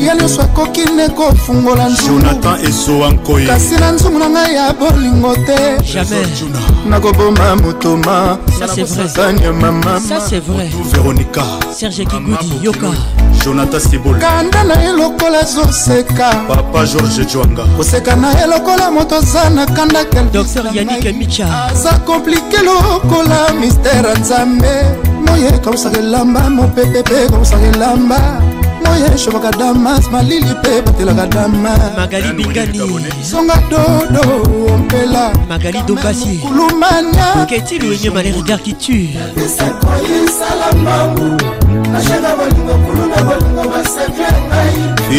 ye 0.00 0.12
nyonso 0.16 0.42
akoki 0.42 0.80
nde 0.80 1.08
kofungola 1.08 1.88
nzungukasi 1.88 3.74
na 3.80 3.90
nzungu 3.92 4.18
na 4.18 4.30
ngai 4.30 4.54
ya 4.54 4.72
bolingo 4.72 5.36
te 5.36 5.76
nakoboma 6.88 7.56
motoma 7.56 8.38
satani 8.86 9.42
ya 9.42 9.52
mamamkanda 9.52 10.30
na 14.66 14.82
ye 14.82 14.92
lokola 14.92 15.40
ezoseka 15.42 16.34
koseka 17.76 18.16
na 18.16 18.30
ye 18.40 18.46
lokola 18.46 18.90
moto 18.90 19.16
aza 19.16 19.50
na 19.50 19.66
kanda 19.66 20.04
aza 21.70 21.92
komplike 22.06 22.56
lokola 22.64 23.52
mistere 23.60 24.14
nzambe 24.20 24.84
moye 25.30 25.50
kausaka 25.50 25.98
elamba 25.98 26.50
mopepe 26.50 27.00
mpe 27.00 27.26
kausaka 27.30 27.66
elamba 27.66 28.42
moye 28.86 29.18
shobaka 29.18 29.50
damas 29.50 30.10
malili 30.10 30.50
mpe 30.60 30.82
batelaka 30.82 31.26
damamagali 31.26 32.32
bingani 32.32 32.80
songa 33.30 33.62
dodo 33.70 34.42
ompela 34.74 35.32
magali 35.48 35.78
dombasi 35.86 36.38
kulumania 36.46 37.46
qu'est-il 37.48 37.84
oigné 37.90 38.10
ma 38.10 38.22
les 38.22 38.32
regards 38.32 38.62
qui 38.62 38.74
tue 38.74 39.08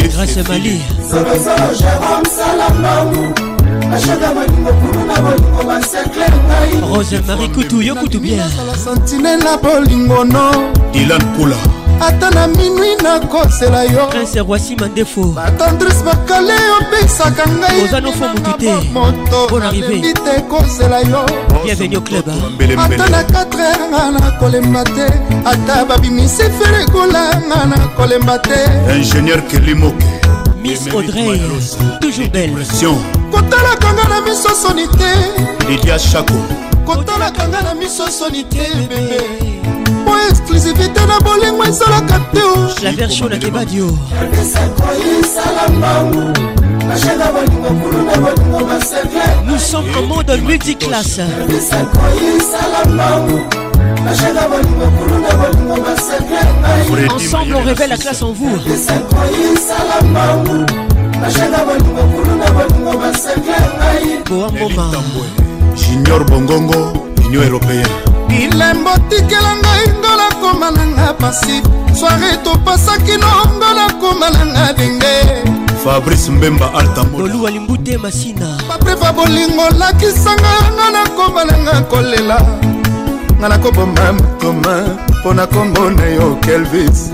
grâce 0.10 0.38
mali 0.50 0.82
rose 6.94 7.14
marie 7.28 7.48
kutu 7.50 7.82
yo 7.82 7.96
kutu 7.96 8.20
biensantinel 8.20 9.40
na 9.44 9.58
bolingo 9.58 10.24
no 10.26 10.52
ilan 10.94 11.22
kula 11.38 11.56
ata 12.08 12.30
na 12.32 12.48
minui 12.48 12.96
nakosela 13.04 13.84
yo 13.84 14.08
prince 14.10 14.40
rwasi 14.40 14.76
mandefo 14.76 15.22
batandris 15.26 16.04
bakale 16.04 16.54
opesaka 16.82 17.44
ngai 17.50 17.84
oza 17.86 18.00
nofo 18.02 18.26
motu 18.26 18.60
te 18.60 18.74
motoalemi 18.94 20.14
te 20.14 20.42
kosela 20.50 21.00
yo 21.02 21.26
bienvenu 21.64 21.96
au 21.98 22.02
club 22.02 22.30
ata 22.94 23.10
na 23.10 23.24
4 23.24 23.36
heure 23.58 23.90
nga 23.92 24.12
nakolemba 24.12 24.84
te 24.84 25.06
ata 25.46 25.86
babimisi 25.86 26.44
ferekola 26.60 27.42
nga 27.48 27.66
nakolemba 27.66 28.40
te 28.40 28.60
ingénieur 29.00 29.42
kelimoke 29.48 30.04
miss 30.64 30.88
audrey 30.88 31.42
toujours 32.02 32.30
belle 32.32 32.54
kotalaka 33.32 33.90
nga 33.96 34.06
na 34.12 34.20
miso 34.22 34.50
soni 34.52 34.86
te 35.00 35.14
lidia 35.70 35.98
shako 36.00 36.36
kotalaka 36.86 37.48
nga 37.48 37.62
na 37.62 37.74
miso 37.74 38.06
soni 38.12 38.44
te 38.44 38.68
bebe 38.92 39.24
po 40.06 40.12
exclusivité 40.30 41.02
na 41.08 41.18
bolingo 41.24 41.64
ezalaka 41.64 42.20
te 42.36 42.44
laversion 42.84 43.30
na 43.30 43.38
kebadio 43.38 43.96
Nous 49.48 49.58
sommes 49.60 49.86
en 49.98 50.08
mode 50.08 50.36
multiclasse. 50.44 51.22
Ensemble, 57.10 57.56
on 57.56 57.64
révèle 57.64 57.90
la 57.92 57.98
classe 57.98 58.22
en 58.24 58.34
vous. 58.34 58.58
bashaka 61.22 61.60
bolingo 61.66 62.04
kulu 62.12 62.34
na 62.42 62.48
bolingo 62.52 62.94
basake 62.98 63.56
ngai 63.78 64.06
junior 65.80 66.22
bongongo 66.24 66.94
union 67.26 67.44
européen 67.50 67.86
bilembo 68.28 68.90
tikela 69.10 69.54
ngai 69.62 69.86
ngola 70.02 70.28
koma 70.42 70.68
na 70.72 70.84
nga 70.98 71.14
pasi 71.22 71.62
soare 71.94 72.32
topasaki 72.44 73.16
no 73.22 73.30
ngola 73.58 73.86
koma 74.02 74.28
na 74.34 74.44
nga 74.54 74.74
denge 74.74 75.14
fabrice 75.84 76.32
mbemba 76.32 76.74
altamoluwa 76.74 77.52
limbute 77.52 77.98
masina 77.98 78.58
baprefa 78.70 79.14
bolingo 79.14 79.66
lakisanga 79.78 80.54
nga 80.78 80.88
nakoma 80.96 81.46
na 81.46 81.56
nga 81.64 81.76
kolela 81.90 82.38
nga 83.40 83.48
nakoboma 83.50 84.14
mitoma 84.18 84.76
mpo 85.22 85.30
na 85.38 85.46
kombo 85.48 85.86
na 85.90 86.06
yo 86.18 86.38
kelvis 86.42 87.14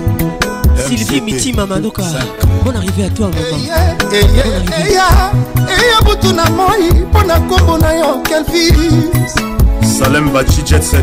sylvie 0.78 1.20
mitima 1.20 1.66
maluka 1.66 2.02
bon 2.64 2.74
arrivé 2.76 3.04
à 3.04 3.10
toi 3.10 3.28
mamaeya 3.28 5.02
butu 6.04 6.32
na 6.34 6.48
moi 6.50 6.76
mpo 6.90 7.22
na 7.22 7.38
nkombo 7.38 7.78
na 7.78 7.92
yo 7.92 8.22
kelfis 8.22 9.34
salem 9.98 10.30
baci 10.30 10.62
jet 10.62 10.82
7 10.82 11.02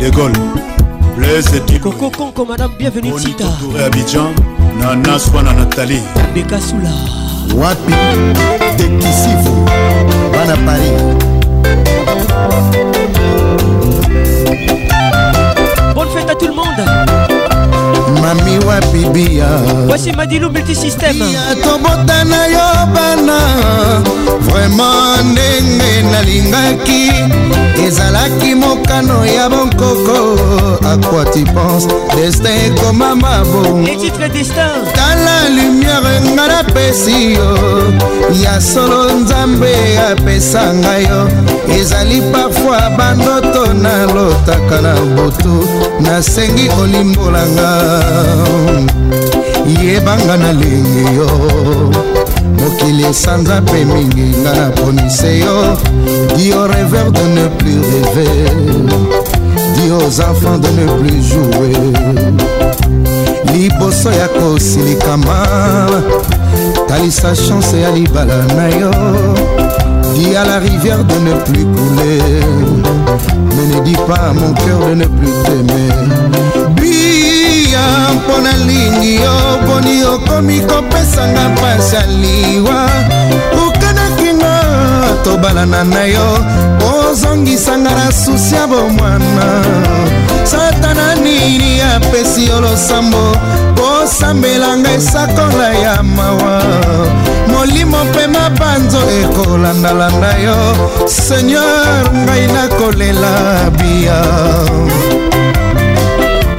De 0.00 0.10
Gaulle, 0.10 0.32
Blaise 1.16 1.48
et 1.68 1.78
Coco 1.78 2.10
Conco, 2.10 2.44
madame, 2.44 2.72
bienvenue 2.78 3.12
Tita. 3.16 3.44
Touré 3.60 3.84
Abidjan, 3.84 4.30
Nana 4.80 5.18
Swana 5.18 5.52
Nathalie. 5.52 6.00
Beka 6.34 6.58
Soula. 6.60 6.88
Wapi, 7.54 7.92
Tekisivu, 8.76 9.64
Bana 10.32 10.56
Paris. 10.64 11.74
Bonne 15.94 16.08
fête 16.08 16.30
à 16.30 16.34
tout 16.34 16.46
le 16.48 16.54
monde. 16.54 17.33
mami 18.24 18.56
wapi 18.66 19.04
bia 19.12 19.44
wasimadilu 19.88 20.48
multisystème 20.50 21.24
tobota 21.62 22.24
na 22.24 22.46
yo 22.46 22.68
bana 22.94 23.38
vraimen 24.40 25.32
ndenge 25.32 26.02
nalingaki 26.12 27.12
ezalaki 27.86 28.54
mokano 28.54 29.26
ya 29.26 29.48
bonkoko 29.48 30.16
akwati 30.92 31.44
pense 31.44 31.88
destin 32.16 32.46
ekoma 32.48 33.14
mabongotala 33.16 35.36
lumière 35.56 36.20
nga 36.32 36.46
napesi 36.48 37.32
yo 37.34 37.58
ya 38.42 38.60
solo 38.60 39.10
nzambe 39.12 39.98
apesa 40.10 40.62
ngai 40.74 41.04
yo 41.10 41.28
ezali 41.78 42.20
parfois 42.32 42.88
bandoto 42.98 43.72
nalotaka 43.74 44.80
na 44.80 44.92
butu 45.14 45.68
nasengi 46.00 46.68
olimbolanga 46.82 48.04
yebanga 49.82 50.36
nalingi 50.36 51.04
yo 51.16 51.26
mokili 52.58 53.02
esanza 53.10 53.60
mpe 53.60 53.84
mingi 53.90 54.26
nga 54.40 54.52
na 54.60 54.70
promise 54.70 55.38
yo 55.42 55.54
dio 56.36 56.60
rêveur 56.72 57.08
de 57.16 57.24
ne 57.34 57.44
plus 57.58 57.80
rêver 57.90 58.56
di 59.74 59.84
aux 59.96 60.14
enfants 60.30 60.58
de 60.64 60.68
ne 60.78 60.84
plus 60.98 61.22
jouer 61.30 61.74
liboso 63.52 64.10
ya 64.20 64.28
kosilikama 64.28 65.38
talisa 66.88 67.30
chance 67.46 67.74
ya 67.80 67.90
libala 67.90 68.38
na 68.56 68.66
yo 68.80 68.90
di 70.14 70.36
à 70.36 70.44
la 70.50 70.58
rivière 70.58 71.02
de 71.10 71.16
ne 71.26 71.34
plus 71.46 71.64
couler 71.64 72.40
mais 73.54 73.66
ne 73.74 73.80
dis 73.84 73.98
pas 74.08 74.22
à 74.30 74.32
mon 74.32 74.52
cœur 74.62 74.80
de 74.90 74.94
ne 74.94 75.06
plus 75.06 75.34
t'aimer 75.44 75.98
ya 77.74 77.86
mpo 78.16 78.34
nalingi 78.46 79.14
yo 79.22 79.36
boni 79.66 80.04
okomi 80.04 80.60
kopesanga 80.60 81.48
mpasi 81.48 81.96
ya 81.96 82.06
liwa 82.06 82.86
okanakinga 83.66 84.54
tobalana 85.24 85.84
na 85.84 86.04
yo 86.14 86.28
ozongisanga 86.90 87.90
na 87.98 88.12
susi 88.12 88.54
ya 88.54 88.66
bomwana 88.66 89.46
satana 90.44 91.14
nini 91.14 91.80
apesi 91.94 92.46
yo 92.46 92.60
losambo 92.60 93.22
kosambelanga 93.80 94.90
esakola 94.92 95.68
ya 95.84 96.02
mawa 96.02 96.62
molimo 97.52 97.98
mpe 98.04 98.24
mabanzo 98.38 99.00
ekolandalanda 99.22 100.32
yo 100.46 100.56
seigneur 101.06 102.02
ngai 102.24 102.46
nakolela 102.54 103.32
bia 103.78 104.20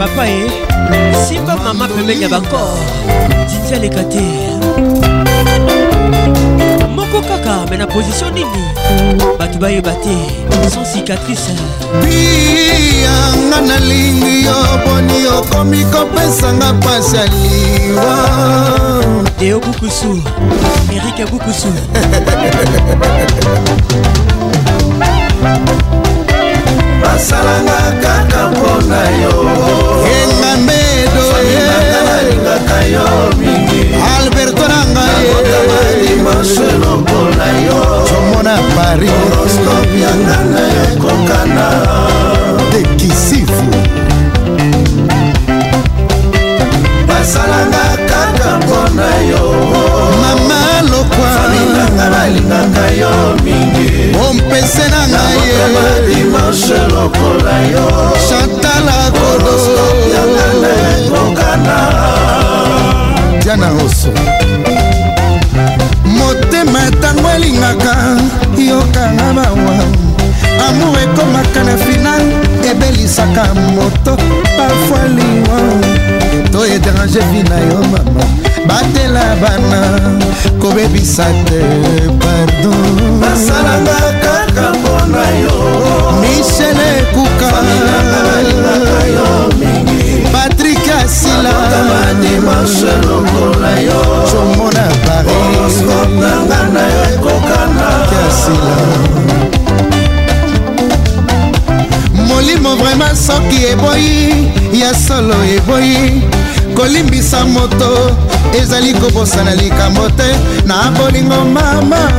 papa 0.06 0.28
e 0.28 0.46
simba 1.26 1.56
mama 1.58 1.88
pembeni 1.88 2.22
ya 2.22 2.30
bakor 2.30 2.78
titi 3.50 3.74
aleka 3.76 4.04
te 4.04 4.24
moko 6.96 7.22
kaka 7.26 7.66
me 7.70 7.76
na 7.78 7.88
pozisio 7.88 8.30
nini 8.30 8.64
bato 9.40 9.58
bayeba 9.60 9.92
te 10.04 10.16
sans 10.70 10.86
cicatrice 10.94 11.54
biyanga 12.02 13.60
nalingi 13.68 14.46
yo 14.46 14.58
boni 14.86 15.20
okomi 15.38 15.82
kopesanga 15.90 16.70
pasi 16.84 17.18
ya 17.18 17.26
liwa 17.34 18.14
deo 19.40 19.58
bukusu 19.60 20.22
erike 20.96 21.26
bukusu 21.26 21.70
basalanga 27.02 27.78
kaka 28.04 28.42
mpona 28.52 29.02
yo 29.22 29.34
emamedoalingaka 30.18 32.80
yo 32.94 33.08
mingi 33.40 33.82
alberto 34.18 34.66
nangayelimoselo 34.72 36.92
mpona 37.04 37.48
yo 37.66 37.80
comona 38.10 38.56
parisoroskopianga 38.76 40.38
na 40.54 40.62
yo 40.76 40.86
kokana 41.04 41.66
dekisifu 42.72 43.64
basalanga 47.08 47.86
kaka 48.12 48.50
mpona 48.62 49.10
yo 49.32 49.44
mama 50.22 50.60
lokwa 50.92 51.30
alingaka 51.46 52.86
yo 53.02 53.12
mingi 53.44 54.05
ompese 54.22 54.90
na 54.90 55.02
ngaiye 55.08 56.24
lokola 56.88 57.56
yo 57.72 57.86
chantala 58.30 58.98
kolo 59.12 59.58
diana 63.44 63.68
oso 63.86 64.12
motema 66.18 66.90
ntango 66.90 67.30
elingaka 67.36 67.96
yokanga 68.58 69.34
mawa 69.34 69.76
amour 70.68 70.98
ekomaka 71.04 71.64
na 71.64 71.78
final 71.78 72.22
ebelisaka 72.72 73.44
moto 73.76 74.18
pafoi 74.58 75.10
liwa 75.16 75.60
to 76.56 76.64
édrange 76.66 77.20
vi 77.32 77.44
na 77.52 77.60
yo 77.68 77.80
mama 77.92 78.24
batela 78.68 79.26
bana 79.44 79.82
kobebisa 80.62 81.26
te 81.48 81.60
pardon 82.24 83.20
basalanga 83.20 84.00
kaka 84.24 84.66
mpona 84.80 85.24
yo 85.44 85.56
michel 86.22 86.80
ekuka 86.98 87.52
patrik 90.34 90.86
asiladimanche 91.04 92.94
lokola 93.08 93.74
yo 93.88 94.00
comona 94.32 94.86
parisnanga 95.08 96.60
na 96.74 96.84
yo 96.94 97.02
ekokana 97.16 97.88
asila 98.28 98.78
molimo 102.30 102.76
vraimen 102.80 103.16
soki 103.28 103.60
eboyi 103.72 104.16
ya 104.82 104.94
solo 104.96 105.36
eboyi 105.58 106.24
kolimbisa 106.76 107.46
moto 107.46 108.12
ezali 108.62 108.94
kobosana 108.94 109.56
likambo 109.56 110.10
te 110.18 110.30
na 110.66 110.92
bolingo 110.98 111.36
mama 111.56 112.12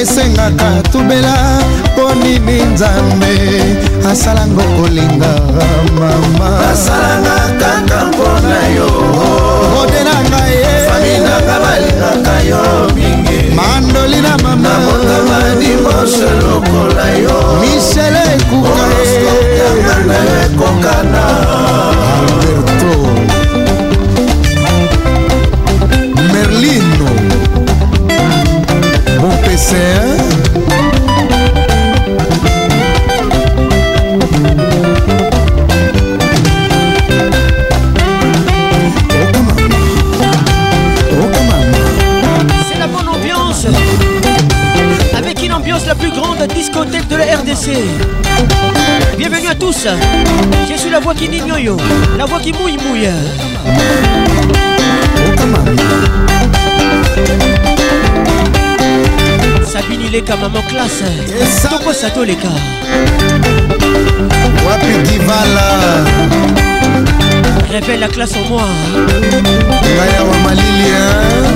esengaka 0.00 0.82
tubela 0.92 1.60
mpo 1.94 2.14
nini 2.14 2.62
nzambe 2.62 3.30
asalango 4.10 4.62
kolinga 4.62 5.34
mama 6.00 6.48
asalanga 6.72 7.42
kaka 7.60 8.00
mpona 8.06 8.58
yo 8.76 8.90
odelanga 9.80 10.42
ye 10.54 10.64
faminanga 10.86 11.56
balingaka 11.64 12.34
yo 12.50 12.64
mingi 12.96 13.38
mandoli 13.56 14.20
na 14.26 14.36
mama 14.42 14.70
motama 14.84 15.38
dimoshe 15.60 16.28
lokola 16.40 17.06
yo 17.24 17.36
michele 17.60 18.22
ekuka 18.36 18.84
e. 19.04 20.20
ekokana 20.44 21.20
c'est 29.70 29.94
la 42.78 42.86
bonne 42.86 43.08
ambiance 43.08 43.66
Avec 45.16 45.42
une 45.44 45.52
ambiance 45.52 45.86
la 45.86 45.94
plus 45.94 46.10
grande 46.10 46.46
discothèque 46.52 47.06
de 47.08 47.16
la 47.16 47.24
RDC 47.36 47.70
Bienvenue 49.16 49.48
à 49.48 49.54
tous 49.54 49.86
Je 50.68 50.74
suis 50.78 50.90
la 50.90 50.98
voix 51.00 51.14
qui 51.14 51.28
nigne 51.28 51.54
La 52.18 52.24
voix 52.26 52.40
qui 52.40 52.52
mouille 52.52 52.78
mouille 52.88 53.08
Sabini 59.80 60.10
Leka, 60.10 60.36
maman 60.36 60.62
classe 60.68 61.08
Toko 61.70 61.92
Sato 61.92 62.22
Leka 62.24 62.48
Wapi 64.66 64.98
Divala 65.04 65.68
Réveille 67.70 67.98
la 68.00 68.08
classe 68.08 68.34
en 68.36 68.48
moi 68.48 68.64
Maya 69.96 70.24
Wamalili 70.24 70.90
hein? 70.98 71.52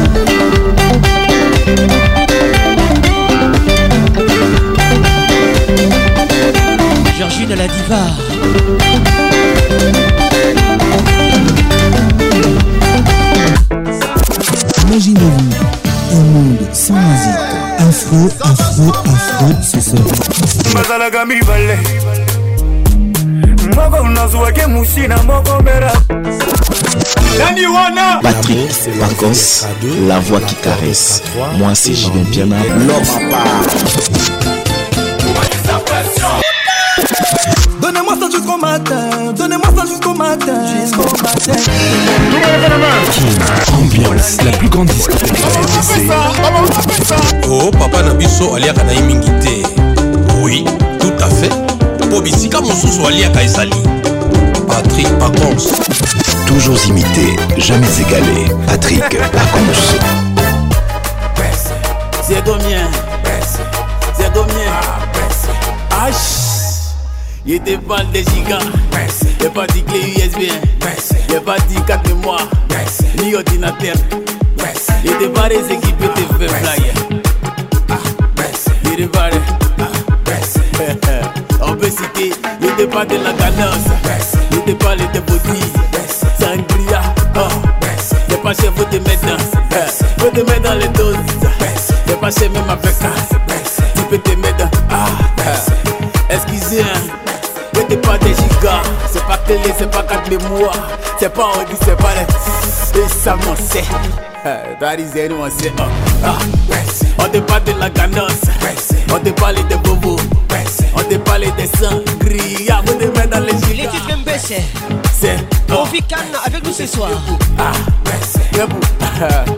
Georgine 7.19 7.55
la 7.61 7.67
diva 7.69 8.05
Imaginez-vous 14.87 16.15
un 16.15 16.23
monde 16.23 16.59
sans 16.73 16.95
musique 16.95 17.54
afro 17.79 18.29
afro 18.41 18.93
afro 19.01 19.48
ce 19.63 19.81
soir 19.81 20.05
bazalaka 20.74 21.24
mibale 21.27 21.79
moko 23.74 24.09
nazwaki 24.09 24.66
musina 24.69 25.16
moko 25.23 25.61
mbera 25.61 25.93
nani 27.39 27.66
wana 27.66 28.21
patrick 28.23 28.71
vacances 29.01 29.66
la 30.09 30.21
voix 30.21 30.40
qui 30.40 30.55
caresse 30.57 31.23
moi 31.59 31.74
c'est 31.74 31.95
jibin 31.95 32.24
piana 32.31 32.57
lopapa 32.87 33.45
Donnez-moi 37.81 38.15
ça 38.19 38.31
jusqu'au 38.37 38.57
matin, 38.57 39.11
donnez-moi 39.37 39.69
ça 39.77 39.85
jusqu'au 39.87 40.15
matin, 40.15 40.66
jusqu'au 40.82 41.03
matin. 41.23 41.53
Tout 41.55 41.71
le 41.77 42.61
monde 42.61 42.71
la 42.71 42.79
main. 42.79 43.84
la 44.45 44.51
plus 44.53 44.69
grande 44.69 44.87
discothèque. 44.89 45.33
Oh, 47.49 47.71
papa 47.79 48.03
Nabiso, 48.03 48.55
aliaka 48.55 48.83
na 48.85 48.93
mingi 49.01 49.31
Oui, 50.41 50.65
tout 51.01 51.13
à 51.21 51.29
fait. 51.29 51.49
tu 51.99 52.23
bisika 52.23 52.61
mosusu 52.61 53.07
aliaka 53.07 53.43
ezali. 53.43 53.73
Patrick 54.69 55.09
Pacons. 55.19 55.69
Toujours 56.47 56.79
imité, 56.87 57.37
jamais 57.57 58.01
égalé. 58.01 58.47
Patrick 58.66 59.09
Pacons. 59.09 59.99
C'est 62.23 62.45
domien. 62.45 62.89
C'est 64.16 64.33
domien. 64.33 64.71
Ah, 65.93 66.09
il 67.47 67.55
était 67.55 67.79
pas 67.79 68.03
des 68.13 68.24
gigas. 68.24 68.65
Y'a 69.45 69.51
pas 69.51 69.66
dit 69.74 69.82
clé 69.82 69.98
USB, 69.98 70.48
a 71.37 71.40
pas 71.43 71.56
dit 71.69 71.77
4 71.87 72.09
mémoires, 72.09 72.48
ni 73.23 73.35
ordinateur. 73.35 73.95
Y'a 75.05 75.16
des 75.19 75.29
barres 75.29 75.51
peut 75.51 76.09
de 76.39 76.48
faire 76.48 76.51
flyer. 76.61 76.95
Y'a 78.89 78.97
des 78.97 79.05
barres. 79.06 79.31
Ah, 79.79 81.24
On 81.73 82.87
pas 82.89 83.05
de 83.05 83.16
la 83.16 83.32
cadence, 83.35 83.87
y'a 84.66 84.74
pas 84.77 84.97
de 84.97 85.21
body, 85.21 85.61
sangria. 86.40 86.98
a 87.35 88.37
pas 88.39 88.55
chez 88.55 88.71
vous 88.71 88.85
de 88.87 88.98
mettre 88.98 89.27
dans, 89.27 90.24
vous 90.24 90.31
te 90.31 90.40
mettre 90.40 90.63
dans 90.63 90.74
les 90.74 90.89
doses. 90.89 91.16
j'ai 92.09 92.14
pas 92.14 92.31
chez 92.31 92.48
même 92.48 92.64
avec 92.71 92.95
ça. 92.95 93.34
télé, 99.63 99.74
c'est 99.79 99.91
pas 99.91 100.03
quatre 100.03 100.29
mémoires. 100.31 100.89
C'est 101.19 101.29
pas 101.33 101.45
en 101.47 101.53
c'est 101.85 101.97
pas 101.97 102.11
les. 102.15 103.01
Et 103.01 103.09
ça, 103.09 103.37
on 103.51 103.57
sait. 103.57 103.85
That 104.81 104.97
is 104.99 105.15
it, 105.19 105.33
on 105.33 105.49
sait. 105.51 105.73
On 107.19 107.24
te 107.29 107.39
parle 107.39 107.65
de 107.65 107.73
la 107.81 107.91
ganance. 107.91 108.43
On 109.13 109.19
te 109.21 109.31
parle 109.31 109.55
de 109.66 109.77
bobo, 109.77 110.16
On 110.97 111.03
te 111.05 111.15
parle 111.16 111.43
des 111.43 111.69
sangries. 111.79 112.69
on 112.81 112.85
te 112.99 113.05
mettre 113.19 113.31
dans 113.31 113.41
les 113.41 113.53
gilets. 113.66 113.85
Les 113.85 113.89
titres 113.89 114.16
MBC. 114.19 114.57
C'est. 115.13 115.37
On 115.71 115.85
vit 115.85 116.03
calme 116.03 116.21
avec 116.45 116.65
nous 116.65 116.73
ce 116.73 116.87
soir. 116.87 117.11
Ah, 117.59 117.73
ah, 118.59 118.61
ah 118.61 119.49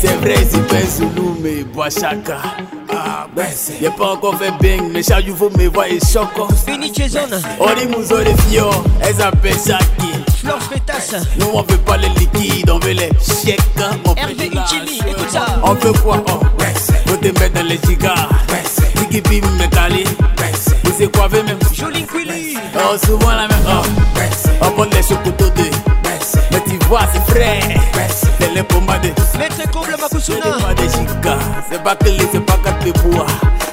c'est 0.00 0.14
vrai, 0.20 0.36
si 0.48 0.58
pèse 0.58 1.02
nous, 1.16 1.36
mais 1.42 1.64
bois 1.64 1.90
chacun. 1.90 2.36
Ah, 2.92 3.26
ben, 3.34 3.46
y'a 3.82 3.90
pas 3.90 4.12
encore 4.12 4.36
fait 4.38 4.52
bing, 4.60 4.92
mais 4.92 5.02
chaque 5.02 5.26
jour 5.26 5.50
me 5.58 5.66
voit 5.68 5.88
et 5.88 5.98
choco 5.98 6.46
les 7.08 7.08
zones. 7.10 7.42
Olimuzo 7.58 8.18
les 8.18 8.34
fios, 8.42 8.70
elles 9.00 9.20
appellent 9.20 9.58
ça 9.58 9.78
qui 9.98 10.08
Flore 10.40 10.58
Fétasse. 10.62 11.14
Nous 11.38 11.46
on 11.52 11.62
veut 11.62 11.78
pas 11.78 11.96
les 11.96 12.08
liquides, 12.10 12.70
on 12.70 12.78
veut 12.78 12.92
les 12.92 13.10
chèques. 13.20 13.60
Hein, 13.80 13.90
on 14.04 14.14
Hervé 14.14 14.46
Uchili, 14.46 15.00
écoute 15.08 15.30
ça. 15.30 15.46
On 15.62 15.74
veut 15.74 15.92
quoi 15.94 16.22
oh. 16.28 16.32
On 17.10 17.16
te 17.16 17.26
mettre 17.40 17.54
dans 17.54 17.62
les 17.62 17.78
gigas. 17.86 18.28
Tiki 18.94 19.20
Bim 19.22 19.46
Metali. 19.58 20.04
Vous 20.84 21.02
êtes 21.02 21.16
quoi, 21.16 21.28
même 21.30 21.58
Jolie 21.72 22.06
Quilly. 22.06 22.56
Oh, 22.76 22.96
souvent 23.04 23.30
la 23.30 23.48
même. 23.48 23.62
Oh. 23.66 23.84
On 24.62 24.70
prend 24.72 24.84
les 24.84 25.02
chocotos 25.02 25.50
de. 25.50 25.64
Mais 26.52 26.60
tu 26.66 26.84
vois, 26.86 27.00
c'est 27.12 27.32
frais. 27.34 27.60
C'est 28.38 28.52
les 28.54 28.62
pommades. 28.62 29.10
Maître 29.38 29.68
Comble 29.72 29.96
Makusuna. 30.00 30.44
C'est 30.54 30.62
pas 30.62 30.74
des 30.82 30.88
gigas. 30.88 31.38
C'est 31.72 31.82
pas 31.82 31.96
que 31.96 32.04
les, 32.04 32.18
c'est 32.32 32.40
pas 32.46 32.58
qu'à 32.64 32.72
te 32.72 32.98
boire. 33.00 33.26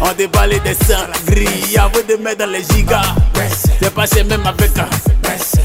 On 0.00 0.12
déballe 0.14 0.60
des 0.62 0.74
seins 0.74 1.06
gris, 1.26 1.76
avant 1.76 1.90
de 2.08 2.16
mettre 2.22 2.38
dans 2.44 2.50
les 2.52 2.62
gigas. 2.64 3.00
C'est 3.80 3.92
passé 3.92 4.24
même 4.24 4.46
avec 4.46 4.76
un. 4.78 4.88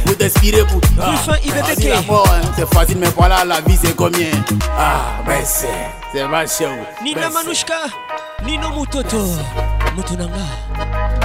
Vous 0.06 0.14
vous. 0.16 0.80
pour. 0.80 0.82
Ah, 1.02 1.14
c'est 1.24 1.92
hein. 1.92 2.52
c'est 2.56 2.70
facile, 2.74 2.98
mais 3.00 3.08
voilà, 3.16 3.46
la 3.46 3.62
vie 3.62 3.78
c'est 3.82 3.96
combien. 3.96 4.28
Ah, 4.78 5.22
ben 5.26 5.40
c'est. 5.46 6.24
ma 6.26 6.44
vachement. 6.44 6.68
Nina 7.04 7.28
ben 7.30 7.34
Manouchka, 7.34 7.76
Nino 8.46 8.70
Mutoto, 8.70 9.18
Mutunanga. 9.96 10.34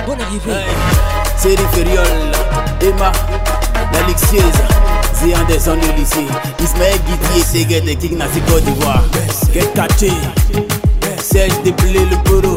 Bonne 0.07 0.21
arrivée. 0.21 0.65
C'est 1.37 1.57
riferiol 1.59 2.07
Emma, 2.81 3.11
la 3.93 4.03
luxueuse. 4.07 4.61
Zéan 5.15 5.43
des 5.49 5.57
du 5.87 5.93
lycée. 5.97 6.27
Ismaël 6.61 6.99
Guitier, 7.09 7.63
Seguet 7.63 7.81
des 7.81 7.97
Kings, 7.97 8.19
Nazi 8.19 8.41
Côte 8.43 8.65
d'Ivoire. 8.65 9.03
Get 9.53 9.67
catché. 9.75 10.13
Serge 11.23 11.63
Déplé, 11.65 11.95
le 12.01 12.17
bureau. 12.29 12.57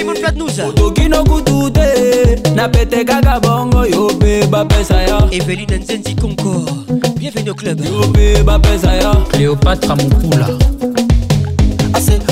napete 2.61 3.05
kaka 3.05 3.39
bongo 3.39 3.85
yo 3.89 4.07
mpe 4.15 4.45
bapesa 4.51 5.01
yo 5.01 5.17
eveline 5.31 5.77
nzenzi 5.77 6.13
concord 6.15 6.69
bienvenu 7.17 7.49
au 7.51 7.55
club 7.55 7.79
yo 7.85 8.07
mpe 8.09 8.43
bapesa 8.43 8.95
yo 8.95 9.11
cléopatra 9.31 9.95
mopula 9.95 10.47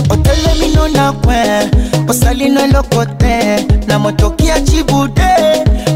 otelemino 0.09 0.87
na 0.87 1.11
kwe 1.13 1.35
osalino 2.09 2.61
eloko 2.61 3.05
te 3.05 3.65
na 3.87 3.99
motoki 3.99 4.45
ya 4.47 4.61
cibude 4.61 5.31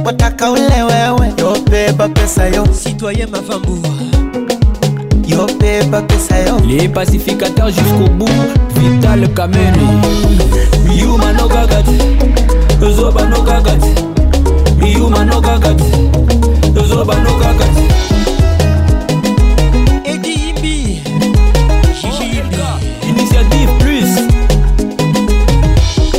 botaka 0.04 0.52
ule 0.52 0.84
wewe 0.84 1.28
yo 1.40 1.56
mpe 1.62 1.92
bapesa 1.92 2.48
yo 2.48 2.64
citoyen 2.84 3.30
mavambu 3.30 3.88
yo 5.28 5.48
mpe 5.56 5.84
bapesa 5.84 6.40
yo 6.40 6.58
les 6.68 6.90
pacificateurs 6.90 7.72
jusqu'au 7.76 8.10
bout 8.16 8.42
vital 8.76 9.28
kamene 9.34 10.02
yumanokaka 10.98 11.84
te 11.84 12.86
ozobanoka 12.86 13.52
kaka 13.62 13.76
te 13.78 14.13
iyuma 14.86 15.24
nokaka 15.26 15.74
te 15.74 15.92
tozoba 16.76 17.16
nokaka 17.24 17.66
te 17.76 17.84
ediyimbi 20.12 21.02
jijiyimbi 22.02 22.58
oh, 22.68 23.10
initiative 23.10 23.72
plus 23.80 24.12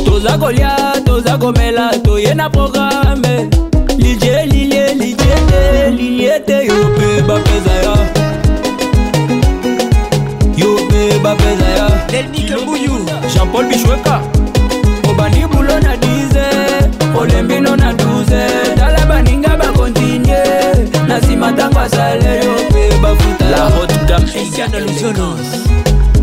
toza 0.05 0.37
kolia 0.37 0.73
toza 1.05 1.37
komela 1.37 1.91
toye 2.03 2.33
na 2.35 2.49
programe 2.49 3.49
lilie 3.97 4.45
lilie 4.45 4.93
lilie 4.93 5.35
te 5.49 5.91
lilie 5.97 6.39
te 6.47 6.57
yo 6.65 6.73
mpe 6.97 7.11
bapeza 7.27 7.73
yo 7.85 7.95
yo 10.57 10.69
mpe 10.85 11.19
bapeza 11.23 11.67
yo 11.79 11.87
jean-paul 13.31 13.65
bishweka 13.69 14.34
Madame 21.45 21.77
Azale, 21.77 22.39
bafuta 23.03 23.45
la 23.51 23.67
haute 23.69 23.93
dame 24.07 24.25
Christiane 24.25 24.79
Lusionos 24.79 25.41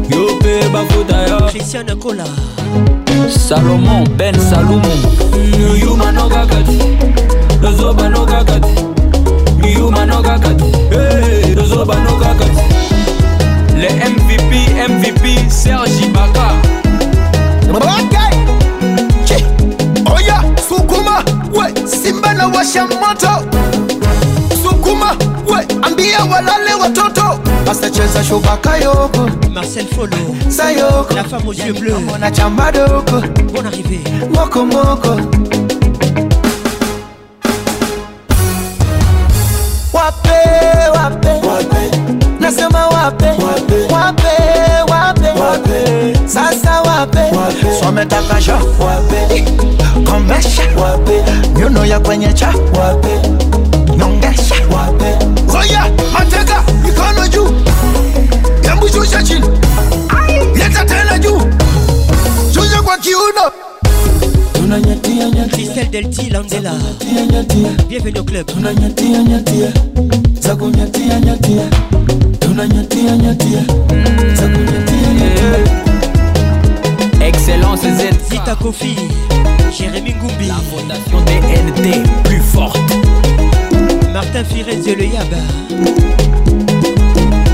yo 0.09 0.37
pe 0.41 0.67
bafuta 0.73 1.25
yo 1.29 1.47
Christiane 1.47 1.97
Kola 1.97 2.25
Salomon 3.29 4.03
Ben 4.17 4.35
Salomon 4.41 4.83
Yuma 5.81 6.11
no 6.11 6.29
kakati 6.29 6.77
Lozoba 7.63 8.09
no 8.09 8.27
kakati 8.27 8.75
Yuma 9.73 10.05
no 10.07 10.23
kakati 10.23 10.65
Les 13.79 13.93
MVP 13.95 14.75
MVP 14.89 15.49
Sergi 15.49 16.09
Baka 16.13 16.51
Che. 19.25 19.37
Oya 20.13 20.43
oh, 20.43 20.57
Sukuma 20.61 21.23
We 21.55 21.73
Simba 21.87 22.35
na 22.35 22.49
washa 22.49 22.89
Kuma 24.93 25.17
we 25.49 25.67
ambia 25.83 26.25
walale 26.25 26.75
watoto 26.75 27.23
basacheza 27.67 28.25
shubaka 28.25 28.77
yoko 28.77 29.31
Marcel 29.55 29.87
Folo 29.87 30.17
Sayoko 30.51 31.15
la 31.15 31.25
femme 31.25 31.49
aux 31.49 31.53
yeux 31.55 31.73
bleus 31.73 31.97
Mona 31.99 32.31
Chambadoko 32.35 33.21
Bonne 33.55 33.67
arrivée 33.69 34.01
Moko 34.35 34.67
Moko 34.67 35.11
Wape 39.95 40.41
wape 40.95 41.29
wape 41.49 41.83
nasema 42.41 42.87
wape 42.89 43.25
wape 43.25 43.95
wape 43.95 45.41
wape 45.41 46.19
sasa 46.27 46.83
wape 46.83 47.31
swametaka 47.81 48.41
sho 48.41 48.59
komesha 50.05 50.63
nyono 51.57 51.85
ya 51.85 52.01
kwenye 52.01 52.33
cha 52.33 52.49
wape 52.49 53.31
nyongesha 53.97 54.42
oya 55.63 55.91
mateka 56.13 56.63
mikono 56.83 57.27
juu, 57.29 57.49
hebu 58.63 58.89
shusha 58.89 59.23
chini, 59.23 59.47
leta 60.59 60.85
tena 60.85 61.19
juu, 61.19 61.43
shusha 62.55 62.83
kwa 62.83 62.99
kiuno 62.99 63.53
nyatia 64.87 65.47
Christelle 65.49 65.89
Delti 65.91 66.31
Landela 66.31 66.73
nyatia 67.31 67.69
Bienvenue 67.91 68.19
au 68.21 68.25
club 68.25 68.47
Tunanyatia 68.47 69.23
nyatia 69.23 69.73
Za 70.41 70.57
kunyatia 70.57 71.21
nyatia 71.21 71.63
Tunanyatia 72.39 73.17
nyatia 73.17 73.65
Za 74.35 74.49
kunyatia 74.49 75.15
nyatia 75.15 75.73
Excellence 77.29 77.91
Z 77.91 78.31
Zita 78.31 78.57
Kofi 78.57 78.97
Jérémy 79.79 80.13
Goumbi 80.21 80.47
La 80.47 80.55
fondation 80.55 81.21
DNT 81.27 82.09
plus 82.25 82.41
forte 82.53 83.42
Martin 84.13 84.45
Firet 84.45 84.77
Dieu 84.77 84.95
le 84.97 85.05
Yaba 85.07 85.39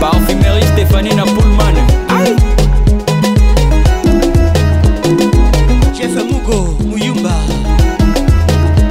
Parfumerie 0.01 0.67
Stéphanie 0.75 1.15
Napoulman 1.15 1.75
Aïe 2.09 2.35
Jeff 5.97 6.13
Mugo 6.25 6.77
Muyumba 6.85 7.37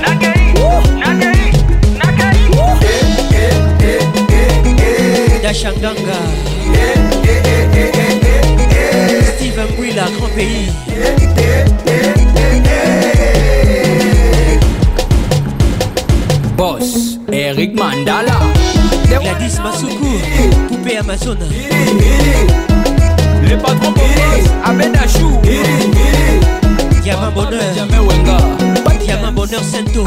Nakei 0.01 0.55
Nakei 0.97 1.51
Nakei 1.97 2.45
Dashanganga 5.41 6.21
Steven 9.35 9.67
Bouila, 9.75 10.05
grand 10.17 10.31
pays 10.35 10.71
Boss, 16.57 17.19
Eric 17.31 17.75
Mandala. 17.75 18.33
Gladys 19.05 19.59
Masuku, 19.63 20.17
poupée 20.67 20.97
Amazon. 20.97 21.37
Le 23.43 23.57
patron 23.57 23.91
Boss, 23.91 24.43
Abed 24.65 24.91
Diamant 27.03 27.31
Bonheur, 27.31 27.61
Diamant 29.01 29.31
Bonheur 29.33 29.61
Sento. 29.63 30.03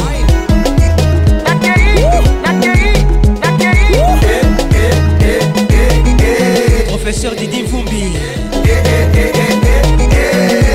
Professeur 6.89 7.35
Didi 7.37 7.65
Foumbi 7.69 8.13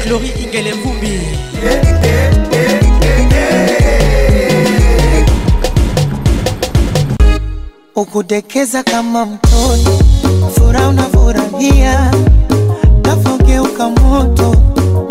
Glory 0.05 0.31
Ingele 0.41 0.71
Foumbi 0.81 1.19
ukudekeza 7.95 8.83
kama 8.83 9.25
mtoni, 9.25 9.85
furaha 10.53 10.87
unafurahia, 10.89 12.11
tafogeuka 13.01 13.89
moto, 13.89 14.55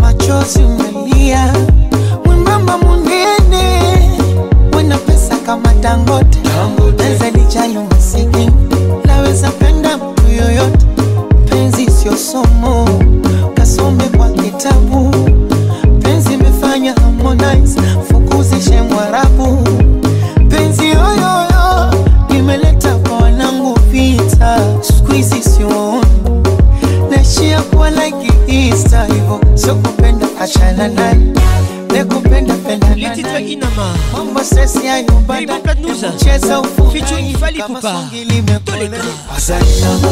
machozi 0.01 0.59
umelia, 0.63 1.53
mwembamba 2.25 2.79
munene, 2.79 4.11
wena 4.77 4.99
pesa 4.99 5.37
kama 5.47 5.75
Dangote, 5.75 6.39
pesa 6.97 7.31
lijayo 7.31 7.83
masiki 7.91 8.51
naweza 9.05 9.51
penda 9.51 9.97
mtu 9.99 10.29
yoyote, 10.31 10.87
penzi 11.51 11.91
sio 11.91 12.17
somo, 12.17 12.89
kasome 13.55 14.05
kwa 14.05 14.29
kitabu 14.29 14.94
sikupenda 29.65 30.27
achana 30.41 30.89
nani 30.89 31.35
nekupenda 31.93 32.55
penda 32.55 32.95
letitre 32.97 33.39
inama 33.41 33.95
mambo 34.13 34.41
sesi 34.45 34.87
ya 34.87 35.03
nyumbani 35.03 35.49
cheza 36.19 36.61
ufurahi 36.61 37.35
kama 37.59 37.83
songi 37.83 38.25
limekona 38.25 38.99
asanama 39.37 40.09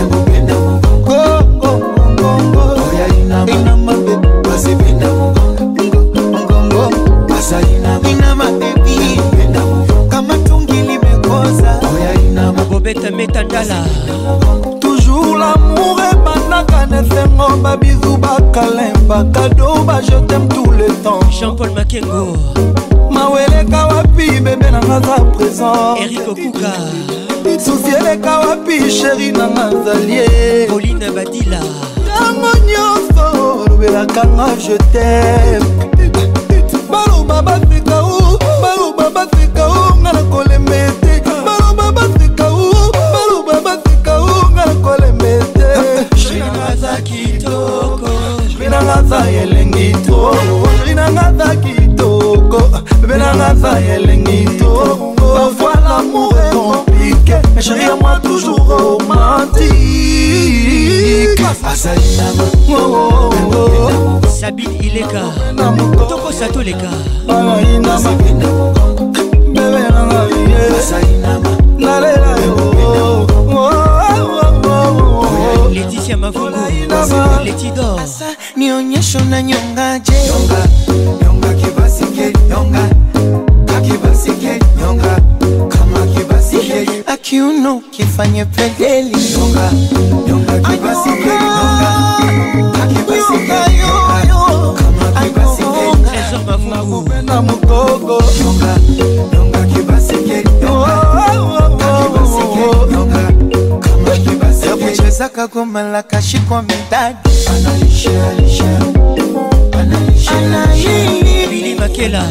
nakupenda 0.00 0.54
mungu 0.54 1.12
oh, 1.12 2.72
oya 2.92 3.08
inama 3.20 3.52
inama 3.52 3.92
bebe 3.94 4.48
wazipenda 4.48 5.06
mungu 5.08 7.34
asanama 7.38 8.10
inama 8.10 8.44
bebe 8.52 8.94
nakupenda 9.06 9.60
mungu 9.60 10.08
kama 10.08 10.38
tungi 10.38 10.72
limekoza 10.72 11.80
oya 11.94 12.14
inama 12.14 12.64
bobeta 12.64 13.10
metandala 13.10 13.86
toujours 14.80 15.38
l'amour 15.38 16.02
ebanaka 16.12 16.86
nesengo 16.86 17.56
babir 17.62 17.99
câlin, 18.52 18.92
pas 19.08 19.24
cadeau, 19.32 19.82
bah 19.84 20.00
je 20.02 20.16
t'aime 20.26 20.48
tout 20.48 20.70
le 20.70 20.86
temps. 21.04 21.20
Jean-Paul 21.30 21.70
Makengo. 21.74 22.36
Maweleka 23.10 23.86
wapi, 23.86 24.40
bébé 24.40 24.70
nanga 24.70 25.00
za 25.06 25.24
présent. 25.32 25.96
Eric 25.96 26.20
Okuka. 26.28 26.72
susi 27.58 27.94
eleka 27.98 28.40
wapi 28.40 28.90
sheri 28.90 29.32
nanga 29.32 29.70
zalie. 29.84 30.66
Pauline 30.68 31.10
Badila. 31.14 31.60
Ntango 32.04 32.52
nyonso 32.68 33.62
olobelaka 33.66 34.26
nga 34.36 34.48
je 34.58 34.76
t'aime. 34.92 35.89
rêve 53.56 53.94
elengi 53.98 54.44
to 54.58 55.14
parfois 55.16 55.72
l'amour 55.86 56.32
est 56.38 56.50
compliqué 56.54 57.34
mais 57.54 57.62
chéri 57.62 57.84
à 57.84 57.96
moi 57.96 58.18
toujours 58.22 58.58
romantique 58.58 59.68
azali 61.64 62.16
na 62.16 62.24
oh, 62.68 62.72
oh, 62.72 63.30
oh, 63.52 64.26
sabine 64.28 64.74
ileka 64.82 65.22
tokosa 66.08 66.46
toleka 66.52 66.90
balaina 67.26 67.96
bebe 68.02 69.82
nanga 69.92 70.22
ye 70.28 71.78
nalela 71.78 72.34
yo 72.46 73.26
leticia 75.72 76.16
mavululeti 76.16 77.70
dor 77.76 78.00
nionyesho 78.56 79.20
na 79.30 79.42
nyongaje 79.42 80.14
nyonga 81.20 81.54
kibasike 81.54 82.32
nyonga 82.48 82.89
kiuno 87.40 87.80
kifanye 87.90 88.44
pedeli 88.44 89.16
nyonga, 89.32 89.70
nyonga, 90.26 90.60
nakupenda 96.42 97.42
mugogo 97.42 98.20
yakucheza 104.66 105.28
kagoma 105.28 105.82
la 105.82 106.02
kashikwa 106.02 106.62
midadi 106.62 107.18
analisha, 107.48 108.10
analisha, 108.10 108.64
analisha, 109.74 110.38
analisha. 110.38 111.39
makela 111.90 112.24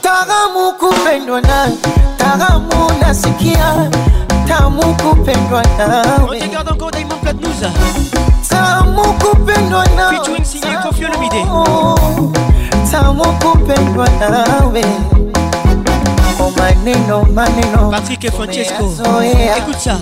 Taramu 0.00 0.72
kupendwa 0.78 1.40
na 1.40 1.68
Taramu 2.16 2.90
nasikia 3.02 3.90
Tamu 4.48 4.82
kupendwa 5.02 5.64
nawe 5.78 6.40
Regarde 6.40 6.70
encore 6.70 6.92
Diamond 6.98 7.20
Platnouza 7.22 7.70
kupendwa 9.18 9.84
na 9.96 10.08
Featuring 10.10 10.44
signé 10.44 10.76
Kofi 10.82 11.04
Olomide 11.04 11.46
Tamu 12.90 13.24
kupendwa 13.32 14.08
nawe 14.20 14.84
oh, 16.40 16.52
maneno 16.58 17.22
maneno 17.34 17.90
Patrick 17.90 18.24
et 18.24 18.30
Francesco 18.32 18.84
Écoute 19.24 19.80
ça 19.80 19.96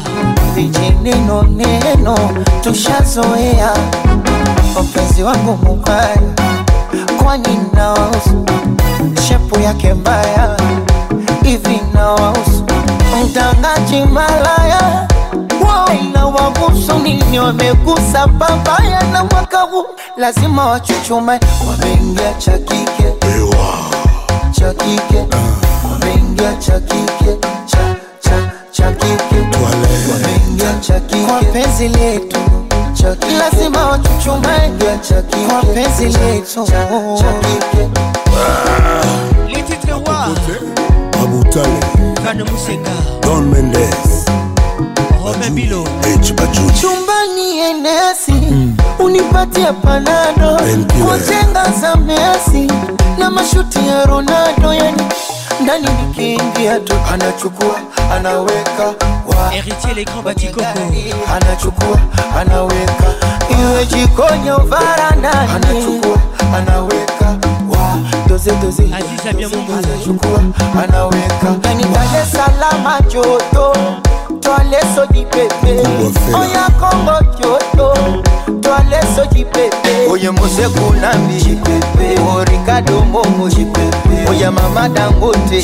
Vijineno 0.54 1.42
neno 1.44 2.14
Tushazoea 2.60 3.72
Mpenzi 4.84 5.22
wangu 5.22 5.58
mubaya 5.66 6.16
Kwani 7.22 7.58
naosu 7.74 8.44
shepu 9.32 9.60
yake 9.60 9.94
mbaya 9.94 10.56
hivi 11.42 11.80
na 11.94 12.08
wausu 12.08 12.64
mtangaji 13.24 14.00
malaya 14.02 15.08
waina 15.86 16.26
wagusu 16.26 16.98
nini 17.02 17.38
wamegusa 17.40 18.26
babaya 18.26 19.02
na 19.02 19.24
mwakavu 19.24 19.86
lazima 20.16 20.66
wachuchume 20.66 21.40
wameingia 21.70 22.34
cha 22.38 22.58
kike 22.58 23.06
wameingia 25.90 26.56
cha 30.80 31.00
kike 31.00 31.78
letu 31.82 32.38
lazima 33.38 33.86
wachuchume 33.86 34.58
letu 34.78 35.14
cha 36.68 37.38
kike 37.42 37.88
Chumbani 46.80 47.58
enesi 47.58 48.32
mm. 48.32 48.76
unipatie 48.98 49.72
panado 49.72 50.60
Kujenga 50.86 51.64
za 51.80 51.96
mesi 51.96 52.72
Na 53.18 53.30
mashuti 53.30 53.78
ya 53.88 54.04
Ronaldo 54.04 54.74
yani 54.74 55.02
ndani 55.62 55.86
nikiingia 55.88 56.80
tu 56.80 56.92
anachukua 57.12 57.80
anaweka 58.12 58.86
anachukua 61.34 61.98
anaweka 62.40 63.14
iwe 63.60 63.86
jikoni 63.86 64.50
varandani 64.68 65.50
anaweka 66.56 67.11
doze 68.32 68.50
doze 68.62 68.82
chukua 70.04 70.40
anaweka 70.82 71.54
kanitale 71.62 72.24
salama 72.32 73.00
joto 73.00 73.72
twale 74.40 74.76
soji 74.94 75.26
oya 76.36 76.68
kongo 76.80 77.20
joto 77.38 77.94
twale 78.60 79.02
soji 79.16 79.46
oye 80.10 80.30
moseku 80.30 80.92
nambi 80.94 81.58
orikado 82.36 83.02
momo 83.04 83.48
oya 84.30 84.50
mama 84.50 84.88
dangote 84.88 85.62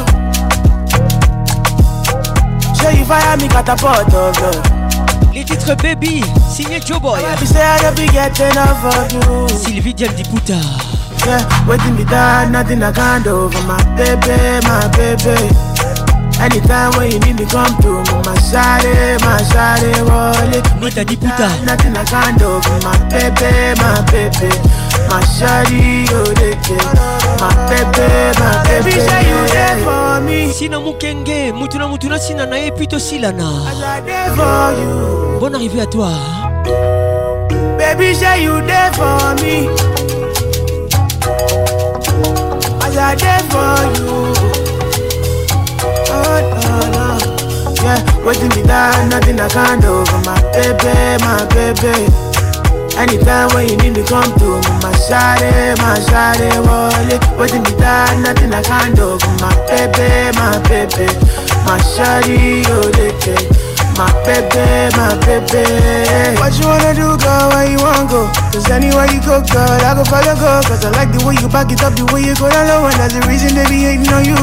Show 2.80 2.90
you 2.98 3.04
fire 3.04 3.36
me 3.36 3.50
catapult, 3.50 4.08
oh 4.16 4.32
God. 4.40 5.34
Les 5.34 5.44
titres 5.44 5.76
Baby, 5.76 6.24
signé 6.50 6.80
Joe 6.86 6.98
Boy. 7.02 7.20
Baby 7.36 7.46
say 7.46 7.60
I 7.62 7.78
don't 7.82 7.94
be 7.98 8.08
getting 8.14 8.58
off 8.58 8.86
of 8.86 9.12
you. 9.12 9.50
Sylvie 9.58 9.94
Dial 9.94 10.14
Diputa. 10.14 10.56
Yeah, 11.26 11.44
waiting 11.68 11.98
me 11.98 12.06
down, 12.06 12.54
nothing 12.54 12.82
I 12.82 12.94
can't 12.94 13.24
do 13.26 13.50
for 13.50 13.68
my 13.68 13.84
baby, 13.98 14.66
my 14.66 14.88
baby. 14.96 15.75
Anytime 16.40 16.92
when 16.98 17.10
you 17.12 17.20
need 17.20 17.40
me, 17.40 17.46
come 17.46 17.72
through. 17.80 18.04
My 18.28 18.36
shawty, 18.44 19.18
my 19.24 19.40
shawty, 19.48 19.96
wallet. 20.04 20.64
Nita 20.82 21.04
di 21.04 21.16
puta. 21.16 21.48
Nothing 21.64 21.96
I 21.96 22.04
can't 22.04 22.38
do. 22.38 22.60
My 22.84 22.96
baby, 23.08 23.72
my 23.80 24.04
baby. 24.12 24.52
My 25.08 25.22
shawty, 25.24 26.04
oh, 26.12 26.26
they 26.36 26.56
My 27.40 27.56
baby, 27.72 28.36
my 28.36 28.64
baby. 28.68 28.92
Baby, 28.92 29.00
say 29.00 29.24
you 29.24 29.40
there 29.48 29.78
for 29.84 30.22
me. 30.22 30.52
Sina 30.52 30.80
mukenge, 30.80 31.52
mutuna 31.54 31.88
mutuna 31.88 32.20
sina 32.20 32.46
na 32.46 32.58
epito 32.60 33.00
silana. 33.00 33.52
Bonne 35.40 35.56
arrivée 35.56 35.82
à 35.82 35.86
toi. 35.86 36.10
Baby, 37.78 38.14
say 38.14 38.44
you 38.44 38.62
there 38.66 38.92
for 38.94 39.36
me. 39.42 39.70
As 42.84 42.98
I 42.98 43.16
there 43.16 43.40
for 43.50 44.00
you. 44.04 44.25
oh 46.16 46.64
no, 46.64 46.74
no. 46.96 47.06
Yeah, 47.84 48.00
waiting 48.26 48.50
me 48.56 48.64
down, 48.68 49.10
nothing 49.10 49.40
I 49.40 49.50
can't 49.50 49.82
do 49.82 50.06
for 50.06 50.22
my 50.26 50.40
baby, 50.54 50.94
my 51.24 51.44
baby. 51.54 52.08
Anytime 52.96 53.52
when 53.54 53.68
you 53.68 53.78
need 53.78 53.94
me, 54.00 54.04
come 54.08 54.32
to 54.40 54.48
me, 54.56 54.72
my 54.80 54.94
shawty, 54.96 55.76
my 55.84 55.96
shawty, 56.08 56.48
wallet. 56.66 57.20
Waiting 57.38 57.64
me 57.64 57.74
down, 57.78 58.24
nothing 58.24 58.54
I 58.54 58.64
can't 58.64 58.96
do 58.96 59.20
for 59.20 59.34
my 59.44 59.52
baby, 59.68 60.32
my 60.40 60.56
baby. 60.70 61.10
My 61.68 61.78
shawty, 61.94 62.64
oh, 62.70 62.88
yeah 62.98 63.66
my 63.96 64.12
baby, 64.28 64.92
my 64.98 65.16
baby. 65.24 65.64
What 66.40 66.52
you 66.60 66.68
wanna 66.68 66.94
do, 66.94 67.16
girl? 67.24 67.48
Where 67.50 67.66
you 67.70 67.78
wanna 67.78 68.08
go? 68.10 68.28
Cause 68.52 68.70
anywhere 68.70 69.08
you 69.10 69.22
go, 69.22 69.40
girl, 69.40 69.70
I 69.72 69.96
go 69.96 70.04
follow, 70.04 70.36
go. 70.36 70.60
Cause 70.68 70.84
I 70.84 70.90
like 70.92 71.14
the 71.18 71.24
way 71.26 71.36
you 71.42 71.48
back 71.48 71.72
it 71.72 71.82
up, 71.82 71.94
the 71.96 72.04
way 72.14 72.24
you 72.24 72.36
go 72.36 72.50
down 72.50 72.68
low. 72.68 72.88
And 72.88 72.96
that's 73.00 73.14
the 73.14 73.22
reason 73.26 73.56
they 73.56 73.64
be 73.70 73.84
hating 73.88 74.12
on 74.12 74.26
you. 74.26 74.36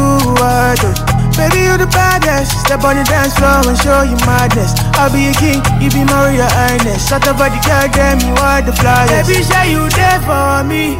I 0.43 0.75
don't. 0.81 1.12
Baby, 1.37 1.65
you 1.65 1.77
the 1.79 1.87
baddest. 1.87 2.61
Step 2.61 2.85
on 2.85 2.97
the 2.97 3.05
dance 3.05 3.33
floor 3.41 3.63
and 3.65 3.79
show 3.79 4.03
you 4.03 4.17
madness. 4.29 4.75
I'll 5.01 5.09
be 5.13 5.29
a 5.33 5.33
king, 5.35 5.63
you 5.81 5.89
be 5.89 6.05
Maria 6.05 6.45
Ernest. 6.71 7.09
Shut 7.09 7.27
up, 7.27 7.37
the 7.39 7.49
girl, 7.49 7.87
damn, 7.89 8.21
you 8.21 8.35
are 8.43 8.61
the 8.61 8.73
flyest. 8.73 9.29
Baby, 9.29 9.41
share 9.45 9.65
you 9.67 9.89
there 9.97 10.21
for 10.29 10.63
me. 10.65 10.97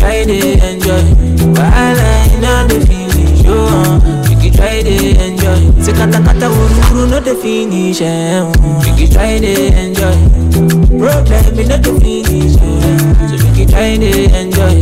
try 0.00 0.24
to 0.24 0.40
enjoy. 0.64 1.04
While 1.60 1.98
I 2.00 2.24
know 2.40 2.58
the 2.68 2.78
finish, 2.88 3.44
you 3.44 3.52
on. 3.52 4.00
You 4.32 4.36
can 4.40 4.52
try 4.56 4.80
to 4.80 4.96
enjoy. 5.24 5.58
Say 5.84 5.92
kata 5.92 6.18
kata 6.24 6.48
wuru 6.48 7.04
no 7.10 7.18
the 7.20 7.34
finish, 7.36 8.00
eh. 8.00 8.40
Oh. 8.40 8.48
You 8.86 8.92
can 8.96 9.08
try 9.12 9.30
to 9.36 9.54
enjoy. 9.82 10.16
Problem 10.96 11.52
is 11.60 11.68
not 11.68 11.80
the 11.84 11.92
finish, 12.00 12.56
eh, 12.56 12.64
oh. 12.64 13.28
So 13.28 13.34
you 13.36 13.50
can 13.52 13.66
try 13.68 13.90
to 14.00 14.12
enjoy. 14.40 14.76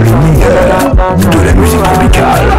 le 0.00 1.30
de 1.38 1.44
la 1.46 1.52
musique 1.52 1.82
tropicale. 1.82 2.53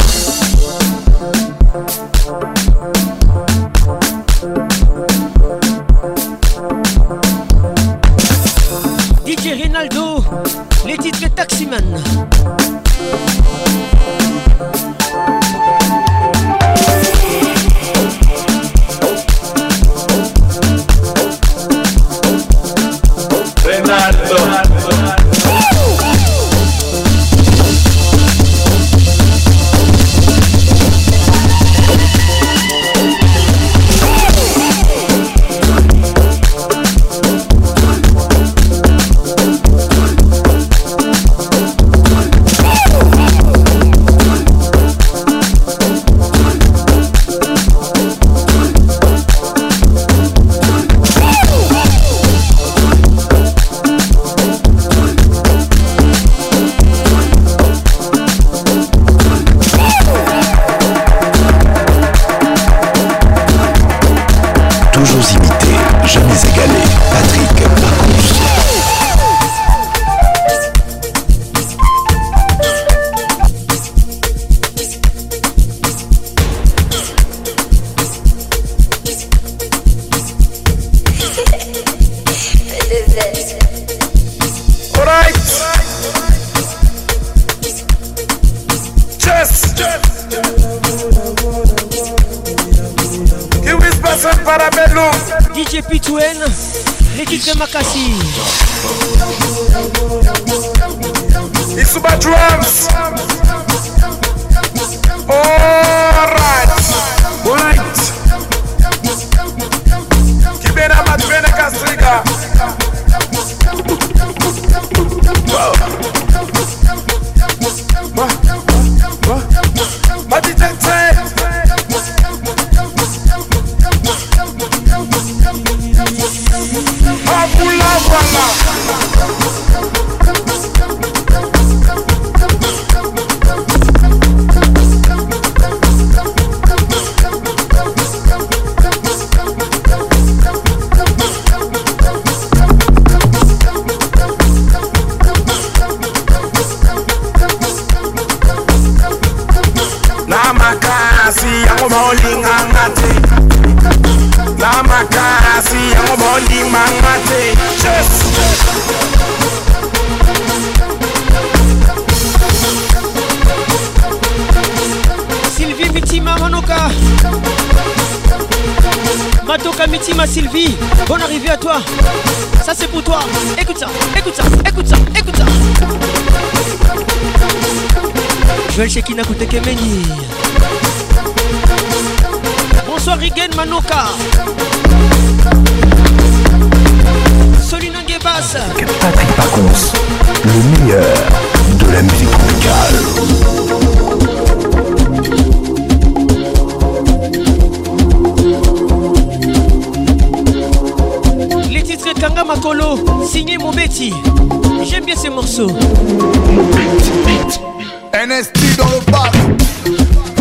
J'aime 204.84 205.06
bien 205.06 205.16
ces 205.16 205.30
morceaux. 205.30 205.68
NST 205.68 208.52
dans 208.78 208.90
le 208.92 209.00
parc. 209.12 209.36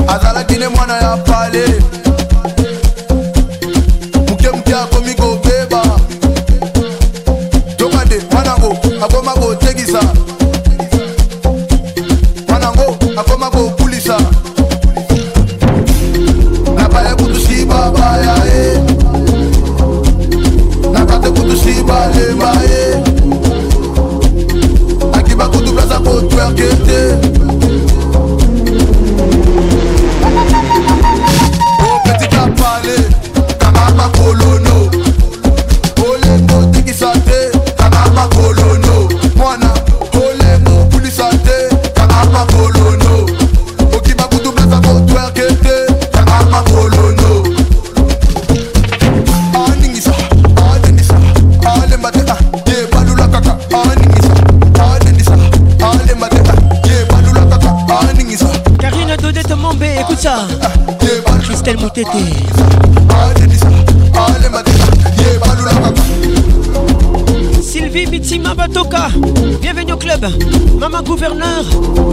azalaki 0.08 0.55
nde 0.57 0.66
mwana 0.74 0.94
ya 1.00 1.16
pale 1.24 1.62
moke 4.28 4.49
moke 4.52 5.15
go 5.18 5.39
keba 5.42 5.83
tokande 7.76 8.16
mwanango 8.33 8.70
akoma 9.05 9.33
koti 9.34 9.63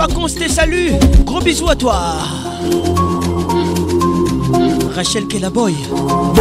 Pacons, 0.07 0.33
tes 0.33 0.49
salut 0.49 0.93
Gros 1.25 1.39
bisous 1.41 1.69
à 1.69 1.75
toi. 1.75 1.95
Rachel 4.95 5.27
Kelaboy, 5.27 5.75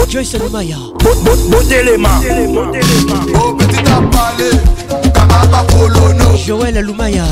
Joyce 0.08 0.34
Alemaya. 0.36 0.78
Modelema. 1.50 2.08
Joël 6.46 6.78
Alumaya. 6.78 7.24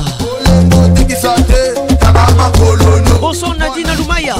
Bonsoir 3.22 3.54
Nadine 3.58 3.88
Alumaya. 3.88 4.34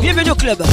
Bienvenue 0.00 0.30
au 0.32 0.34
club. 0.34 0.64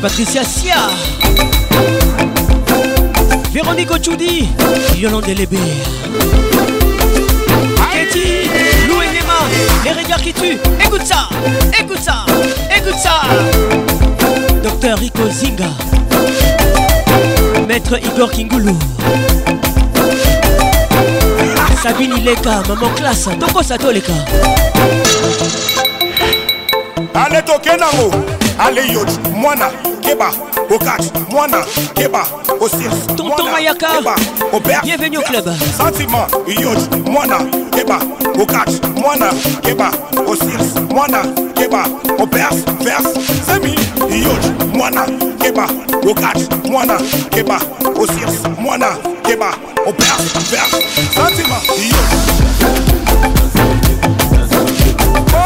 Patricia 0.00 0.42
Sia 0.42 0.74
Véronique 3.52 3.90
Ochoudi 3.90 4.48
Yolande 4.96 5.26
Lébé 5.34 5.58
Katie 7.92 8.44
Lou 8.88 9.02
et 9.02 9.14
Nema 9.14 9.36
Les 9.84 9.90
regards 10.02 10.22
qui 10.22 10.32
tuent 10.32 10.58
Écoute 10.84 11.02
ça 11.04 11.28
Écoute 11.78 12.00
ça 12.00 12.24
Écoute 12.74 12.94
ça 12.98 13.20
Docteur 14.62 14.98
Rico 14.98 15.28
Zinga 15.28 15.66
Maître 17.68 17.96
Igor 17.98 18.30
Kingoulou 18.30 18.76
Sabine 21.82 22.14
Leka 22.24 22.62
Maman 22.68 22.88
Classe 22.96 23.28
Toko 23.68 23.90
Leka 23.92 24.12
Allez 27.14 27.42
Toké 27.42 27.70
Allez 28.58 28.82
mwana 29.42 29.70
keba 30.00 30.32
okat 30.74 31.30
mwana 31.32 31.66
keba 31.94 32.26
osils 32.60 33.06
tonton 33.16 33.50
mayaka 33.50 33.88
obert 34.52 34.84
bienvenue 34.84 35.16
au 35.16 35.22
club 35.22 35.44
sentiment 35.76 36.26
uyoj 36.46 36.78
mwana 37.10 37.38
keba 37.72 37.98
okat 38.42 38.70
mwana 38.98 39.32
keba 39.62 39.90
osils 40.26 40.74
mwana 40.94 41.24
keba 41.54 41.84
obert 42.18 42.52
vers 42.84 43.06
semi 43.46 43.74
uyoj 44.10 44.44
mwana 44.74 45.06
keba 45.40 45.66
okat 46.10 46.66
mwana 46.70 46.98
keba 47.30 47.58
osils 48.00 48.40
mwana 48.60 48.86
keba 49.22 49.50
obert 49.86 50.22
vers 50.50 50.70
sentiment 51.14 51.62
uyoj 51.78 52.08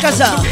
casa. 0.02 0.42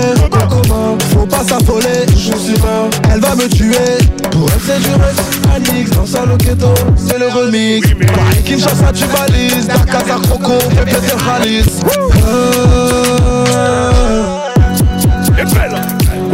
Faut 1.14 1.24
pas 1.26 1.38
s'affoler, 1.42 2.04
je 2.10 2.36
suis 2.36 2.58
mort 2.60 2.90
Elle 3.12 3.20
va 3.20 3.34
me 3.34 3.48
tuer 3.48 3.76
Pour 4.30 4.46
elle 4.50 4.60
c'est 4.66 4.80
du 4.80 4.90
Anix 5.78 5.90
dans 5.92 6.04
sa 6.06 6.26
loqueto, 6.26 6.74
c'est 6.96 7.18
le 7.18 7.28
remix 7.28 7.86
Paris 8.14 8.42
Kinshasa 8.44 8.92
tu 8.92 9.04
valises 9.06 9.66
Dakar 9.66 10.20
Croco, 10.28 10.58
répétez 10.78 11.14
Khalis 11.16 11.80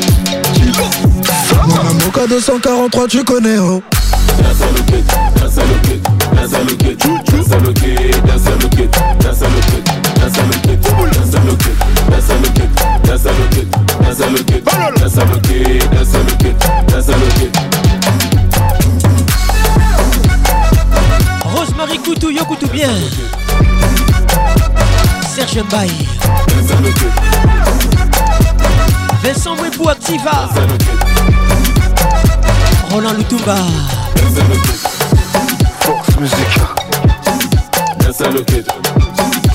Kilo, 0.54 0.84
Sama. 1.48 1.92
Moka 2.04 2.26
243, 2.26 3.06
tu 3.08 3.24
connais, 3.24 3.58
oh. 3.58 3.82
Rosemary 21.54 21.98
Koutou 21.98 22.30
yo 22.30 22.44
bien. 22.72 22.88
Serge 25.34 25.62
Mbaye. 25.64 25.90
Vincent 29.22 29.56
Roland 32.90 33.16
Lutumba. 33.18 33.56
Force 35.80 36.14
Musique. 36.20 36.60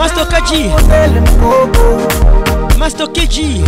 mastoka 0.00 0.40
ji 0.40 0.70
mastoke 2.78 3.20
ji 3.30 3.64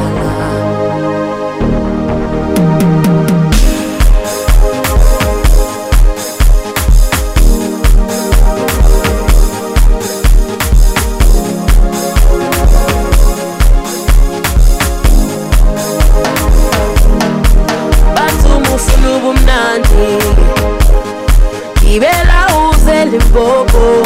Si 23.18 23.22
poco. 23.32 24.02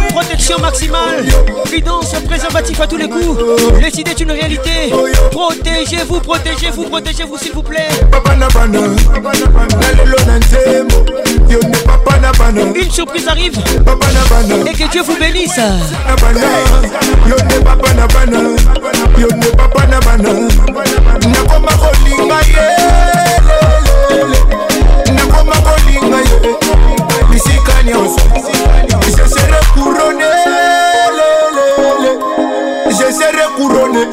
protection 0.09 0.59
maximale, 0.59 1.27
prudence, 1.67 2.15
préservatif 2.27 2.81
à 2.81 2.87
tous 2.87 2.97
les 2.97 3.07
coups. 3.09 3.37
Les 3.79 3.89
est 3.89 4.21
une 4.21 4.33
réalité. 4.33 4.91
Protégez-vous, 5.33 6.19
protégez-vous, 6.21 6.85
protégez-vous 6.85 7.37
s'il 7.37 7.53
vous 7.53 7.63
plaît. 7.63 7.89
Une 12.75 12.91
surprise 12.91 13.29
arrive 13.29 13.59
et 14.67 14.73
que 14.73 14.91
Dieu 14.91 15.03
vous 15.05 15.17
bénisse. 15.19 15.61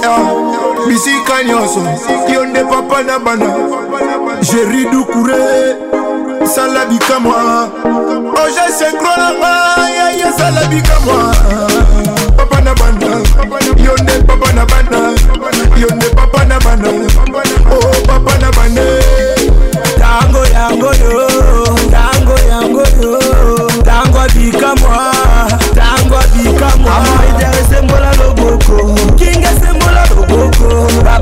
Ah, 0.04 0.34
bisika 0.88 1.44
nyonso 1.44 1.82
yo 2.32 2.46
nde 2.46 2.64
papa 2.66 3.04
na 3.04 3.20
bana 3.20 3.46
jeri 4.42 4.86
dukure 4.90 5.78
sala 6.46 6.86
bikamwa 6.86 7.70
oje 8.34 8.66
senkro 8.78 9.14
na 9.18 9.32
ngai 9.34 10.20
ye 10.20 10.30
sala 10.38 10.62
bikamwa 10.68 11.36
papa 12.38 12.62
na 12.62 12.74
bana 12.74 13.22
yo 13.78 13.94
nde 14.04 14.16
papa 14.26 14.50
na 14.54 14.66
bana 14.66 15.14
yo 15.78 15.88
nde 15.96 16.10
papa 16.16 16.46
na 16.46 16.60
bana 16.66 16.90
o 17.70 17.76
oh, 17.76 17.96
papa 18.08 18.34
na 18.42 18.50
bana 18.52 18.82
tango 20.00 20.44
yango 20.50 20.94
yo 21.22 21.31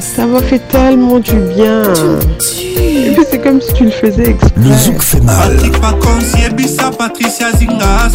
Ça 0.00 0.26
m'a 0.26 0.42
fait 0.42 0.58
tellement 0.68 1.18
du 1.18 1.32
bien. 1.34 1.82
c'est 2.42 3.38
comme 3.42 3.58
si 3.60 3.72
tu 3.72 3.84
le 3.84 3.90
faisais 3.90 4.30
exprès. 4.30 4.50
Le 4.56 4.72
zouk 4.74 5.00
fait 5.00 5.20
mal. 5.20 5.56
Patricia 6.98 7.50
Zinga, 7.52 8.10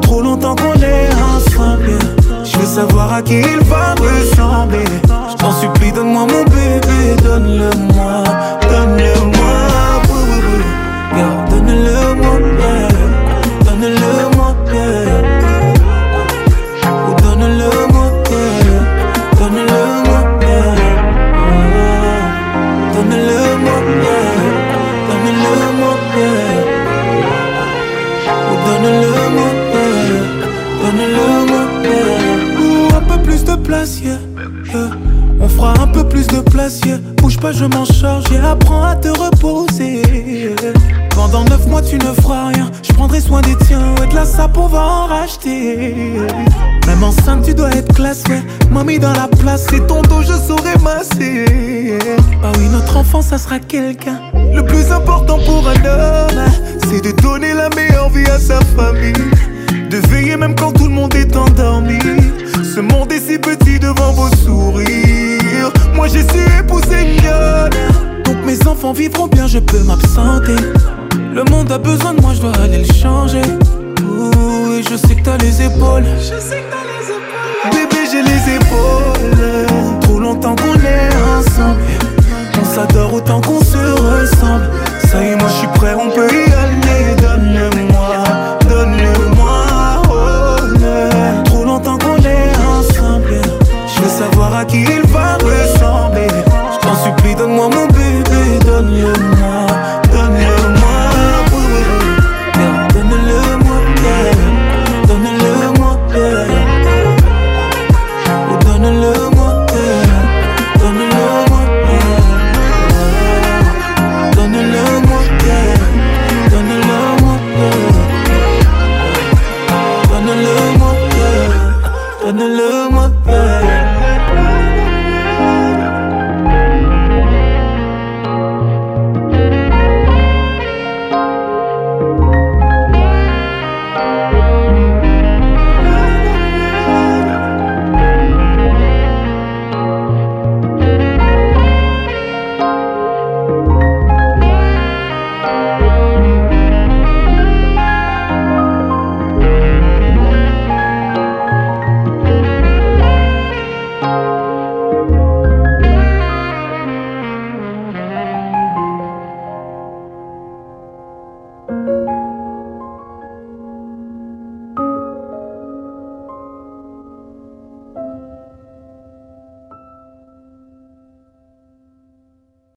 Trop 0.02 0.22
longtemps 0.22 0.56
qu'on 0.56 0.74
est 0.74 1.10
ensemble. 1.36 1.98
Je 2.44 2.58
veux 2.58 2.66
savoir 2.66 3.14
à 3.14 3.22
qui 3.22 3.40
il 3.40 3.66
va. 3.66 3.79
love 7.40 7.89
je 37.52 37.66
m'en 37.66 37.86
charge 37.86 38.26
et 38.32 38.38
apprends 38.38 38.84
à 38.84 38.96
te 38.96 39.08
reposer. 39.08 40.04
Pendant 41.16 41.44
neuf 41.46 41.66
mois, 41.68 41.82
tu 41.82 41.98
ne 41.98 42.14
feras 42.14 42.48
rien. 42.50 42.70
Je 42.84 42.92
prendrai 42.94 43.20
soin 43.22 43.42
des 43.42 43.56
tiens, 43.68 43.82
ouais, 44.00 44.08
de 44.08 44.16
la 44.16 44.26
sape, 44.26 44.58
on 44.58 44.68
va 44.68 44.82
en 44.82 45.06
racheter. 45.08 46.18
Même 46.88 47.04
enceinte, 47.04 47.44
tu 47.46 47.54
dois 47.54 47.72
être 47.72 47.94
classe, 47.94 48.24
ouais. 48.30 48.42
Mamie 48.72 49.00
dans 49.00 49.14
la 49.14 49.28
place, 49.28 49.66
c'est 49.70 49.86
ton 49.88 50.02
dos, 50.04 50.22
je 50.22 50.34
saurai 50.48 50.78
masser. 50.84 51.98
Ah 52.44 52.52
oui, 52.58 52.68
notre 52.72 52.98
enfant, 52.98 53.22
ça 53.22 53.38
sera 53.38 53.60
quelqu'un. 53.60 54.20
Le 54.54 54.64
plus 54.64 54.92
important 54.92 55.38
pour 55.46 55.64
un 55.68 55.86
homme, 55.86 56.46
c'est 56.88 57.04
de 57.04 57.12
donner 57.22 57.54
la 57.54 57.70
meilleure 57.70 58.10
vie 58.10 58.28
à 58.30 58.40
sa 58.40 58.60
famille. 58.78 59.14
De 59.90 59.98
veiller 60.08 60.38
même 60.38 60.56
quand 60.56 60.72
tout 60.74 60.84
le 60.86 60.92
monde 60.94 61.14
est 61.16 61.36
endormi. 61.36 62.00
Ce 62.64 62.80
monde 62.80 63.12
est 63.12 63.20
si 63.32 63.38
petit 63.38 63.80
devant 63.80 64.12
vos 64.12 64.30
sourires. 64.38 65.19
Moi 66.00 66.08
j'ai 66.08 66.22
su 66.22 66.42
épouser 66.58 66.96
une 67.18 68.24
Donc 68.24 68.38
mes 68.46 68.66
enfants 68.70 68.94
vivront 68.94 69.28
bien, 69.28 69.48
je 69.48 69.60
peux 69.60 69.80
m'absenter. 69.80 70.56
Le 71.36 71.44
monde 71.52 71.70
a 71.74 71.78
besoin 71.78 72.14
de 72.14 72.22
moi, 72.22 72.32
je 72.34 72.40
dois 72.40 72.56
aller 72.64 72.86
le 72.88 72.94
changer. 72.94 73.42
Ouh, 74.02 74.82
je 74.90 74.96
sais 74.96 75.14
que 75.14 75.24
t'as 75.24 75.36
les 75.40 75.62
épaules. 75.62 76.04
les 76.04 76.38
épaules. 76.38 77.72
Bébé, 77.74 78.08
j'ai 78.10 78.22
les 78.22 78.56
épaules. 78.56 80.00
Trop 80.00 80.20
longtemps 80.22 80.56
qu'on 80.56 80.76
est 80.76 81.16
ensemble. 81.38 81.82
On 82.62 82.64
s'adore 82.64 83.14
autant 83.16 83.42
qu'on 83.42 83.60
se 83.62 83.76
ressemble. 83.78 84.70
Ça 85.06 85.22
y 85.22 85.32
est, 85.32 85.36
moi 85.36 85.50
je 85.50 85.56
suis 85.56 85.68
prêt, 85.76 85.96
on 86.00 86.10
peut 86.12 86.30
y 86.34 86.44
aller, 86.54 87.22
donne 87.22 87.89
Donne-moi 97.40 97.70
mon 97.70 97.88
bébé, 97.88 98.60
donne-le-moi 98.66 99.39